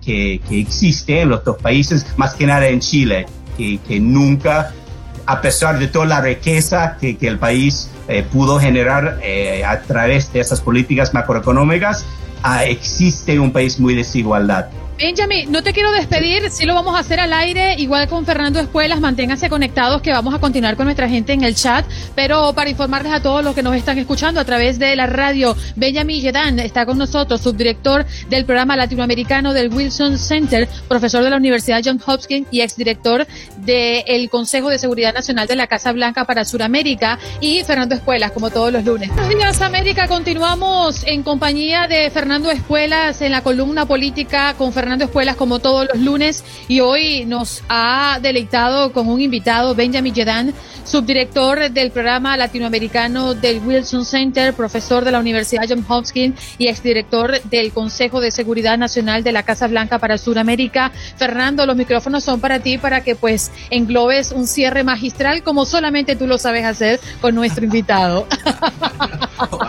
que, 0.47 0.59
existe 0.59 1.21
en 1.21 1.29
los 1.29 1.43
dos 1.43 1.57
países, 1.57 2.05
más 2.17 2.33
que 2.33 2.45
nada 2.45 2.67
en 2.67 2.79
Chile, 2.79 3.25
que, 3.57 3.79
que 3.87 3.99
nunca, 3.99 4.73
a 5.25 5.41
pesar 5.41 5.79
de 5.79 5.87
toda 5.87 6.05
la 6.05 6.21
riqueza 6.21 6.97
que, 6.99 7.17
el 7.21 7.37
país 7.37 7.89
eh, 8.07 8.23
pudo 8.23 8.59
generar 8.59 9.19
a 9.65 9.81
través 9.81 10.31
de 10.33 10.39
esas 10.39 10.61
políticas 10.61 11.13
macroeconómicas, 11.13 12.05
ah, 12.43 12.65
existe 12.65 13.39
un 13.39 13.51
país 13.51 13.79
muy 13.79 13.95
desigualdad. 13.95 14.67
Benjamin, 14.97 15.51
no 15.51 15.61
te 15.61 15.73
quiero 15.73 15.91
despedir, 15.91 16.49
sí 16.49 16.65
lo 16.65 16.73
vamos 16.73 16.95
a 16.95 16.99
hacer 16.99 17.19
al 17.19 17.31
aire, 17.31 17.75
igual 17.77 18.07
con 18.07 18.25
Fernando 18.25 18.59
Espuelas, 18.59 18.99
manténganse 18.99 19.47
conectados 19.47 20.01
que 20.01 20.11
vamos 20.11 20.33
a 20.33 20.39
continuar 20.39 20.75
con 20.75 20.85
nuestra 20.85 21.07
gente 21.07 21.33
en 21.33 21.43
el 21.43 21.53
chat, 21.53 21.85
pero 22.15 22.53
para 22.53 22.71
informarles 22.71 23.13
a 23.13 23.21
todos 23.21 23.43
los 23.43 23.53
que 23.53 23.61
nos 23.61 23.75
están 23.75 23.99
escuchando 23.99 24.41
a 24.41 24.45
través 24.45 24.79
de 24.79 24.95
la 24.95 25.05
radio, 25.05 25.55
Benjamin 25.75 26.19
Yedan 26.19 26.59
está 26.59 26.87
con 26.87 26.97
nosotros, 26.97 27.41
subdirector 27.41 28.07
del 28.29 28.45
programa 28.45 28.75
latinoamericano 28.75 29.53
del 29.53 29.71
Wilson 29.71 30.17
Center, 30.17 30.67
profesor 30.87 31.23
de 31.23 31.29
la 31.29 31.37
Universidad 31.37 31.79
John 31.85 32.01
Hopkins 32.03 32.47
y 32.49 32.61
exdirector 32.61 33.27
del 33.57 34.31
Consejo 34.31 34.69
de 34.69 34.79
Seguridad 34.79 35.13
Nacional 35.13 35.47
de 35.47 35.57
la 35.57 35.67
Casa 35.67 35.91
Blanca 35.91 36.25
para 36.25 36.43
Sudamérica, 36.43 37.19
y 37.39 37.63
Fernando 37.65 37.93
Espuelas, 37.93 38.31
como 38.31 38.49
todos 38.49 38.73
los 38.73 38.83
lunes. 38.83 39.09
Buenos 39.09 39.29
días, 39.29 39.61
América, 39.61 40.07
continuamos 40.07 41.03
en 41.05 41.21
compañía 41.21 41.87
de 41.87 42.09
Fernando 42.09 42.49
Espuelas 42.49 43.21
en 43.21 43.31
la 43.31 43.43
columna 43.43 43.85
política 43.85 44.55
con 44.57 44.73
Fernando 44.73 44.86
Fernando 44.87 45.03
Espuelas 45.03 45.35
como 45.35 45.59
todos 45.59 45.85
los 45.93 46.01
lunes 46.01 46.45
y 46.69 46.79
hoy 46.79 47.25
nos 47.25 47.61
ha 47.67 48.19
deleitado 48.21 48.93
con 48.93 49.09
un 49.09 49.19
invitado, 49.19 49.75
Benjamin 49.75 50.13
Yedan, 50.13 50.53
subdirector 50.85 51.69
del 51.71 51.91
programa 51.91 52.37
latinoamericano 52.37 53.33
del 53.33 53.59
Wilson 53.59 54.05
Center, 54.05 54.53
profesor 54.53 55.03
de 55.03 55.11
la 55.11 55.19
Universidad 55.19 55.65
John 55.67 55.85
Hopkins 55.85 56.39
y 56.57 56.69
exdirector 56.69 57.41
del 57.41 57.73
Consejo 57.73 58.21
de 58.21 58.31
Seguridad 58.31 58.77
Nacional 58.77 59.25
de 59.25 59.33
la 59.33 59.43
Casa 59.43 59.67
Blanca 59.67 59.99
para 59.99 60.17
Sudamérica. 60.17 60.93
Fernando, 61.17 61.65
los 61.65 61.75
micrófonos 61.75 62.23
son 62.23 62.39
para 62.39 62.61
ti 62.61 62.77
para 62.77 63.01
que 63.01 63.17
pues 63.17 63.51
englobes 63.69 64.31
un 64.31 64.47
cierre 64.47 64.85
magistral 64.85 65.43
como 65.43 65.65
solamente 65.65 66.15
tú 66.15 66.27
lo 66.27 66.37
sabes 66.37 66.63
hacer 66.63 67.01
con 67.19 67.35
nuestro 67.35 67.65
invitado. 67.65 68.25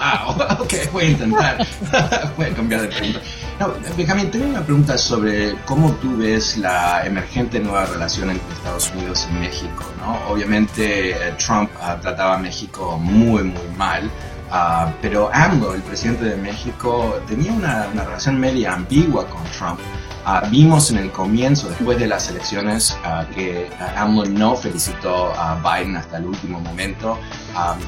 ok, 0.69 0.93
voy 0.93 1.05
a 1.05 1.11
intentar. 1.11 1.67
voy 2.37 2.47
a 2.47 2.55
cambiar 2.55 2.83
de 2.83 2.89
pregunta. 2.89 3.21
No, 3.59 3.73
Benjamín, 3.97 4.31
tengo 4.31 4.47
una 4.47 4.63
pregunta 4.63 4.97
sobre 4.99 5.57
cómo 5.65 5.93
tú 5.95 6.17
ves 6.17 6.59
la 6.59 7.05
emergente 7.05 7.59
nueva 7.59 7.87
relación 7.87 8.31
entre 8.31 8.55
Estados 8.55 8.93
Unidos 8.93 9.27
y 9.31 9.35
México. 9.35 9.85
¿no? 9.99 10.19
Obviamente 10.29 11.11
eh, 11.11 11.35
Trump 11.45 11.71
ah, 11.81 11.99
trataba 12.01 12.37
a 12.37 12.39
México 12.39 12.99
muy, 12.99 13.45
muy 13.45 13.69
mal, 13.77 14.09
ah, 14.51 14.93
pero 15.01 15.31
AMLO, 15.33 15.75
el 15.75 15.83
presidente 15.83 16.27
de 16.27 16.37
México, 16.37 17.19
tenía 17.27 17.53
una, 17.53 17.89
una 17.93 18.05
relación 18.05 18.39
media 18.39 18.75
ambigua 18.75 19.27
con 19.27 19.43
Trump. 19.59 19.81
Ah, 20.31 20.47
vimos 20.51 20.91
en 20.91 20.99
el 20.99 21.11
comienzo, 21.11 21.71
después 21.71 21.99
de 21.99 22.07
las 22.07 22.29
elecciones, 22.29 22.95
que 23.35 23.67
AMLO 23.97 24.27
no 24.27 24.57
felicitó 24.57 25.33
a 25.35 25.55
Biden 25.55 25.97
hasta 25.97 26.19
el 26.19 26.27
último 26.27 26.61
momento 26.61 27.19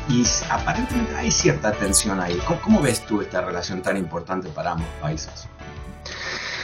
y 0.08 0.24
aparentemente 0.48 1.14
hay 1.16 1.30
cierta 1.30 1.70
tensión 1.72 2.18
ahí. 2.18 2.40
¿Cómo, 2.62 2.80
ves 2.80 3.04
tú 3.04 3.20
esta 3.20 3.42
relación 3.42 3.82
tan 3.82 3.98
importante 3.98 4.48
para 4.48 4.70
ambos 4.70 4.88
países? 5.02 5.48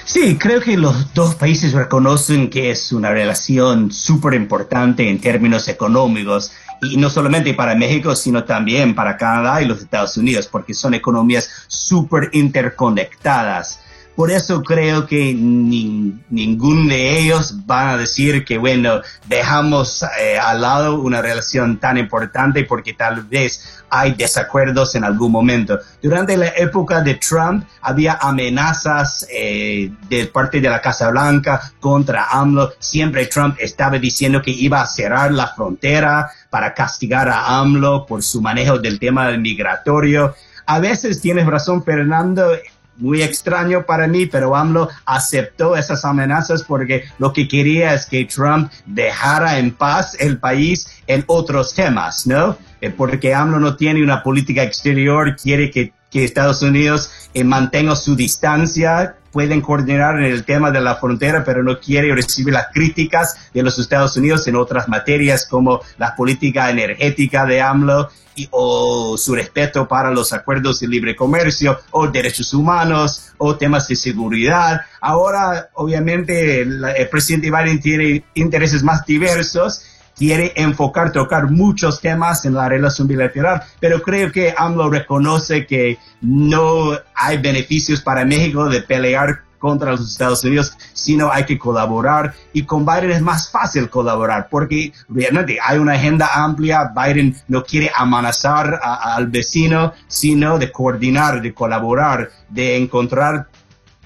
Sí, 0.07 0.39
creo 0.39 0.63
que 0.63 0.79
los 0.79 1.13
dos 1.13 1.35
países 1.35 1.75
reconocen 1.75 2.49
que 2.49 2.71
es 2.71 2.91
una 2.93 3.11
relación 3.11 3.93
súper 3.93 4.33
importante 4.33 5.11
en 5.11 5.21
términos 5.21 5.69
económicos 5.69 6.53
y 6.81 6.97
no 6.97 7.11
solamente 7.11 7.53
para 7.53 7.75
México, 7.75 8.17
sino 8.17 8.45
también 8.45 8.95
para 8.95 9.19
Canadá 9.19 9.61
y 9.61 9.67
los 9.67 9.81
Estados 9.81 10.17
Unidos, 10.17 10.49
porque 10.51 10.73
son 10.73 10.95
economías 10.95 11.51
súper 11.69 12.31
interconectadas. 12.33 13.81
Por 14.17 14.31
eso 14.31 14.63
creo 14.63 15.07
que 15.07 15.35
ni, 15.35 16.19
ningún 16.31 16.89
de 16.89 17.21
ellos 17.21 17.67
van 17.67 17.89
a 17.89 17.97
decir 17.99 18.47
que, 18.47 18.57
bueno, 18.57 19.03
dejamos 19.27 20.03
eh, 20.19 20.39
al 20.39 20.63
lado 20.63 20.99
una 21.01 21.21
relación 21.21 21.77
tan 21.77 21.99
importante 21.99 22.65
porque 22.65 22.95
tal 22.95 23.25
vez 23.25 23.85
hay 23.91 24.15
desacuerdos 24.15 24.95
en 24.95 25.05
algún 25.05 25.31
momento. 25.31 25.79
Durante 26.03 26.35
la 26.39 26.49
época 26.57 27.03
de 27.03 27.17
Trump 27.17 27.67
había 27.83 28.15
amenazas 28.15 29.27
eh, 29.31 29.93
de 30.09 30.27
parte 30.29 30.63
de 30.63 30.71
la 30.71 30.81
Casa 30.81 31.11
Blanca 31.11 31.61
contra 31.79 32.29
AMLO. 32.31 32.73
Siempre 32.79 33.27
Trump 33.27 33.57
estaba 33.59 33.99
diciendo 33.99 34.41
que 34.41 34.51
iba 34.51 34.81
a 34.81 34.87
cerrar 34.87 35.31
la 35.31 35.49
frontera 35.49 36.31
para 36.49 36.73
castigar 36.73 37.29
a 37.29 37.59
AMLO 37.59 38.07
por 38.07 38.23
su 38.23 38.41
manejo 38.41 38.79
del 38.79 38.99
tema 38.99 39.31
migratorio. 39.33 40.35
A 40.69 40.81
veces 40.81 41.21
tienes 41.21 41.47
razón, 41.47 41.85
Fernando, 41.85 42.51
muy 42.99 43.23
extraño 43.23 43.85
para 43.85 44.07
mí, 44.07 44.27
pero 44.27 44.57
AMLO 44.57 44.89
aceptó 45.05 45.77
esas 45.77 46.05
amenazas 46.05 46.63
porque 46.63 47.05
lo 47.19 47.33
que 47.33 47.49
quería 47.49 47.95
es 47.95 48.07
que 48.07 48.25
Trump 48.25 48.71
dejara 48.87 49.59
en 49.59 49.73
paz 49.73 50.17
el 50.19 50.39
país 50.39 50.89
en 51.07 51.25
otros 51.27 51.75
temas, 51.75 52.27
¿no? 52.27 52.57
Eh, 52.81 52.91
porque 52.91 53.35
AMLO 53.35 53.59
no 53.59 53.77
tiene 53.77 54.03
una 54.03 54.23
política 54.23 54.63
exterior, 54.63 55.37
quiere 55.37 55.71
que, 55.71 55.93
Estados 56.17 56.63
Unidos 56.63 57.11
eh, 57.35 57.45
mantenga 57.45 57.95
su 57.95 58.17
distancia, 58.17 59.17
pueden 59.37 59.61
coordinar 59.61 60.17
en 60.17 60.33
el 60.33 60.47
tema 60.47 60.71
de 60.71 60.81
la 60.81 60.97
frontera, 60.97 61.45
pero 61.45 61.63
no 61.63 61.79
quiere 61.79 62.15
recibir 62.15 62.55
las 62.55 62.69
críticas 62.73 63.51
de 63.53 63.63
los 63.63 63.79
Estados 63.79 64.17
Unidos 64.17 64.47
en 64.47 64.57
otras 64.57 64.89
materias 64.89 65.47
como 65.47 65.83
la 65.99 66.17
política 66.17 66.71
energética 66.71 67.45
de 67.45 67.61
AMLO 67.61 68.09
o 68.51 69.19
su 69.19 69.35
respeto 69.35 69.87
para 69.87 70.11
los 70.11 70.33
acuerdos 70.33 70.81
de 70.81 70.89
libre 70.89 71.15
comercio 71.15 71.79
o 71.91 72.09
derechos 72.09 72.55
humanos 72.55 73.35
o 73.37 73.57
temas 73.57 73.87
de 73.89 73.97
seguridad. 73.97 74.81
Ahora, 75.03 75.69
obviamente, 75.75 76.63
el 76.63 77.09
presidente 77.11 77.51
Biden 77.51 77.79
tiene 77.79 78.25
intereses 78.33 78.83
más 78.83 79.05
diversos 79.05 79.83
quiere 80.17 80.53
enfocar, 80.57 81.13
tocar 81.13 81.51
muchos 81.51 82.01
temas 82.01 82.45
en 82.45 82.55
la 82.55 82.69
relación 82.69 83.07
bilateral, 83.07 83.63
pero 83.81 84.01
creo 84.03 84.33
que 84.33 84.55
AMLO 84.57 84.91
reconoce 84.91 85.67
que 85.67 85.99
no 86.23 86.99
hay 87.15 87.39
beneficios 87.39 88.01
para 88.01 88.25
México 88.25 88.69
de 88.69 88.81
pelear 88.83 89.43
contra 89.59 89.93
los 89.93 90.13
Estados 90.13 90.45
Unidos, 90.45 90.77
sino 90.93 91.31
hay 91.33 91.45
que 91.45 91.59
colaborar 91.59 92.35
y 92.53 92.65
con 92.65 92.85
Biden 92.85 93.11
es 93.11 93.23
más 93.23 93.51
fácil 93.51 93.89
colaborar 93.89 94.49
porque 94.51 94.93
realmente 95.09 95.59
hay 95.63 95.79
una 95.79 95.95
agenda 95.95 96.29
amplia, 96.35 96.93
Biden 96.95 97.37
no 97.49 97.65
quiere 97.65 97.91
amenazar 97.95 98.79
al 98.83 99.27
vecino, 99.27 99.93
sino 100.07 100.59
de 100.59 100.71
coordinar, 100.71 101.43
de 101.43 101.53
colaborar, 101.55 102.31
de 102.49 102.77
encontrar 102.77 103.49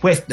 pues 0.00 0.24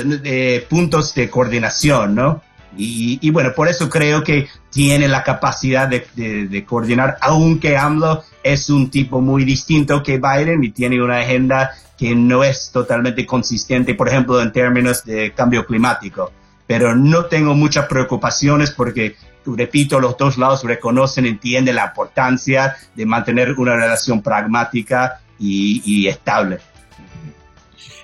puntos 0.70 1.14
de 1.14 1.30
coordinación, 1.30 2.16
¿no? 2.16 2.42
Y, 2.78 3.30
bueno, 3.32 3.54
por 3.56 3.68
eso 3.68 3.90
creo 3.90 4.24
que 4.24 4.48
tiene 4.70 5.08
la 5.08 5.24
capacidad 5.24 5.88
de, 5.88 6.06
de, 6.48 6.66
coordinar, 6.66 7.18
aunque 7.22 7.76
AMLO 7.76 8.24
es 8.44 8.70
un 8.70 8.90
tipo 8.90 9.20
muy 9.20 9.44
distinto 9.44 10.04
que 10.04 10.20
Biden 10.20 10.64
y 10.64 10.70
tiene 10.70 11.02
una 11.02 11.20
agenda 11.20 11.72
que 11.98 12.14
no 12.14 12.44
es 12.44 12.72
totalmente 12.72 13.26
consistente, 13.26 13.96
por 13.96 14.08
ejemplo, 14.08 14.42
en 14.42 14.52
términos 14.52 15.04
de 15.04 15.34
cambio 15.34 15.66
climático. 15.66 16.32
Pero 16.68 16.96
no 16.96 17.26
tengo 17.26 17.56
muchas 17.56 17.88
preocupaciones 17.88 18.72
porque, 18.72 19.16
repito, 19.46 20.00
los 20.00 20.16
dos 20.18 20.38
lados 20.38 20.64
reconocen, 20.64 21.26
entienden 21.26 21.76
la 21.76 21.86
importancia 21.86 22.76
de 22.94 23.06
mantener 23.06 23.54
una 23.54 23.76
relación 23.76 24.22
pragmática 24.22 25.22
y, 25.40 25.82
y 25.86 26.08
estable. 26.08 26.60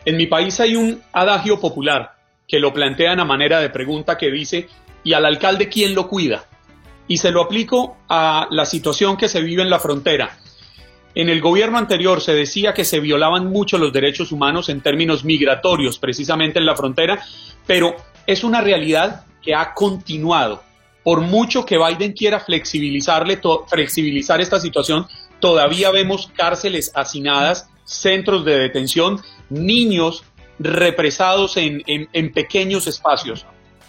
En 0.05 0.17
mi 0.17 0.25
país 0.25 0.59
hay 0.59 0.75
un 0.75 1.01
adagio 1.13 1.59
popular 1.59 2.22
que 2.47 2.59
lo 2.59 2.73
plantean 2.73 3.19
a 3.19 3.25
manera 3.25 3.59
de 3.59 3.69
pregunta 3.69 4.17
que 4.17 4.31
dice, 4.31 4.67
¿y 5.03 5.13
al 5.13 5.25
alcalde 5.25 5.69
quién 5.69 5.95
lo 5.95 6.07
cuida? 6.07 6.45
Y 7.07 7.17
se 7.17 7.31
lo 7.31 7.41
aplico 7.41 7.97
a 8.09 8.47
la 8.51 8.65
situación 8.65 9.17
que 9.17 9.27
se 9.27 9.41
vive 9.41 9.61
en 9.61 9.69
la 9.69 9.79
frontera. 9.79 10.37
En 11.15 11.29
el 11.29 11.41
gobierno 11.41 11.77
anterior 11.77 12.21
se 12.21 12.33
decía 12.33 12.73
que 12.73 12.85
se 12.85 12.99
violaban 12.99 13.47
mucho 13.47 13.77
los 13.77 13.93
derechos 13.93 14.31
humanos 14.31 14.69
en 14.69 14.81
términos 14.81 15.23
migratorios, 15.23 15.99
precisamente 15.99 16.59
en 16.59 16.65
la 16.65 16.75
frontera, 16.75 17.23
pero 17.67 17.95
es 18.25 18.43
una 18.43 18.61
realidad 18.61 19.25
que 19.41 19.53
ha 19.53 19.73
continuado. 19.73 20.63
Por 21.03 21.21
mucho 21.21 21.65
que 21.65 21.77
Biden 21.77 22.13
quiera 22.13 22.39
flexibilizarle 22.39 23.39
flexibilizar 23.67 24.41
esta 24.41 24.59
situación, 24.59 25.05
todavía 25.39 25.91
vemos 25.91 26.31
cárceles 26.33 26.91
hacinadas, 26.95 27.69
centros 27.83 28.45
de 28.45 28.57
detención, 28.57 29.21
niños 29.49 30.23
represados 30.59 31.57
en, 31.57 31.83
en, 31.85 32.33
pequeños 32.33 32.87
espacios. 32.87 33.45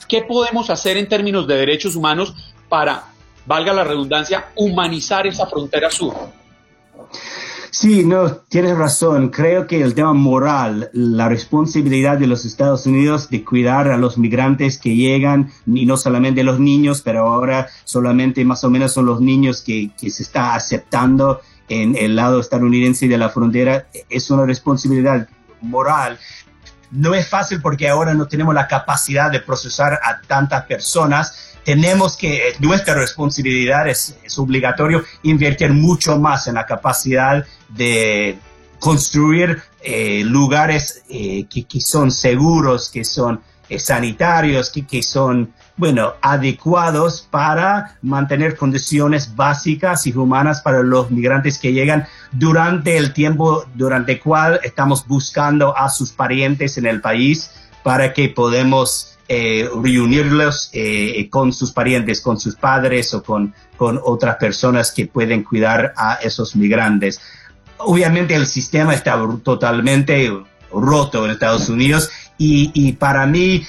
¿Qué 0.09 0.23
podemos 0.23 0.71
hacer 0.71 0.97
en 0.97 1.09
términos 1.09 1.47
de 1.47 1.57
derechos 1.57 1.97
humanos 1.97 2.35
para, 2.69 3.05
valga 3.47 3.73
la 3.73 3.85
redundancia, 3.85 4.47
humanizar 4.55 5.27
esa 5.27 5.47
frontera 5.47 5.91
sur? 5.91 6.15
Sí, 7.71 8.05
no, 8.05 8.31
tienes 8.49 8.79
razón. 8.79 9.31
Creo 9.31 9.67
que 9.67 9.83
el 9.83 9.95
tema 9.95 10.13
moral, 10.13 10.91
la 10.93 11.29
responsabilidad 11.29 12.19
de 12.19 12.29
los 12.29 12.45
Estados 12.45 12.87
Unidos 12.87 13.31
de 13.31 13.45
cuidar 13.45 13.89
a 13.89 13.97
los 13.97 14.17
migrantes 14.17 14.79
que 14.79 14.95
llegan, 14.95 15.51
y 15.67 15.85
no 15.85 15.97
solamente 15.97 16.45
los 16.45 16.61
niños, 16.61 17.03
pero 17.03 17.27
ahora 17.27 17.69
solamente 17.83 18.45
más 18.45 18.63
o 18.63 18.71
menos 18.71 18.93
son 18.93 19.07
los 19.07 19.21
niños 19.21 19.61
que, 19.61 19.91
que 19.99 20.11
se 20.11 20.23
está 20.23 20.55
aceptando 20.55 21.41
en 21.69 21.97
el 21.97 22.15
lado 22.15 22.41
estadounidense 22.41 23.09
de 23.09 23.19
la 23.19 23.31
frontera, 23.31 23.89
es 24.09 24.31
una 24.31 24.45
responsabilidad 24.47 25.29
moral. 25.61 26.19
No 26.95 27.15
es 27.15 27.29
fácil 27.29 27.61
porque 27.61 27.89
ahora 27.89 28.15
no 28.15 28.27
tenemos 28.27 28.55
la 28.55 28.69
capacidad 28.69 29.31
de 29.31 29.41
procesar 29.41 29.95
a 29.95 30.21
tantas 30.27 30.65
personas, 30.65 31.55
tenemos 31.65 32.17
que, 32.17 32.55
nuestra 32.61 32.95
responsabilidad 32.95 33.89
es, 33.89 34.17
obligatorio 34.37 35.03
invertir 35.23 35.73
mucho 35.73 36.19
más 36.19 36.47
en 36.47 36.55
la 36.55 36.67
capacidad 36.67 37.45
de 37.69 38.39
construir 38.79 39.63
eh, 39.81 40.23
lugares 40.25 41.03
eh, 41.09 41.47
que, 41.49 41.81
son 41.81 42.11
seguros, 42.11 42.91
que 42.91 43.05
son 43.05 43.41
eh, 43.69 43.79
sanitarios, 43.79 44.71
que, 44.71 44.87
que 44.87 45.03
son, 45.03 45.53
bueno, 45.77 46.15
adecuados 46.23 47.27
para 47.31 47.99
mantener 48.01 48.57
condiciones 48.57 49.35
básicas 49.35 50.07
y 50.07 50.13
humanas 50.13 50.61
para 50.61 50.83
los 50.83 51.11
migrantes 51.11 51.59
que 51.59 51.73
llegan 51.73 52.07
durante 52.31 52.97
el 52.97 53.13
tiempo 53.13 53.65
durante 53.75 54.13
el 54.13 54.21
cual 54.21 54.61
estamos 54.63 55.07
buscando 55.07 55.77
a 55.77 55.89
sus 55.91 56.13
parientes 56.13 56.79
en 56.79 56.87
el 56.87 57.01
país 57.01 57.51
para 57.83 58.13
que 58.13 58.29
podamos 58.29 59.19
eh, 59.29 59.69
reunirlos 59.83 60.71
eh, 60.73 61.29
con 61.29 61.53
sus 61.53 61.73
parientes, 61.73 62.21
con 62.21 62.39
sus 62.39 62.55
padres 62.55 63.13
o 63.15 63.23
con, 63.23 63.53
con 63.77 64.01
otras 64.03 64.37
personas 64.37 64.93
que 64.93 65.07
pueden 65.07 65.43
cuidar 65.43 65.93
a 65.97 66.15
esos 66.23 66.55
migrantes. 66.55 67.21
Obviamente 67.79 68.35
el 68.35 68.47
sistema 68.47 68.95
está 68.95 69.19
totalmente 69.43 70.31
roto 70.73 71.25
en 71.25 71.33
Estados 71.33 71.69
Unidos 71.69 72.11
y, 72.39 72.71
y 72.75 72.93
para 72.93 73.27
mí 73.27 73.67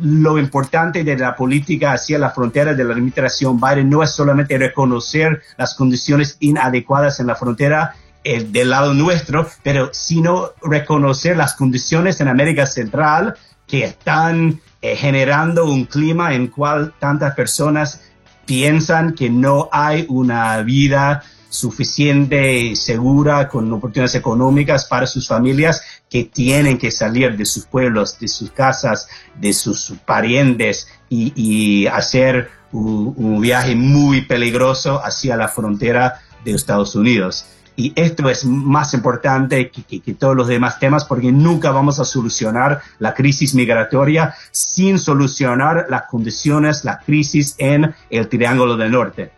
lo 0.00 0.38
importante 0.38 1.04
de 1.04 1.16
la 1.16 1.36
política 1.36 1.92
hacia 1.92 2.18
la 2.18 2.30
frontera 2.30 2.74
de 2.74 2.84
la 2.84 2.92
administración 2.92 3.60
Biden 3.60 3.88
no 3.88 4.02
es 4.02 4.10
solamente 4.10 4.58
reconocer 4.58 5.42
las 5.56 5.74
condiciones 5.74 6.36
inadecuadas 6.40 7.20
en 7.20 7.28
la 7.28 7.36
frontera 7.36 7.94
eh, 8.24 8.44
del 8.44 8.70
lado 8.70 8.94
nuestro, 8.94 9.46
pero 9.62 9.90
sino 9.92 10.50
reconocer 10.62 11.36
las 11.36 11.54
condiciones 11.54 12.20
en 12.20 12.28
América 12.28 12.66
Central 12.66 13.36
que 13.66 13.84
están 13.84 14.60
eh, 14.82 14.96
generando 14.96 15.66
un 15.66 15.84
clima 15.84 16.34
en 16.34 16.48
cual 16.48 16.94
tantas 16.98 17.34
personas 17.34 18.00
piensan 18.46 19.14
que 19.14 19.30
no 19.30 19.68
hay 19.72 20.06
una 20.08 20.60
vida 20.62 21.22
suficiente 21.48 22.74
segura 22.74 23.48
con 23.48 23.72
oportunidades 23.72 24.16
económicas 24.16 24.86
para 24.86 25.06
sus 25.06 25.28
familias 25.28 25.82
que 26.14 26.22
tienen 26.22 26.78
que 26.78 26.92
salir 26.92 27.36
de 27.36 27.44
sus 27.44 27.66
pueblos, 27.66 28.20
de 28.20 28.28
sus 28.28 28.52
casas, 28.52 29.08
de 29.34 29.52
sus 29.52 29.94
parientes 30.06 30.86
y, 31.08 31.88
hacer 31.88 32.50
un, 32.70 33.40
viaje 33.40 33.74
muy 33.74 34.20
peligroso 34.20 35.04
hacia 35.04 35.36
la 35.36 35.48
frontera 35.48 36.20
de 36.44 36.52
Estados 36.52 36.94
Unidos. 36.94 37.46
Y 37.74 37.92
esto 37.96 38.30
es 38.30 38.44
más 38.44 38.94
importante 38.94 39.72
que, 39.72 40.14
todos 40.14 40.36
los 40.36 40.46
demás 40.46 40.78
temas 40.78 41.04
porque 41.04 41.32
nunca 41.32 41.72
vamos 41.72 41.98
a 41.98 42.04
solucionar 42.04 42.80
la 43.00 43.12
crisis 43.12 43.56
migratoria 43.56 44.36
sin 44.52 45.00
solucionar 45.00 45.86
las 45.88 46.02
condiciones, 46.02 46.84
la 46.84 47.00
crisis 47.00 47.56
en 47.58 47.92
el 48.10 48.28
Triángulo 48.28 48.76
del 48.76 48.92
Norte. 48.92 49.32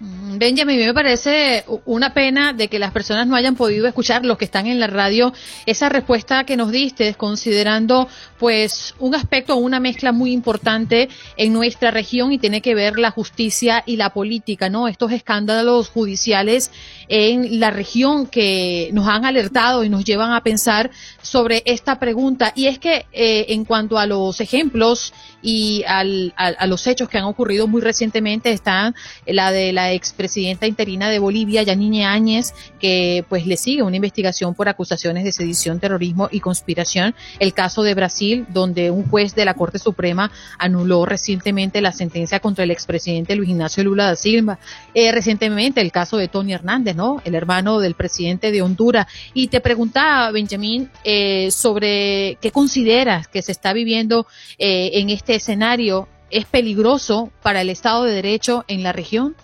Mm, 0.00 0.38
Benjamin, 0.38 0.76
me 0.80 0.92
parece 0.92 1.64
una 1.84 2.12
pena 2.14 2.52
de 2.52 2.66
que 2.66 2.80
las 2.80 2.90
personas 2.90 3.28
no 3.28 3.36
hayan 3.36 3.54
podido 3.54 3.86
escuchar 3.86 4.24
los 4.24 4.36
que 4.38 4.44
están 4.44 4.66
en 4.66 4.80
la 4.80 4.88
radio 4.88 5.32
esa 5.66 5.88
respuesta 5.88 6.42
que 6.42 6.56
nos 6.56 6.72
diste, 6.72 7.14
considerando 7.14 8.08
pues 8.40 8.96
un 8.98 9.14
aspecto, 9.14 9.54
una 9.54 9.78
mezcla 9.78 10.10
muy 10.10 10.32
importante 10.32 11.08
en 11.36 11.52
nuestra 11.52 11.92
región 11.92 12.32
y 12.32 12.38
tiene 12.38 12.60
que 12.60 12.74
ver 12.74 12.98
la 12.98 13.12
justicia 13.12 13.84
y 13.86 13.96
la 13.96 14.10
política, 14.10 14.68
¿no? 14.68 14.88
Estos 14.88 15.12
escándalos 15.12 15.90
judiciales 15.90 16.72
en 17.06 17.60
la 17.60 17.70
región 17.70 18.26
que 18.26 18.90
nos 18.92 19.06
han 19.06 19.24
alertado 19.24 19.84
y 19.84 19.88
nos 19.88 20.04
llevan 20.04 20.32
a 20.32 20.42
pensar 20.42 20.90
sobre 21.22 21.62
esta 21.66 22.00
pregunta. 22.00 22.52
Y 22.56 22.66
es 22.66 22.80
que 22.80 23.06
eh, 23.12 23.46
en 23.50 23.64
cuanto 23.64 23.96
a 23.96 24.06
los 24.06 24.40
ejemplos 24.40 25.14
y 25.40 25.84
al, 25.86 26.34
a, 26.36 26.66
los 26.66 26.86
hechos 26.88 27.08
que 27.08 27.18
han 27.18 27.24
ocurrido 27.24 27.68
muy 27.68 27.80
recientemente 27.80 28.50
están 28.50 28.94
la 29.26 29.52
de 29.52 29.72
la 29.72 29.83
expresidenta 29.92 30.66
interina 30.66 31.08
de 31.08 31.18
Bolivia, 31.18 31.62
Yanine 31.62 32.04
Áñez, 32.04 32.52
que 32.80 33.24
pues 33.28 33.46
le 33.46 33.56
sigue 33.56 33.82
una 33.82 33.96
investigación 33.96 34.54
por 34.54 34.68
acusaciones 34.68 35.24
de 35.24 35.32
sedición, 35.32 35.80
terrorismo 35.80 36.28
y 36.30 36.40
conspiración. 36.40 37.14
El 37.38 37.54
caso 37.54 37.82
de 37.82 37.94
Brasil, 37.94 38.46
donde 38.48 38.90
un 38.90 39.08
juez 39.08 39.34
de 39.34 39.44
la 39.44 39.54
Corte 39.54 39.78
Suprema 39.78 40.30
anuló 40.58 41.06
recientemente 41.06 41.80
la 41.80 41.92
sentencia 41.92 42.40
contra 42.40 42.64
el 42.64 42.70
expresidente 42.70 43.34
Luis 43.36 43.50
Ignacio 43.50 43.84
Lula 43.84 44.06
da 44.06 44.16
Silva. 44.16 44.58
Eh, 44.94 45.12
recientemente 45.12 45.80
el 45.80 45.92
caso 45.92 46.16
de 46.16 46.28
Tony 46.28 46.52
Hernández, 46.52 46.96
¿no? 46.96 47.20
El 47.24 47.34
hermano 47.34 47.80
del 47.80 47.94
presidente 47.94 48.52
de 48.52 48.62
Honduras. 48.62 49.06
Y 49.32 49.48
te 49.48 49.60
preguntaba, 49.60 50.30
Benjamín, 50.30 50.90
eh, 51.04 51.50
sobre 51.50 52.38
qué 52.40 52.50
consideras 52.50 53.28
que 53.28 53.42
se 53.42 53.52
está 53.52 53.72
viviendo 53.72 54.26
eh, 54.58 54.90
en 54.94 55.10
este 55.10 55.34
escenario 55.34 56.08
es 56.30 56.46
peligroso 56.46 57.30
para 57.42 57.60
el 57.60 57.70
Estado 57.70 58.04
de 58.04 58.12
Derecho 58.12 58.64
en 58.66 58.82
la 58.82 58.92
región? 58.92 59.36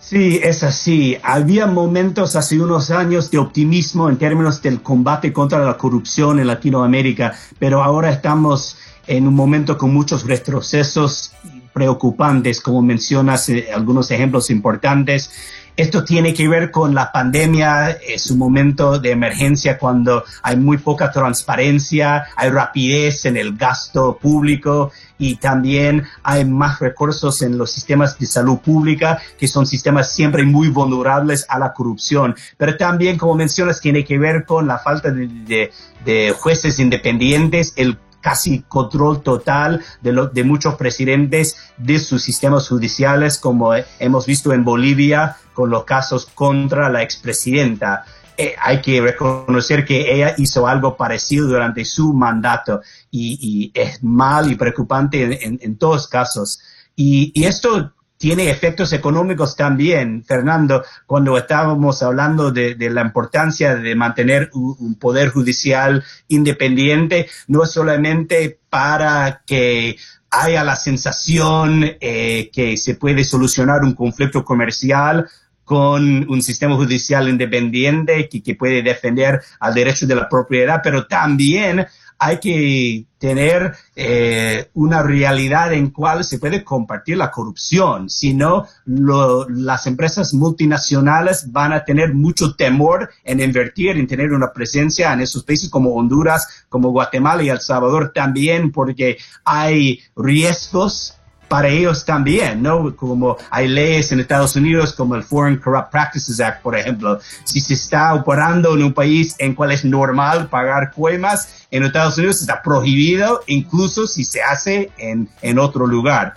Sí, 0.00 0.40
es 0.42 0.62
así. 0.62 1.18
Había 1.22 1.66
momentos 1.66 2.36
hace 2.36 2.60
unos 2.60 2.90
años 2.90 3.30
de 3.30 3.38
optimismo 3.38 4.08
en 4.08 4.16
términos 4.16 4.62
del 4.62 4.80
combate 4.80 5.32
contra 5.32 5.64
la 5.64 5.76
corrupción 5.76 6.38
en 6.38 6.46
Latinoamérica, 6.46 7.34
pero 7.58 7.82
ahora 7.82 8.10
estamos 8.10 8.78
en 9.06 9.26
un 9.26 9.34
momento 9.34 9.76
con 9.76 9.92
muchos 9.92 10.24
retrocesos 10.24 11.32
preocupantes, 11.72 12.60
como 12.60 12.82
mencionas 12.82 13.48
eh, 13.48 13.68
algunos 13.74 14.10
ejemplos 14.10 14.50
importantes. 14.50 15.30
Esto 15.78 16.02
tiene 16.02 16.34
que 16.34 16.48
ver 16.48 16.72
con 16.72 16.92
la 16.92 17.12
pandemia, 17.12 17.90
es 17.90 18.32
un 18.32 18.38
momento 18.38 18.98
de 18.98 19.12
emergencia 19.12 19.78
cuando 19.78 20.24
hay 20.42 20.56
muy 20.56 20.78
poca 20.78 21.12
transparencia, 21.12 22.24
hay 22.34 22.50
rapidez 22.50 23.26
en 23.26 23.36
el 23.36 23.56
gasto 23.56 24.18
público 24.20 24.90
y 25.18 25.36
también 25.36 26.02
hay 26.24 26.44
más 26.44 26.80
recursos 26.80 27.42
en 27.42 27.56
los 27.56 27.70
sistemas 27.70 28.18
de 28.18 28.26
salud 28.26 28.58
pública, 28.58 29.22
que 29.38 29.46
son 29.46 29.68
sistemas 29.68 30.12
siempre 30.12 30.42
muy 30.42 30.66
vulnerables 30.66 31.46
a 31.48 31.60
la 31.60 31.72
corrupción. 31.72 32.34
Pero 32.56 32.76
también, 32.76 33.16
como 33.16 33.36
mencionas, 33.36 33.80
tiene 33.80 34.04
que 34.04 34.18
ver 34.18 34.46
con 34.46 34.66
la 34.66 34.80
falta 34.80 35.12
de, 35.12 35.70
de 36.04 36.34
jueces 36.36 36.80
independientes, 36.80 37.72
el 37.76 37.96
casi 38.20 38.62
control 38.62 39.22
total 39.22 39.82
de, 40.00 40.28
de 40.32 40.44
muchos 40.44 40.74
presidentes 40.76 41.56
de 41.76 41.98
sus 41.98 42.22
sistemas 42.22 42.68
judiciales, 42.68 43.38
como 43.38 43.72
hemos 43.98 44.26
visto 44.26 44.52
en 44.52 44.64
Bolivia 44.64 45.36
con 45.54 45.70
los 45.70 45.84
casos 45.84 46.26
contra 46.26 46.88
la 46.88 47.02
expresidenta. 47.02 48.04
Eh, 48.40 48.54
hay 48.62 48.80
que 48.80 49.00
reconocer 49.00 49.84
que 49.84 50.14
ella 50.14 50.36
hizo 50.38 50.68
algo 50.68 50.96
parecido 50.96 51.48
durante 51.48 51.84
su 51.84 52.14
mandato 52.14 52.80
y, 53.10 53.72
es 53.74 54.00
mal 54.04 54.52
y 54.52 54.54
preocupante 54.54 55.44
en, 55.44 55.76
todos 55.76 56.06
casos. 56.06 56.60
Y, 56.94 57.32
esto 57.44 57.92
tiene 58.18 58.50
efectos 58.50 58.92
económicos 58.92 59.56
también, 59.56 60.24
Fernando, 60.24 60.84
cuando 61.06 61.38
estábamos 61.38 62.02
hablando 62.02 62.50
de, 62.50 62.76
la 62.90 63.02
importancia 63.02 63.76
de 63.76 63.94
mantener 63.94 64.50
un, 64.52 64.96
poder 64.96 65.30
judicial 65.30 66.04
independiente, 66.26 67.28
no 67.46 67.64
solamente 67.64 68.58
para 68.68 69.42
que 69.46 69.96
haya 70.30 70.64
la 70.64 70.76
sensación 70.76 71.84
eh, 72.00 72.50
que 72.52 72.76
se 72.76 72.96
puede 72.96 73.24
solucionar 73.24 73.82
un 73.82 73.94
conflicto 73.94 74.44
comercial 74.44 75.28
con 75.64 76.28
un 76.28 76.42
sistema 76.42 76.74
judicial 76.74 77.28
independiente 77.28 78.28
que, 78.28 78.42
que 78.42 78.54
puede 78.54 78.82
defender 78.82 79.40
al 79.60 79.74
derecho 79.74 80.06
de 80.06 80.14
la 80.16 80.28
propiedad, 80.28 80.80
pero 80.82 81.06
también 81.06 81.86
hay 82.18 82.38
que 82.38 83.04
tener 83.18 83.74
eh, 83.96 84.70
una 84.74 85.02
realidad 85.02 85.72
en 85.72 85.90
cual 85.90 86.24
se 86.24 86.38
puede 86.38 86.64
compartir 86.64 87.16
la 87.16 87.30
corrupción. 87.30 88.08
Si 88.08 88.34
no, 88.34 88.66
las 88.86 89.86
empresas 89.86 90.34
multinacionales 90.34 91.50
van 91.52 91.72
a 91.72 91.84
tener 91.84 92.14
mucho 92.14 92.54
temor 92.54 93.10
en 93.24 93.40
invertir, 93.40 93.96
en 93.96 94.06
tener 94.06 94.32
una 94.32 94.52
presencia 94.52 95.12
en 95.12 95.20
esos 95.20 95.44
países 95.44 95.68
como 95.68 95.94
Honduras, 95.94 96.66
como 96.68 96.90
Guatemala 96.90 97.42
y 97.42 97.50
El 97.50 97.60
Salvador 97.60 98.12
también, 98.14 98.72
porque 98.72 99.18
hay 99.44 100.00
riesgos 100.16 101.17
para 101.48 101.68
ellos 101.68 102.04
también, 102.04 102.62
¿no? 102.62 102.94
Como 102.94 103.36
hay 103.50 103.68
leyes 103.68 104.12
en 104.12 104.20
Estados 104.20 104.54
Unidos 104.54 104.92
como 104.92 105.14
el 105.14 105.22
Foreign 105.22 105.56
Corrupt 105.58 105.90
Practices 105.90 106.40
Act, 106.40 106.62
por 106.62 106.76
ejemplo. 106.76 107.18
Si 107.44 107.60
se 107.60 107.74
está 107.74 108.14
operando 108.14 108.74
en 108.74 108.84
un 108.84 108.92
país 108.92 109.34
en 109.38 109.54
cual 109.54 109.72
es 109.72 109.84
normal 109.84 110.48
pagar 110.48 110.92
coimas, 110.92 111.66
en 111.70 111.84
Estados 111.84 112.18
Unidos 112.18 112.40
está 112.40 112.62
prohibido, 112.62 113.42
incluso 113.46 114.06
si 114.06 114.24
se 114.24 114.42
hace 114.42 114.90
en, 114.98 115.28
en 115.42 115.58
otro 115.58 115.86
lugar. 115.86 116.34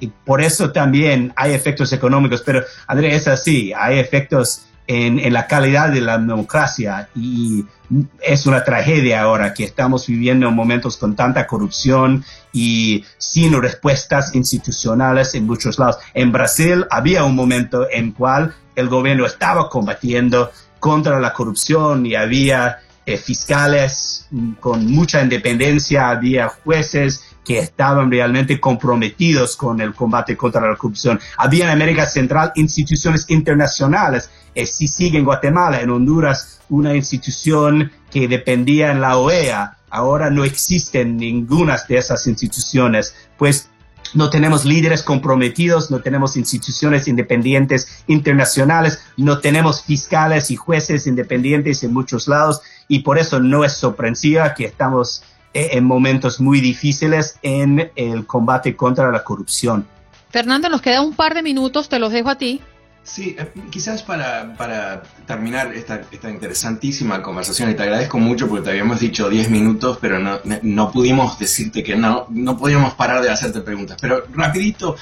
Y 0.00 0.08
por 0.08 0.40
eso 0.40 0.72
también 0.72 1.32
hay 1.36 1.52
efectos 1.52 1.92
económicos, 1.92 2.42
pero 2.44 2.62
Andrés, 2.86 3.22
es 3.22 3.28
así, 3.28 3.72
hay 3.72 3.98
efectos 3.98 4.62
en, 4.86 5.32
la 5.32 5.46
calidad 5.46 5.90
de 5.90 6.00
la 6.00 6.18
democracia 6.18 7.08
y 7.14 7.64
es 8.20 8.46
una 8.46 8.64
tragedia 8.64 9.22
ahora 9.22 9.54
que 9.54 9.64
estamos 9.64 10.06
viviendo 10.06 10.48
en 10.48 10.54
momentos 10.54 10.96
con 10.96 11.14
tanta 11.14 11.46
corrupción 11.46 12.24
y 12.52 13.04
sin 13.18 13.60
respuestas 13.60 14.34
institucionales 14.34 15.34
en 15.34 15.46
muchos 15.46 15.78
lados. 15.78 15.98
En 16.14 16.32
Brasil 16.32 16.86
había 16.90 17.24
un 17.24 17.34
momento 17.34 17.86
en 17.90 18.12
cual 18.12 18.54
el 18.74 18.88
gobierno 18.88 19.26
estaba 19.26 19.68
combatiendo 19.68 20.50
contra 20.80 21.20
la 21.20 21.32
corrupción 21.32 22.06
y 22.06 22.14
había 22.14 22.80
eh, 23.04 23.16
fiscales 23.16 24.28
con 24.60 24.86
mucha 24.86 25.22
independencia, 25.22 26.10
había 26.10 26.48
jueces 26.48 27.24
que 27.44 27.58
estaban 27.58 28.10
realmente 28.10 28.60
comprometidos 28.60 29.56
con 29.56 29.80
el 29.80 29.94
combate 29.94 30.36
contra 30.36 30.68
la 30.68 30.76
corrupción. 30.76 31.18
Había 31.36 31.64
en 31.64 31.70
América 31.70 32.06
Central 32.06 32.52
instituciones 32.54 33.26
internacionales, 33.28 34.30
eh, 34.54 34.66
si 34.66 34.88
sigue 34.88 35.18
en 35.18 35.24
Guatemala, 35.24 35.80
en 35.80 35.90
Honduras, 35.90 36.60
una 36.68 36.94
institución 36.94 37.90
que 38.10 38.28
dependía 38.28 38.90
en 38.90 39.00
la 39.00 39.16
OEA. 39.16 39.78
Ahora 39.90 40.30
no 40.30 40.44
existen 40.44 41.16
ninguna 41.16 41.76
de 41.88 41.98
esas 41.98 42.26
instituciones, 42.26 43.14
pues 43.36 43.68
no 44.14 44.30
tenemos 44.30 44.64
líderes 44.64 45.02
comprometidos, 45.02 45.90
no 45.90 46.00
tenemos 46.00 46.36
instituciones 46.36 47.08
independientes 47.08 48.04
internacionales, 48.06 49.02
no 49.16 49.38
tenemos 49.38 49.82
fiscales 49.82 50.50
y 50.50 50.56
jueces 50.56 51.06
independientes 51.06 51.82
en 51.82 51.92
muchos 51.92 52.28
lados 52.28 52.60
y 52.88 53.00
por 53.00 53.18
eso 53.18 53.40
no 53.40 53.64
es 53.64 53.72
sorpresiva 53.72 54.54
que 54.54 54.66
estamos 54.66 55.22
eh, 55.54 55.70
en 55.72 55.84
momentos 55.84 56.40
muy 56.40 56.60
difíciles 56.60 57.38
en 57.42 57.90
el 57.96 58.26
combate 58.26 58.76
contra 58.76 59.10
la 59.10 59.24
corrupción. 59.24 59.86
Fernando, 60.30 60.68
nos 60.68 60.80
queda 60.80 61.02
un 61.02 61.14
par 61.14 61.34
de 61.34 61.42
minutos, 61.42 61.88
te 61.88 61.98
los 61.98 62.12
dejo 62.12 62.30
a 62.30 62.36
ti. 62.36 62.60
Sí, 63.04 63.34
eh, 63.36 63.52
quizás 63.68 64.04
para, 64.04 64.54
para 64.56 65.02
terminar 65.26 65.74
esta, 65.74 66.02
esta, 66.12 66.30
interesantísima 66.30 67.20
conversación, 67.20 67.68
y 67.70 67.74
te 67.74 67.82
agradezco 67.82 68.18
mucho 68.18 68.48
porque 68.48 68.64
te 68.64 68.70
habíamos 68.70 69.00
dicho 69.00 69.28
10 69.28 69.50
minutos, 69.50 69.98
pero 70.00 70.20
no, 70.20 70.38
no 70.62 70.92
pudimos 70.92 71.36
decirte 71.36 71.82
que 71.82 71.96
no, 71.96 72.26
no 72.30 72.56
podíamos 72.56 72.94
parar 72.94 73.20
de 73.20 73.28
hacerte 73.28 73.60
preguntas. 73.60 73.96
Pero 74.00 74.24
rapidito, 74.32 74.94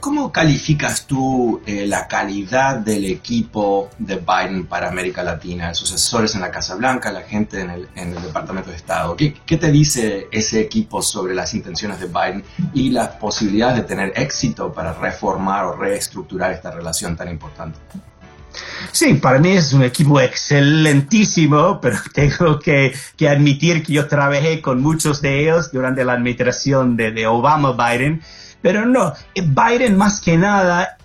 ¿cómo 0.00 0.32
calificas 0.32 1.06
tú 1.06 1.62
eh, 1.66 1.86
la 1.86 2.08
calidad 2.08 2.78
del 2.78 3.04
equipo 3.04 3.90
de 3.98 4.16
Biden 4.16 4.66
para 4.66 4.88
América 4.88 5.22
Latina? 5.22 5.72
Sus 5.72 5.92
asesores 5.92 6.34
en 6.34 6.40
la 6.40 6.50
Casa 6.50 6.74
Blanca, 6.74 7.12
la 7.12 7.22
gente 7.22 7.60
en 7.60 7.70
el, 7.70 7.88
en 7.94 8.16
el 8.16 8.22
Departamento 8.22 8.70
de 8.70 8.76
Estado. 8.76 9.16
¿Qué, 9.16 9.34
¿Qué 9.46 9.56
te 9.56 9.70
dice 9.70 10.26
ese 10.32 10.60
equipo 10.60 11.00
sobre 11.00 11.32
las 11.32 11.54
intenciones 11.54 12.00
de 12.00 12.06
Biden 12.06 12.42
y 12.74 12.90
las 12.90 13.10
posibilidades 13.10 13.76
de 13.76 13.82
tener 13.84 14.12
éxito 14.16 14.72
para 14.72 14.94
reformar 14.94 15.64
o 15.66 15.76
reestructurar 15.76 16.50
esta 16.50 16.72
relación 16.72 17.16
tan 17.16 17.28
importante? 17.28 17.35
Importante. 17.36 17.78
Sí, 18.92 19.14
para 19.14 19.38
mí 19.38 19.50
es 19.50 19.72
un 19.72 19.82
equipo 19.82 20.20
excelentísimo, 20.20 21.78
pero 21.82 21.98
tengo 22.12 22.58
que, 22.58 22.94
admitir 23.28 23.82
que 23.82 23.92
yo 23.92 24.08
trabajé 24.08 24.60
con 24.60 24.80
muchos 24.80 25.20
de 25.20 25.42
ellos 25.42 25.70
durante 25.72 26.04
la 26.04 26.14
administración 26.14 26.96
de, 26.96 27.12
de 27.12 27.26
Obama-Biden, 27.26 28.22
pero 28.62 28.86
no, 28.86 29.12
Biden 29.34 29.96
más 29.96 30.20
que 30.20 30.36
nada 30.36 30.96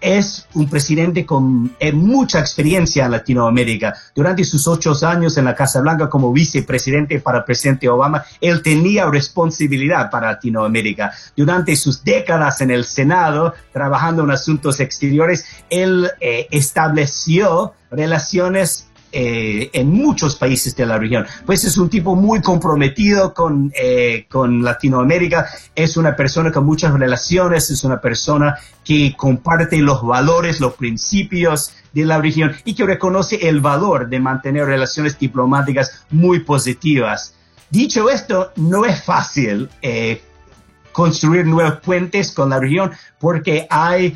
es 0.00 0.46
un 0.54 0.68
presidente 0.68 1.24
con 1.24 1.74
eh, 1.80 1.92
mucha 1.92 2.38
experiencia 2.38 3.06
en 3.06 3.12
Latinoamérica. 3.12 3.94
Durante 4.14 4.44
sus 4.44 4.68
ocho 4.68 4.92
años 5.02 5.38
en 5.38 5.46
la 5.46 5.54
Casa 5.54 5.80
Blanca 5.80 6.10
como 6.10 6.32
vicepresidente 6.32 7.20
para 7.20 7.38
el 7.38 7.44
presidente 7.44 7.88
Obama, 7.88 8.24
él 8.40 8.62
tenía 8.62 9.06
responsabilidad 9.06 10.10
para 10.10 10.32
Latinoamérica. 10.32 11.12
Durante 11.36 11.76
sus 11.76 12.04
décadas 12.04 12.60
en 12.60 12.70
el 12.70 12.84
Senado, 12.84 13.54
trabajando 13.72 14.24
en 14.24 14.32
asuntos 14.32 14.80
exteriores, 14.80 15.46
él 15.70 16.10
eh, 16.20 16.46
estableció 16.50 17.72
relaciones 17.90 18.88
eh, 19.18 19.70
en 19.72 19.88
muchos 19.88 20.36
países 20.36 20.76
de 20.76 20.84
la 20.84 20.98
región. 20.98 21.24
Pues 21.46 21.64
es 21.64 21.78
un 21.78 21.88
tipo 21.88 22.14
muy 22.14 22.42
comprometido 22.42 23.32
con, 23.32 23.72
eh, 23.74 24.26
con 24.28 24.62
Latinoamérica, 24.62 25.48
es 25.74 25.96
una 25.96 26.14
persona 26.14 26.52
con 26.52 26.66
muchas 26.66 26.92
relaciones, 26.92 27.70
es 27.70 27.82
una 27.82 27.98
persona 27.98 28.58
que 28.84 29.14
comparte 29.16 29.78
los 29.78 30.02
valores, 30.02 30.60
los 30.60 30.74
principios 30.74 31.72
de 31.94 32.04
la 32.04 32.20
región 32.20 32.54
y 32.66 32.74
que 32.74 32.84
reconoce 32.84 33.48
el 33.48 33.62
valor 33.62 34.10
de 34.10 34.20
mantener 34.20 34.66
relaciones 34.66 35.18
diplomáticas 35.18 36.04
muy 36.10 36.40
positivas. 36.40 37.34
Dicho 37.70 38.10
esto, 38.10 38.52
no 38.56 38.84
es 38.84 39.02
fácil 39.02 39.70
eh, 39.80 40.20
construir 40.92 41.46
nuevos 41.46 41.80
puentes 41.80 42.32
con 42.32 42.50
la 42.50 42.60
región 42.60 42.92
porque 43.18 43.66
hay 43.70 44.14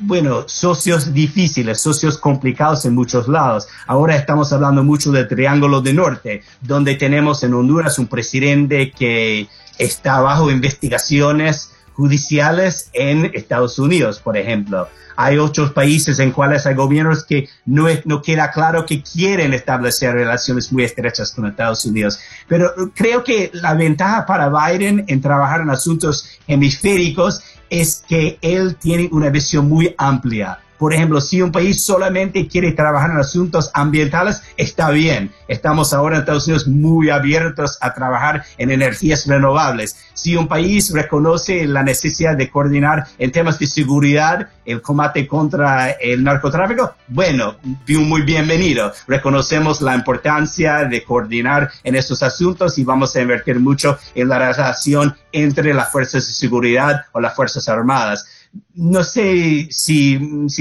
bueno, 0.00 0.44
socios 0.48 1.12
difíciles, 1.12 1.80
socios 1.80 2.18
complicados 2.18 2.84
en 2.84 2.94
muchos 2.94 3.28
lados. 3.28 3.68
Ahora 3.86 4.16
estamos 4.16 4.52
hablando 4.52 4.84
mucho 4.84 5.10
del 5.12 5.28
Triángulo 5.28 5.80
de 5.80 5.92
Norte, 5.92 6.42
donde 6.60 6.94
tenemos 6.94 7.42
en 7.42 7.54
Honduras 7.54 7.98
un 7.98 8.06
presidente 8.06 8.90
que 8.90 9.48
está 9.78 10.20
bajo 10.20 10.50
investigaciones 10.50 11.72
judiciales 11.94 12.90
en 12.92 13.30
Estados 13.34 13.78
Unidos, 13.78 14.20
por 14.20 14.36
ejemplo. 14.36 14.88
Hay 15.16 15.36
otros 15.36 15.72
países 15.72 16.20
en 16.20 16.30
cuales 16.30 16.64
hay 16.64 16.76
gobiernos 16.76 17.24
que 17.24 17.48
no, 17.66 17.86
no 18.04 18.22
queda 18.22 18.52
claro 18.52 18.86
que 18.86 19.02
quieren 19.02 19.52
establecer 19.52 20.14
relaciones 20.14 20.72
muy 20.72 20.84
estrechas 20.84 21.32
con 21.32 21.46
Estados 21.46 21.84
Unidos. 21.84 22.20
Pero 22.46 22.72
creo 22.94 23.24
que 23.24 23.50
la 23.52 23.74
ventaja 23.74 24.26
para 24.26 24.48
Biden 24.48 25.06
en 25.08 25.20
trabajar 25.20 25.62
en 25.62 25.70
asuntos 25.70 26.28
hemisféricos 26.46 27.42
es 27.70 28.04
que 28.08 28.38
él 28.42 28.76
tiene 28.76 29.08
una 29.12 29.30
visión 29.30 29.68
muy 29.68 29.94
amplia 29.98 30.60
por 30.78 30.94
ejemplo, 30.94 31.20
si 31.20 31.42
un 31.42 31.52
país 31.52 31.84
solamente 31.84 32.46
quiere 32.46 32.72
trabajar 32.72 33.10
en 33.10 33.18
asuntos 33.18 33.70
ambientales, 33.74 34.42
está 34.56 34.90
bien. 34.90 35.32
Estamos 35.48 35.92
ahora 35.92 36.16
en 36.16 36.20
Estados 36.20 36.46
Unidos 36.46 36.68
muy 36.68 37.10
abiertos 37.10 37.78
a 37.80 37.92
trabajar 37.94 38.44
en 38.56 38.70
energías 38.70 39.26
renovables. 39.26 39.96
Si 40.14 40.36
un 40.36 40.48
país 40.48 40.92
reconoce 40.92 41.66
la 41.66 41.82
necesidad 41.82 42.36
de 42.36 42.50
coordinar 42.50 43.06
en 43.18 43.32
temas 43.32 43.58
de 43.58 43.66
seguridad, 43.66 44.48
el 44.64 44.82
combate 44.82 45.26
contra 45.26 45.90
el 45.90 46.22
narcotráfico, 46.22 46.94
bueno, 47.08 47.56
muy 47.86 48.22
bienvenido. 48.22 48.92
Reconocemos 49.06 49.80
la 49.80 49.94
importancia 49.94 50.84
de 50.84 51.02
coordinar 51.02 51.70
en 51.82 51.96
estos 51.96 52.22
asuntos 52.22 52.78
y 52.78 52.84
vamos 52.84 53.16
a 53.16 53.20
invertir 53.20 53.58
mucho 53.58 53.98
en 54.14 54.28
la 54.28 54.38
relación 54.38 55.16
entre 55.32 55.74
las 55.74 55.90
fuerzas 55.90 56.26
de 56.26 56.32
seguridad 56.34 57.06
o 57.12 57.20
las 57.20 57.34
fuerzas 57.34 57.68
armadas 57.68 58.37
no 58.74 59.02
sé 59.02 59.68
si, 59.70 60.18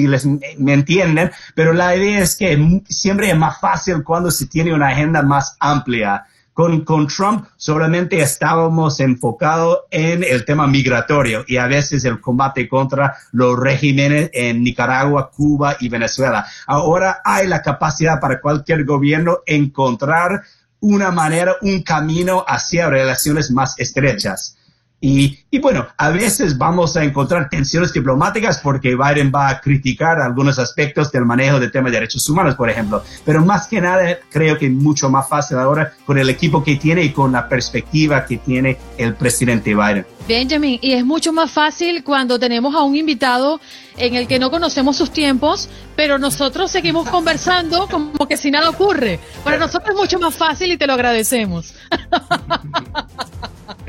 les, 0.08 0.26
me 0.26 0.74
entienden, 0.74 1.32
pero 1.56 1.74
la 1.74 1.96
idea 1.96 2.20
es 2.20 2.36
que 2.36 2.82
siempre 2.90 3.30
es 3.30 3.38
más 3.38 3.60
fácil 3.60 4.04
cuando 4.04 4.32
se 4.32 4.48
tiene 4.48 4.74
una 4.74 4.90
agenda 4.90 5.22
más 5.22 5.56
amplia. 5.60 6.26
Con, 6.54 6.82
con 6.84 7.06
Trump 7.06 7.46
solamente 7.56 8.20
estábamos 8.20 9.00
enfocados 9.00 9.82
en 9.92 10.24
el 10.24 10.44
tema 10.44 10.66
migratorio 10.66 11.46
y 11.48 11.58
a 11.58 11.68
veces 11.68 12.04
el 12.04 12.20
combate 12.20 12.68
contra 12.68 13.16
los 13.32 13.60
regímenes 13.60 14.32
en 14.34 14.64
Nicaragua, 14.64 15.30
Cuba 15.30 15.78
y 15.80 15.88
Venezuela. 15.88 16.48
Ahora 16.66 17.22
hay 17.24 17.46
la 17.46 17.62
capacidad 17.62 18.20
para 18.20 18.42
cualquier 18.42 18.86
gobierno 18.86 19.42
encontrar 19.46 20.42
una 20.80 21.12
manera, 21.12 21.58
un 21.62 21.84
camino 21.84 22.44
hacia 22.48 22.90
relaciones 22.90 23.52
más 23.52 23.80
estrechas. 23.80 24.57
Y, 25.00 25.40
y, 25.52 25.60
bueno, 25.60 25.86
a 25.96 26.10
veces 26.10 26.58
vamos 26.58 26.98
a 26.98 27.04
encontrar 27.04 27.50
tensiones 27.50 27.94
diplomáticas 27.94 28.60
porque 28.64 28.96
Biden 28.96 29.32
va 29.34 29.50
a 29.50 29.62
criticar 29.62 30.20
algunos 30.20 30.58
aspectos 30.58 31.12
del 31.12 31.24
manejo 31.24 31.60
del 31.60 31.72
tema 31.72 31.90
de 31.90 31.98
derechos 31.98 32.28
humanos, 32.28 32.56
por 32.56 32.68
ejemplo. 32.68 33.04
Pero 33.24 33.46
más 33.46 33.68
que 33.68 33.80
nada, 33.80 34.18
creo 34.32 34.58
que 34.58 34.66
es 34.66 34.72
mucho 34.72 35.10
más 35.10 35.30
fácil 35.30 35.58
ahora 35.58 35.94
con 36.06 36.18
el 36.18 36.30
equipo 36.32 36.64
que 36.64 36.78
tiene 36.78 37.04
y 37.04 37.12
con 37.12 37.32
la 37.32 37.48
perspectiva 37.48 38.26
que 38.26 38.38
tiene 38.38 38.78
el 38.98 39.14
presidente 39.14 39.76
Biden. 39.76 40.06
Benjamin, 40.28 40.80
y 40.82 40.94
es 40.94 41.06
mucho 41.06 41.32
más 41.32 41.52
fácil 41.52 42.04
cuando 42.04 42.40
tenemos 42.40 42.74
a 42.74 42.82
un 42.82 42.96
invitado 42.96 43.62
en 43.98 44.16
el 44.16 44.28
que 44.28 44.40
no 44.40 44.50
conocemos 44.50 44.98
sus 44.98 45.12
tiempos, 45.12 45.70
pero 45.96 46.18
nosotros 46.18 46.72
seguimos 46.72 47.08
conversando 47.08 47.88
como 47.88 48.28
que 48.28 48.36
si 48.36 48.50
nada 48.50 48.70
ocurre. 48.70 49.20
Para 49.44 49.58
nosotros 49.58 49.92
es 49.92 49.96
mucho 49.96 50.20
más 50.20 50.36
fácil 50.36 50.72
y 50.72 50.78
te 50.78 50.88
lo 50.88 50.94
agradecemos. 50.94 51.76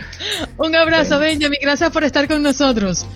Un 0.56 0.74
abrazo, 0.74 1.18
Benjamin. 1.18 1.58
Gracias 1.60 1.90
por 1.90 2.04
estar 2.04 2.26
con 2.28 2.42
nosotros. 2.42 3.06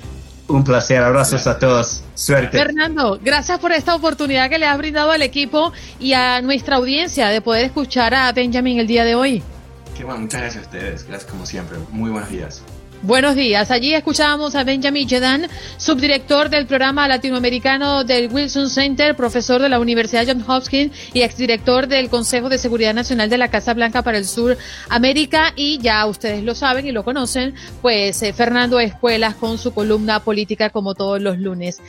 Un 0.48 0.64
placer, 0.64 1.02
abrazos 1.02 1.46
a 1.46 1.58
todos. 1.58 2.02
Suerte. 2.14 2.58
Fernando, 2.58 3.18
gracias 3.22 3.58
por 3.58 3.72
esta 3.72 3.94
oportunidad 3.94 4.50
que 4.50 4.58
le 4.58 4.66
has 4.66 4.76
brindado 4.76 5.10
al 5.10 5.22
equipo 5.22 5.72
y 5.98 6.12
a 6.12 6.42
nuestra 6.42 6.76
audiencia 6.76 7.28
de 7.28 7.40
poder 7.40 7.64
escuchar 7.64 8.14
a 8.14 8.30
Benjamin 8.32 8.78
el 8.78 8.86
día 8.86 9.04
de 9.04 9.14
hoy. 9.14 9.42
Qué 9.96 10.04
bueno, 10.04 10.20
muchas 10.20 10.40
gracias 10.40 10.64
a 10.64 10.66
ustedes. 10.66 11.06
Gracias 11.06 11.30
como 11.30 11.46
siempre. 11.46 11.78
Muy 11.90 12.10
buenos 12.10 12.30
días. 12.30 12.62
Buenos 13.03 13.34
días. 13.34 13.72
Allí 13.72 13.94
escuchábamos 13.94 14.55
a 14.55 14.62
Benjamin 14.62 15.09
Jedan, 15.09 15.48
subdirector 15.76 16.50
del 16.50 16.66
programa 16.66 17.09
latinoamericano 17.09 18.05
del 18.05 18.32
Wilson 18.32 18.70
Center, 18.70 19.16
profesor 19.16 19.61
de 19.61 19.68
la 19.68 19.80
Universidad 19.80 20.24
Johns 20.24 20.48
Hopkins 20.48 20.96
y 21.12 21.22
exdirector 21.22 21.88
del 21.88 22.09
Consejo 22.09 22.48
de 22.48 22.59
Seguridad 22.59 22.94
Nacional 22.94 23.28
de 23.28 23.38
la 23.38 23.48
Casa 23.48 23.74
Blanca 23.74 24.03
para 24.03 24.18
el 24.18 24.24
Sur 24.24 24.57
América. 24.88 25.53
Y 25.57 25.78
ya 25.78 26.07
ustedes 26.07 26.44
lo 26.44 26.55
saben 26.55 26.86
y 26.86 26.92
lo 26.92 27.03
conocen, 27.03 27.55
pues 27.80 28.22
eh, 28.22 28.32
Fernando 28.32 28.78
Espuelas 28.78 29.34
con 29.34 29.59
su 29.59 29.74
columna 29.74 30.20
política 30.20 30.70
como 30.70 30.94
todos 30.94 31.20
los 31.20 31.38
lunes. 31.38 31.80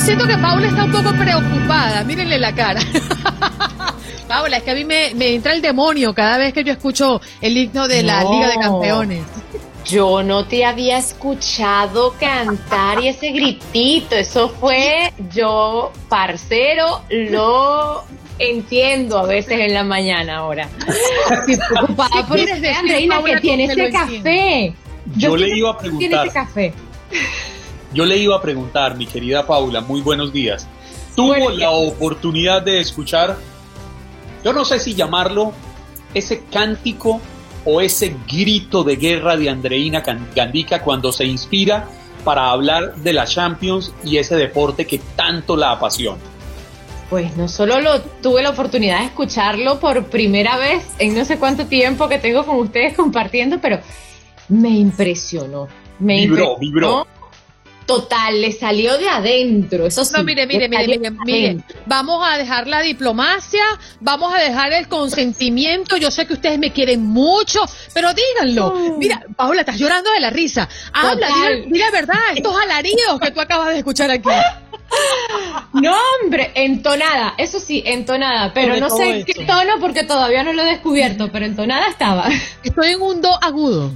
Siento 0.00 0.26
que 0.26 0.36
Paula 0.38 0.68
está 0.68 0.84
un 0.84 0.92
poco 0.92 1.12
preocupada. 1.12 2.04
Mírenle 2.04 2.38
la 2.38 2.54
cara. 2.54 2.80
Paula, 4.28 4.58
es 4.58 4.62
que 4.62 4.70
a 4.70 4.74
mí 4.74 4.84
me, 4.84 5.10
entra 5.34 5.52
el 5.52 5.60
demonio 5.60 6.14
cada 6.14 6.38
vez 6.38 6.54
que 6.54 6.64
yo 6.64 6.72
escucho 6.72 7.20
el 7.40 7.56
himno 7.56 7.86
de 7.86 8.02
la 8.02 8.24
Liga 8.24 8.48
de 8.48 8.56
Campeones. 8.58 9.22
Yo 9.84 10.22
no 10.22 10.46
te 10.46 10.64
había 10.64 10.98
escuchado 10.98 12.14
cantar 12.18 13.02
y 13.02 13.08
ese 13.08 13.30
gritito, 13.32 14.14
eso 14.14 14.48
fue 14.48 15.12
yo, 15.32 15.90
parcero, 16.08 17.02
lo 17.08 18.04
entiendo 18.38 19.18
a 19.18 19.26
veces 19.26 19.58
en 19.58 19.74
la 19.74 19.82
mañana 19.82 20.38
ahora. 20.38 20.68
preocupada 21.46 22.26
por 22.26 22.38
Andreina 22.38 23.22
que 23.22 23.40
tiene 23.40 23.64
ese 23.64 23.90
café. 23.90 24.74
Yo, 25.16 25.36
le 25.36 25.56
iba 25.56 25.70
a 25.70 25.78
preguntar. 25.78 26.08
Tiene 26.08 26.24
ese 26.24 26.32
café. 26.32 26.74
Yo 27.92 28.04
le 28.04 28.16
iba 28.18 28.36
a 28.36 28.40
preguntar, 28.40 28.96
mi 28.96 29.06
querida 29.06 29.46
Paula, 29.46 29.80
muy 29.80 30.00
buenos 30.00 30.32
días. 30.32 30.68
¿Tuvo 31.16 31.50
la 31.50 31.70
oportunidad 31.70 32.62
de 32.62 32.78
escuchar, 32.78 33.36
yo 34.44 34.52
no 34.52 34.64
sé 34.64 34.78
si 34.78 34.94
llamarlo, 34.94 35.52
ese 36.14 36.44
cántico 36.44 37.20
o 37.64 37.80
ese 37.80 38.14
grito 38.30 38.84
de 38.84 38.96
guerra 38.96 39.36
de 39.36 39.50
Andreina 39.50 40.02
Gandica 40.34 40.82
cuando 40.82 41.12
se 41.12 41.24
inspira 41.24 41.88
para 42.24 42.50
hablar 42.50 42.94
de 42.96 43.12
la 43.12 43.26
Champions 43.26 43.92
y 44.04 44.18
ese 44.18 44.36
deporte 44.36 44.86
que 44.86 45.00
tanto 45.16 45.56
la 45.56 45.72
apasiona? 45.72 46.20
Pues 47.10 47.36
no 47.36 47.48
solo 47.48 47.80
lo 47.80 48.00
tuve 48.00 48.40
la 48.40 48.50
oportunidad 48.50 49.00
de 49.00 49.06
escucharlo 49.06 49.80
por 49.80 50.04
primera 50.06 50.56
vez 50.58 50.86
en 51.00 51.16
no 51.16 51.24
sé 51.24 51.38
cuánto 51.38 51.66
tiempo 51.66 52.08
que 52.08 52.18
tengo 52.18 52.46
con 52.46 52.56
ustedes 52.56 52.94
compartiendo, 52.94 53.60
pero 53.60 53.80
me 54.48 54.70
impresionó. 54.70 55.66
Me 55.98 56.20
vibró, 56.20 56.56
vibró 56.56 57.06
total, 57.90 58.40
le 58.40 58.52
salió 58.52 58.96
de 58.98 59.08
adentro. 59.08 59.84
Eso 59.84 60.04
sí. 60.04 60.12
No, 60.16 60.22
mire, 60.22 60.46
mire, 60.46 60.68
mire, 60.68 61.10
mire, 61.24 61.56
Vamos 61.86 62.24
a 62.24 62.38
dejar 62.38 62.68
la 62.68 62.82
diplomacia, 62.82 63.64
vamos 63.98 64.32
a 64.32 64.38
dejar 64.38 64.72
el 64.72 64.86
consentimiento. 64.86 65.96
Yo 65.96 66.12
sé 66.12 66.24
que 66.24 66.34
ustedes 66.34 66.60
me 66.60 66.70
quieren 66.70 67.02
mucho, 67.02 67.60
pero 67.92 68.10
díganlo. 68.14 68.96
Mira, 68.96 69.24
Paula, 69.36 69.62
estás 69.62 69.76
llorando 69.76 70.08
de 70.12 70.20
la 70.20 70.30
risa. 70.30 70.68
Habla, 70.92 71.28
mira, 71.66 71.90
verdad, 71.90 72.14
estos 72.36 72.54
alaridos 72.56 73.20
que 73.20 73.32
tú 73.32 73.40
acabas 73.40 73.70
de 73.70 73.78
escuchar 73.78 74.08
aquí. 74.08 74.28
No, 75.72 75.94
hombre, 76.22 76.52
entonada, 76.54 77.34
eso 77.38 77.58
sí, 77.58 77.82
entonada, 77.86 78.52
pero 78.52 78.76
no 78.76 78.88
sé 78.90 79.24
qué 79.24 79.44
tono 79.44 79.74
porque 79.80 80.04
todavía 80.04 80.44
no 80.44 80.52
lo 80.52 80.62
he 80.62 80.66
descubierto, 80.66 81.30
pero 81.32 81.44
entonada 81.44 81.88
estaba. 81.88 82.28
Estoy 82.62 82.92
en 82.92 83.02
un 83.02 83.20
do 83.20 83.30
agudo. 83.42 83.92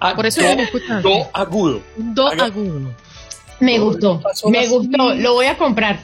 Ah, 0.00 0.14
Por 0.16 0.26
eso 0.26 0.42
do, 0.42 0.48
escuchando. 0.48 1.08
Do 1.08 1.30
agudo. 1.32 1.82
Do 1.96 2.28
agudo. 2.28 2.92
Me 3.62 3.78
gustó, 3.78 4.20
me 4.50 4.66
gustó, 4.66 5.14
lo 5.14 5.34
voy 5.34 5.46
a 5.46 5.56
comprar. 5.56 6.00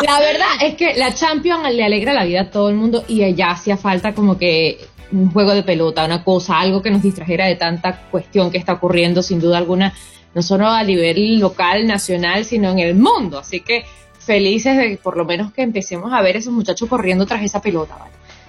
la 0.00 0.20
verdad 0.20 0.46
es 0.62 0.76
que 0.76 0.94
la 0.94 1.12
Champions 1.12 1.68
le 1.74 1.84
alegra 1.84 2.12
la 2.12 2.24
vida 2.24 2.42
a 2.42 2.50
todo 2.50 2.68
el 2.68 2.76
mundo 2.76 3.04
y 3.08 3.34
ya 3.34 3.50
hacía 3.50 3.76
falta 3.76 4.14
como 4.14 4.38
que 4.38 4.78
un 5.10 5.32
juego 5.32 5.52
de 5.52 5.64
pelota, 5.64 6.04
una 6.04 6.22
cosa, 6.22 6.60
algo 6.60 6.80
que 6.80 6.92
nos 6.92 7.02
distrajera 7.02 7.46
de 7.46 7.56
tanta 7.56 8.02
cuestión 8.08 8.52
que 8.52 8.58
está 8.58 8.74
ocurriendo 8.74 9.20
sin 9.20 9.40
duda 9.40 9.58
alguna, 9.58 9.92
no 10.32 10.42
solo 10.42 10.68
a 10.68 10.84
nivel 10.84 11.40
local, 11.40 11.88
nacional, 11.88 12.44
sino 12.44 12.70
en 12.70 12.78
el 12.78 12.94
mundo. 12.94 13.40
Así 13.40 13.62
que 13.62 13.84
felices 14.20 14.76
de 14.76 14.96
por 14.96 15.16
lo 15.16 15.24
menos 15.24 15.52
que 15.52 15.62
empecemos 15.62 16.12
a 16.12 16.22
ver 16.22 16.36
esos 16.36 16.52
muchachos 16.52 16.88
corriendo 16.88 17.26
tras 17.26 17.42
esa 17.42 17.60
pelota. 17.60 17.96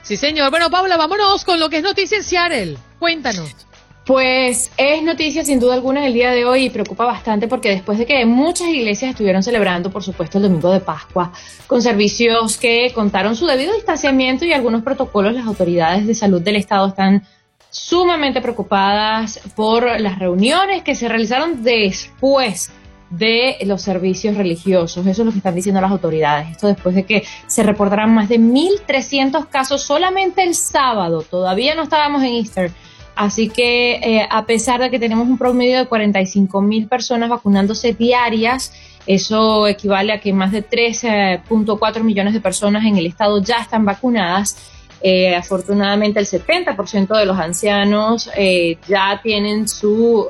Sí, 0.04 0.16
señor. 0.16 0.52
Bueno, 0.52 0.70
Paula, 0.70 0.96
vámonos 0.96 1.44
con 1.44 1.60
lo 1.60 1.72
que 1.72 1.78
es 1.78 1.84
noticia 1.84 2.18
en 2.18 2.24
Seattle. 2.24 2.78
Cuéntanos. 3.00 3.56
Pues 4.08 4.72
es 4.78 5.04
noticia 5.04 5.44
sin 5.44 5.60
duda 5.60 5.74
alguna 5.74 6.08
el 6.08 6.14
día 6.14 6.32
de 6.32 6.46
hoy 6.46 6.64
y 6.64 6.70
preocupa 6.70 7.04
bastante 7.04 7.50
porque 7.50 7.72
después 7.72 7.98
de 7.98 8.06
que 8.06 8.26
muchas 8.26 8.70
iglesias 8.70 9.12
estuvieron 9.12 9.44
celebrando, 9.44 9.92
por 9.92 10.02
supuesto, 10.02 10.38
el 10.38 10.46
domingo 10.46 10.72
de 10.72 10.80
Pascua, 10.80 11.34
con 11.68 11.82
servicios 11.82 12.58
que 12.58 12.94
contaron 12.96 13.36
su 13.36 13.46
debido 13.46 13.74
distanciamiento 13.74 14.46
y 14.46 14.54
algunos 14.54 14.82
protocolos, 14.82 15.34
las 15.34 15.46
autoridades 15.46 16.08
de 16.08 16.16
salud 16.16 16.42
del 16.42 16.56
Estado 16.56 16.88
están 16.88 17.28
sumamente 17.70 18.40
preocupadas 18.40 19.42
por 19.58 20.00
las 20.00 20.18
reuniones 20.18 20.84
que 20.84 20.96
se 20.96 21.10
realizaron 21.10 21.62
después 21.62 22.72
de 23.10 23.58
los 23.66 23.82
servicios 23.82 24.38
religiosos. 24.38 25.06
Eso 25.06 25.22
es 25.22 25.26
lo 25.26 25.32
que 25.34 25.40
están 25.40 25.56
diciendo 25.56 25.82
las 25.82 25.92
autoridades. 25.92 26.52
Esto 26.52 26.68
después 26.68 26.96
de 26.96 27.04
que 27.04 27.24
se 27.48 27.62
reportaran 27.62 28.14
más 28.14 28.30
de 28.30 28.40
1.300 28.40 29.48
casos 29.50 29.84
solamente 29.84 30.44
el 30.44 30.56
sábado. 30.56 31.24
Todavía 31.30 31.76
no 31.76 31.84
estábamos 31.84 32.24
en 32.24 32.36
Easter 32.36 32.72
Así 33.18 33.50
que 33.50 33.96
eh, 33.96 34.28
a 34.30 34.46
pesar 34.46 34.80
de 34.80 34.92
que 34.92 35.00
tenemos 35.00 35.28
un 35.28 35.40
promedio 35.40 35.80
de 35.80 35.88
45 35.88 36.62
mil 36.62 36.88
personas 36.88 37.30
vacunándose 37.30 37.94
diarias, 37.94 38.72
eso 39.08 39.68
equivale 39.68 40.14
a 40.14 40.22
que 40.22 40.34
más 40.34 40.52
de 40.52 40.64
13.4 40.64 42.04
millones 42.04 42.36
de 42.36 42.42
personas 42.42 42.86
en 42.86 42.96
el 42.96 43.08
estado 43.08 43.42
ya 43.42 43.58
están 43.58 43.86
vacunadas. 43.86 44.56
Eh, 45.02 45.36
afortunadamente 45.36 46.20
el 46.20 46.28
70% 46.28 47.18
de 47.18 47.26
los 47.26 47.40
ancianos 47.40 48.30
eh, 48.38 48.78
ya 48.88 49.20
tienen 49.24 49.68
su 49.68 50.28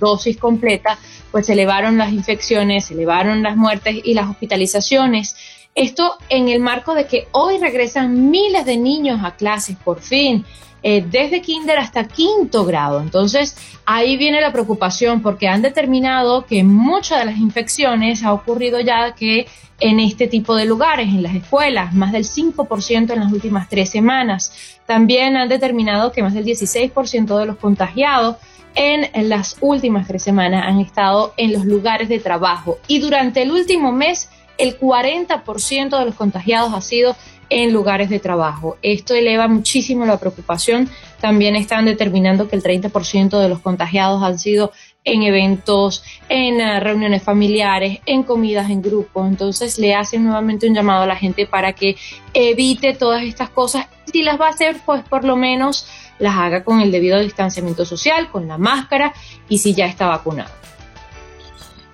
dosis 0.00 0.36
completa, 0.36 0.98
pues 1.30 1.46
se 1.46 1.52
elevaron 1.52 1.96
las 1.96 2.12
infecciones, 2.12 2.86
se 2.86 2.94
elevaron 2.94 3.44
las 3.44 3.56
muertes 3.56 4.00
y 4.02 4.14
las 4.14 4.28
hospitalizaciones. 4.28 5.36
Esto 5.76 6.16
en 6.28 6.48
el 6.48 6.58
marco 6.58 6.94
de 6.94 7.06
que 7.06 7.28
hoy 7.30 7.58
regresan 7.58 8.30
miles 8.30 8.64
de 8.64 8.78
niños 8.78 9.20
a 9.22 9.36
clases 9.36 9.76
por 9.76 10.00
fin. 10.00 10.44
Eh, 10.88 11.04
desde 11.04 11.42
kinder 11.42 11.78
hasta 11.78 12.06
quinto 12.06 12.64
grado. 12.64 13.00
Entonces, 13.00 13.56
ahí 13.86 14.16
viene 14.16 14.40
la 14.40 14.52
preocupación 14.52 15.20
porque 15.20 15.48
han 15.48 15.60
determinado 15.60 16.46
que 16.46 16.62
muchas 16.62 17.18
de 17.18 17.24
las 17.24 17.38
infecciones 17.38 18.22
ha 18.22 18.32
ocurrido 18.32 18.78
ya 18.78 19.12
que 19.12 19.48
en 19.80 19.98
este 19.98 20.28
tipo 20.28 20.54
de 20.54 20.64
lugares, 20.64 21.08
en 21.08 21.24
las 21.24 21.34
escuelas, 21.34 21.92
más 21.92 22.12
del 22.12 22.22
5% 22.22 23.12
en 23.12 23.18
las 23.18 23.32
últimas 23.32 23.68
tres 23.68 23.90
semanas. 23.90 24.52
También 24.86 25.36
han 25.36 25.48
determinado 25.48 26.12
que 26.12 26.22
más 26.22 26.34
del 26.34 26.44
16% 26.44 27.36
de 27.36 27.46
los 27.46 27.56
contagiados 27.56 28.36
en 28.76 29.28
las 29.28 29.56
últimas 29.60 30.06
tres 30.06 30.22
semanas 30.22 30.66
han 30.68 30.78
estado 30.78 31.34
en 31.36 31.52
los 31.52 31.64
lugares 31.64 32.08
de 32.08 32.20
trabajo 32.20 32.78
y 32.86 33.00
durante 33.00 33.42
el 33.42 33.50
último 33.50 33.90
mes 33.90 34.28
el 34.58 34.78
40% 34.78 35.98
de 35.98 36.04
los 36.04 36.14
contagiados 36.14 36.72
ha 36.72 36.80
sido 36.80 37.16
en 37.48 37.72
lugares 37.72 38.10
de 38.10 38.18
trabajo. 38.18 38.76
Esto 38.82 39.14
eleva 39.14 39.48
muchísimo 39.48 40.04
la 40.04 40.18
preocupación. 40.18 40.88
También 41.20 41.56
están 41.56 41.84
determinando 41.84 42.48
que 42.48 42.56
el 42.56 42.62
30% 42.62 43.38
de 43.40 43.48
los 43.48 43.60
contagiados 43.60 44.22
han 44.22 44.38
sido 44.38 44.72
en 45.04 45.22
eventos, 45.22 46.02
en 46.28 46.56
uh, 46.56 46.80
reuniones 46.80 47.22
familiares, 47.22 48.00
en 48.06 48.24
comidas 48.24 48.70
en 48.70 48.82
grupo. 48.82 49.24
Entonces 49.24 49.78
le 49.78 49.94
hacen 49.94 50.24
nuevamente 50.24 50.68
un 50.68 50.74
llamado 50.74 51.04
a 51.04 51.06
la 51.06 51.16
gente 51.16 51.46
para 51.46 51.72
que 51.72 51.96
evite 52.34 52.94
todas 52.94 53.22
estas 53.22 53.48
cosas. 53.50 53.86
Si 54.12 54.22
las 54.22 54.40
va 54.40 54.48
a 54.48 54.50
hacer, 54.50 54.76
pues 54.84 55.02
por 55.04 55.24
lo 55.24 55.36
menos 55.36 55.88
las 56.18 56.36
haga 56.36 56.64
con 56.64 56.80
el 56.80 56.90
debido 56.90 57.20
distanciamiento 57.20 57.84
social, 57.84 58.30
con 58.30 58.48
la 58.48 58.58
máscara 58.58 59.14
y 59.48 59.58
si 59.58 59.74
ya 59.74 59.86
está 59.86 60.06
vacunado. 60.06 60.50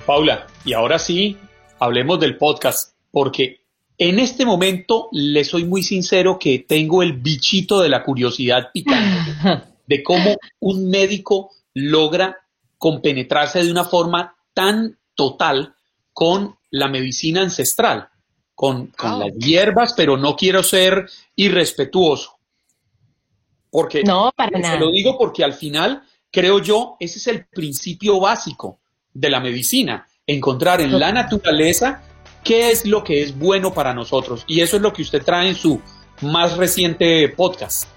Paula, 0.06 0.46
y 0.64 0.72
ahora 0.72 0.98
sí, 0.98 1.38
hablemos 1.78 2.18
del 2.18 2.36
podcast, 2.36 2.96
porque 3.10 3.61
en 4.08 4.18
este 4.18 4.44
momento 4.44 5.08
le 5.12 5.44
soy 5.44 5.64
muy 5.64 5.84
sincero 5.84 6.36
que 6.36 6.58
tengo 6.58 7.04
el 7.04 7.12
bichito 7.12 7.80
de 7.80 7.88
la 7.88 8.02
curiosidad 8.02 8.70
picante 8.74 9.30
de 9.86 10.02
cómo 10.02 10.36
un 10.58 10.90
médico 10.90 11.50
logra 11.72 12.36
compenetrarse 12.78 13.62
de 13.62 13.70
una 13.70 13.84
forma 13.84 14.34
tan 14.54 14.98
total 15.14 15.76
con 16.12 16.56
la 16.70 16.88
medicina 16.88 17.42
ancestral, 17.42 18.08
con, 18.56 18.92
ah, 18.98 19.18
las 19.20 19.36
hierbas, 19.36 19.94
pero 19.96 20.16
no 20.16 20.34
quiero 20.34 20.64
ser 20.64 21.08
irrespetuoso. 21.36 22.38
Porque 23.70 24.02
no, 24.02 24.32
para 24.34 24.60
se 24.68 24.80
lo 24.80 24.90
digo 24.90 25.16
porque 25.16 25.44
al 25.44 25.54
final 25.54 26.02
creo 26.32 26.58
yo 26.58 26.96
ese 26.98 27.18
es 27.18 27.28
el 27.28 27.46
principio 27.46 28.18
básico 28.18 28.80
de 29.14 29.30
la 29.30 29.38
medicina, 29.38 30.08
encontrar 30.26 30.80
en 30.80 30.98
la 30.98 31.12
naturaleza 31.12 32.02
qué 32.44 32.70
es 32.70 32.86
lo 32.86 33.04
que 33.04 33.22
es 33.22 33.38
bueno 33.38 33.72
para 33.72 33.94
nosotros. 33.94 34.44
Y 34.46 34.60
eso 34.60 34.76
es 34.76 34.82
lo 34.82 34.92
que 34.92 35.02
usted 35.02 35.22
trae 35.22 35.48
en 35.48 35.54
su 35.54 35.80
más 36.20 36.56
reciente 36.56 37.28
podcast. 37.28 37.88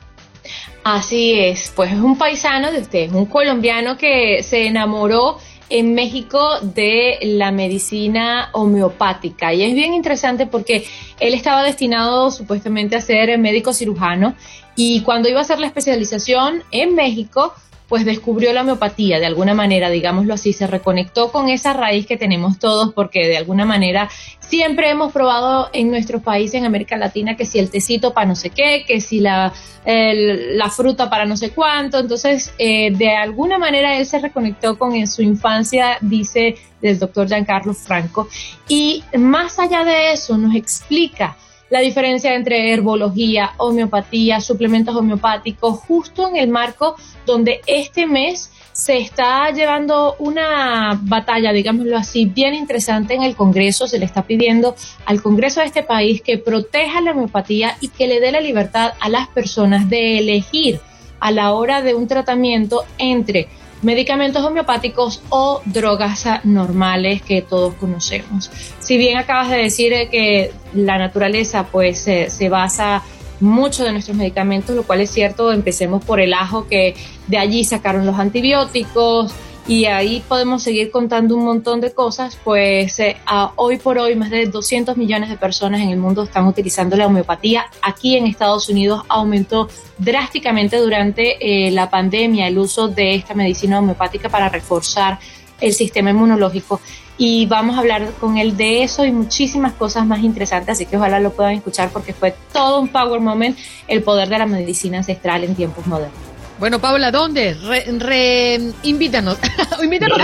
Así 0.83 1.39
es, 1.39 1.71
pues 1.75 1.91
es 1.91 1.99
un 1.99 2.17
paisano 2.17 2.71
de 2.71 2.79
ustedes, 2.79 3.11
un 3.11 3.25
colombiano 3.25 3.97
que 3.97 4.43
se 4.43 4.67
enamoró 4.67 5.39
en 5.69 5.95
México 5.95 6.59
de 6.61 7.17
la 7.23 7.51
medicina 7.51 8.49
homeopática. 8.53 9.53
Y 9.53 9.63
es 9.63 9.73
bien 9.73 9.93
interesante 9.93 10.45
porque 10.45 10.85
él 11.19 11.33
estaba 11.33 11.63
destinado 11.63 12.29
supuestamente 12.29 12.95
a 12.95 13.01
ser 13.01 13.37
médico 13.39 13.73
cirujano 13.73 14.35
y 14.75 15.01
cuando 15.01 15.29
iba 15.29 15.39
a 15.39 15.43
hacer 15.43 15.59
la 15.59 15.67
especialización 15.67 16.63
en 16.71 16.95
México, 16.95 17.53
pues 17.87 18.05
descubrió 18.05 18.51
la 18.53 18.61
homeopatía 18.61 19.19
de 19.19 19.25
alguna 19.25 19.53
manera, 19.53 19.89
digámoslo 19.89 20.33
así, 20.33 20.53
se 20.53 20.67
reconectó 20.67 21.31
con 21.31 21.49
esa 21.49 21.73
raíz 21.73 22.05
que 22.05 22.17
tenemos 22.17 22.59
todos 22.59 22.93
porque 22.93 23.27
de 23.27 23.37
alguna 23.37 23.65
manera 23.65 24.09
siempre 24.39 24.89
hemos 24.89 25.11
probado 25.11 25.69
en 25.73 25.89
nuestros 25.89 26.21
países, 26.21 26.55
en 26.55 26.65
América 26.65 26.97
Latina, 26.97 27.35
que 27.35 27.45
si 27.45 27.59
el 27.59 27.69
tecito 27.69 28.13
para 28.13 28.27
no 28.27 28.35
sé 28.35 28.49
qué, 28.49 28.85
que 28.87 29.01
si 29.01 29.19
la, 29.19 29.53
la 29.85 30.69
fruta 30.69 31.09
para 31.09 31.25
no 31.25 31.37
sé 31.37 31.51
cuánto, 31.51 31.99
entonces 31.99 32.53
eh, 32.57 32.91
de 32.91 33.15
alguna 33.15 33.57
manera 33.57 33.97
él 33.97 34.05
se 34.05 34.19
reconectó 34.19 34.77
con 34.77 34.95
en 34.95 35.07
su 35.07 35.21
infancia, 35.21 35.97
dice 36.01 36.55
del 36.81 36.99
doctor 36.99 37.27
Giancarlo 37.27 37.73
Franco, 37.73 38.27
y 38.67 39.03
más 39.17 39.59
allá 39.59 39.83
de 39.83 40.11
eso 40.13 40.37
nos 40.37 40.55
explica 40.55 41.37
la 41.69 41.79
diferencia 41.79 42.35
entre 42.35 42.71
herbología, 42.73 43.53
homeopatía, 43.57 44.39
suplementos 44.39 44.95
homeopáticos, 44.95 45.79
justo 45.79 46.27
en 46.27 46.35
el 46.37 46.49
marco 46.49 46.95
donde 47.25 47.61
este 47.65 48.05
mes 48.05 48.51
se 48.71 48.97
está 48.97 49.49
llevando 49.51 50.15
una 50.19 50.99
batalla, 51.03 51.53
digámoslo 51.53 51.97
así, 51.97 52.25
bien 52.25 52.53
interesante 52.53 53.13
en 53.13 53.23
el 53.23 53.35
Congreso. 53.35 53.87
Se 53.87 53.97
le 53.97 54.05
está 54.05 54.23
pidiendo 54.23 54.75
al 55.05 55.21
Congreso 55.21 55.61
de 55.61 55.67
este 55.67 55.81
país 55.81 56.21
que 56.21 56.37
proteja 56.37 56.99
la 56.99 57.11
homeopatía 57.11 57.77
y 57.79 57.87
que 57.87 58.07
le 58.07 58.19
dé 58.19 58.31
la 58.33 58.41
libertad 58.41 58.93
a 58.99 59.07
las 59.07 59.27
personas 59.29 59.89
de 59.89 60.19
elegir 60.19 60.81
a 61.21 61.31
la 61.31 61.53
hora 61.53 61.81
de 61.81 61.95
un 61.95 62.07
tratamiento 62.07 62.83
entre 62.97 63.47
medicamentos 63.85 64.43
homeopáticos 64.43 65.21
o 65.29 65.61
drogas 65.65 66.25
normales 66.43 67.21
que 67.21 67.41
todos 67.41 67.75
conocemos. 67.75 68.49
Si 68.79 68.97
bien 68.97 69.17
acabas 69.17 69.51
de 69.51 69.57
decir 69.57 69.93
que 70.09 70.51
la 70.73 70.97
naturaleza 70.97 71.67
pues 71.71 71.99
se 71.99 72.49
basa 72.49 73.03
mucho 73.39 73.83
de 73.83 73.91
nuestros 73.91 74.17
medicamentos, 74.17 74.75
lo 74.75 74.83
cual 74.83 75.01
es 75.01 75.11
cierto, 75.11 75.53
empecemos 75.53 76.03
por 76.03 76.19
el 76.19 76.33
ajo 76.33 76.67
que 76.67 76.95
de 77.27 77.37
allí 77.37 77.63
sacaron 77.63 78.05
los 78.05 78.17
antibióticos, 78.17 79.33
y 79.67 79.85
ahí 79.85 80.23
podemos 80.27 80.61
seguir 80.61 80.91
contando 80.91 81.35
un 81.35 81.43
montón 81.43 81.81
de 81.81 81.91
cosas, 81.91 82.37
pues 82.43 82.99
eh, 82.99 83.17
hoy 83.55 83.77
por 83.77 83.97
hoy 83.97 84.15
más 84.15 84.29
de 84.29 84.45
200 84.45 84.95
millones 84.95 85.29
de 85.29 85.37
personas 85.37 85.81
en 85.81 85.89
el 85.89 85.97
mundo 85.97 86.23
están 86.23 86.45
utilizando 86.45 86.95
la 86.95 87.07
homeopatía. 87.07 87.65
Aquí 87.81 88.15
en 88.15 88.27
Estados 88.27 88.69
Unidos 88.69 89.03
aumentó 89.09 89.67
drásticamente 89.97 90.77
durante 90.77 91.37
eh, 91.67 91.71
la 91.71 91.89
pandemia 91.89 92.47
el 92.47 92.59
uso 92.59 92.87
de 92.87 93.15
esta 93.15 93.33
medicina 93.33 93.79
homeopática 93.79 94.29
para 94.29 94.49
reforzar 94.49 95.17
el 95.59 95.73
sistema 95.73 96.11
inmunológico 96.11 96.79
y 97.17 97.45
vamos 97.45 97.77
a 97.77 97.79
hablar 97.79 98.11
con 98.19 98.37
él 98.37 98.57
de 98.57 98.83
eso 98.83 99.05
y 99.05 99.11
muchísimas 99.11 99.73
cosas 99.73 100.05
más 100.05 100.19
interesantes, 100.19 100.69
así 100.69 100.85
que 100.85 100.97
ojalá 100.97 101.19
lo 101.19 101.31
puedan 101.31 101.53
escuchar 101.53 101.89
porque 101.89 102.13
fue 102.13 102.35
todo 102.51 102.81
un 102.81 102.89
power 102.89 103.21
moment 103.21 103.57
el 103.87 104.03
poder 104.03 104.27
de 104.29 104.37
la 104.37 104.45
medicina 104.45 104.97
ancestral 104.97 105.43
en 105.43 105.55
tiempos 105.55 105.87
modernos. 105.87 106.24
Bueno, 106.59 106.79
Paula, 106.79 107.11
¿dónde? 107.11 107.53
Re, 107.99 108.71
invítanos. 108.83 109.37
invítanos 109.83 110.17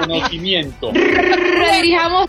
conocimiento. 0.00 0.92
Redirijamos. 0.92 2.28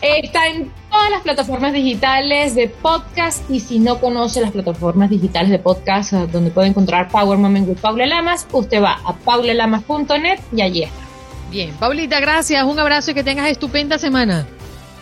Está 0.00 0.48
en 0.48 0.72
todas 0.90 1.10
las 1.10 1.22
plataformas 1.22 1.72
digitales 1.72 2.54
de 2.56 2.68
podcast 2.68 3.48
y 3.48 3.60
si 3.60 3.78
no 3.78 4.00
conoce 4.00 4.40
las 4.40 4.50
plataformas 4.50 5.10
digitales 5.10 5.50
de 5.50 5.58
podcast 5.58 6.12
eh, 6.12 6.26
donde 6.30 6.50
puede 6.50 6.68
encontrar 6.68 7.08
Power 7.08 7.38
Moment 7.38 7.68
with 7.68 7.78
Paula 7.78 8.06
Lamas, 8.06 8.46
usted 8.52 8.82
va 8.82 9.00
a 9.04 9.14
paulalamas.net 9.14 10.40
y 10.54 10.62
allí 10.62 10.82
está. 10.82 11.02
Bien, 11.50 11.70
Paulita, 11.78 12.18
gracias. 12.18 12.64
Un 12.64 12.78
abrazo 12.78 13.12
y 13.12 13.14
que 13.14 13.22
tengas 13.22 13.48
estupenda 13.48 13.98
semana. 13.98 14.46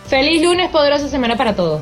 Feliz 0.07 0.43
lunes, 0.43 0.69
poderosa 0.69 1.07
semana 1.07 1.35
para 1.37 1.55
todos. 1.55 1.81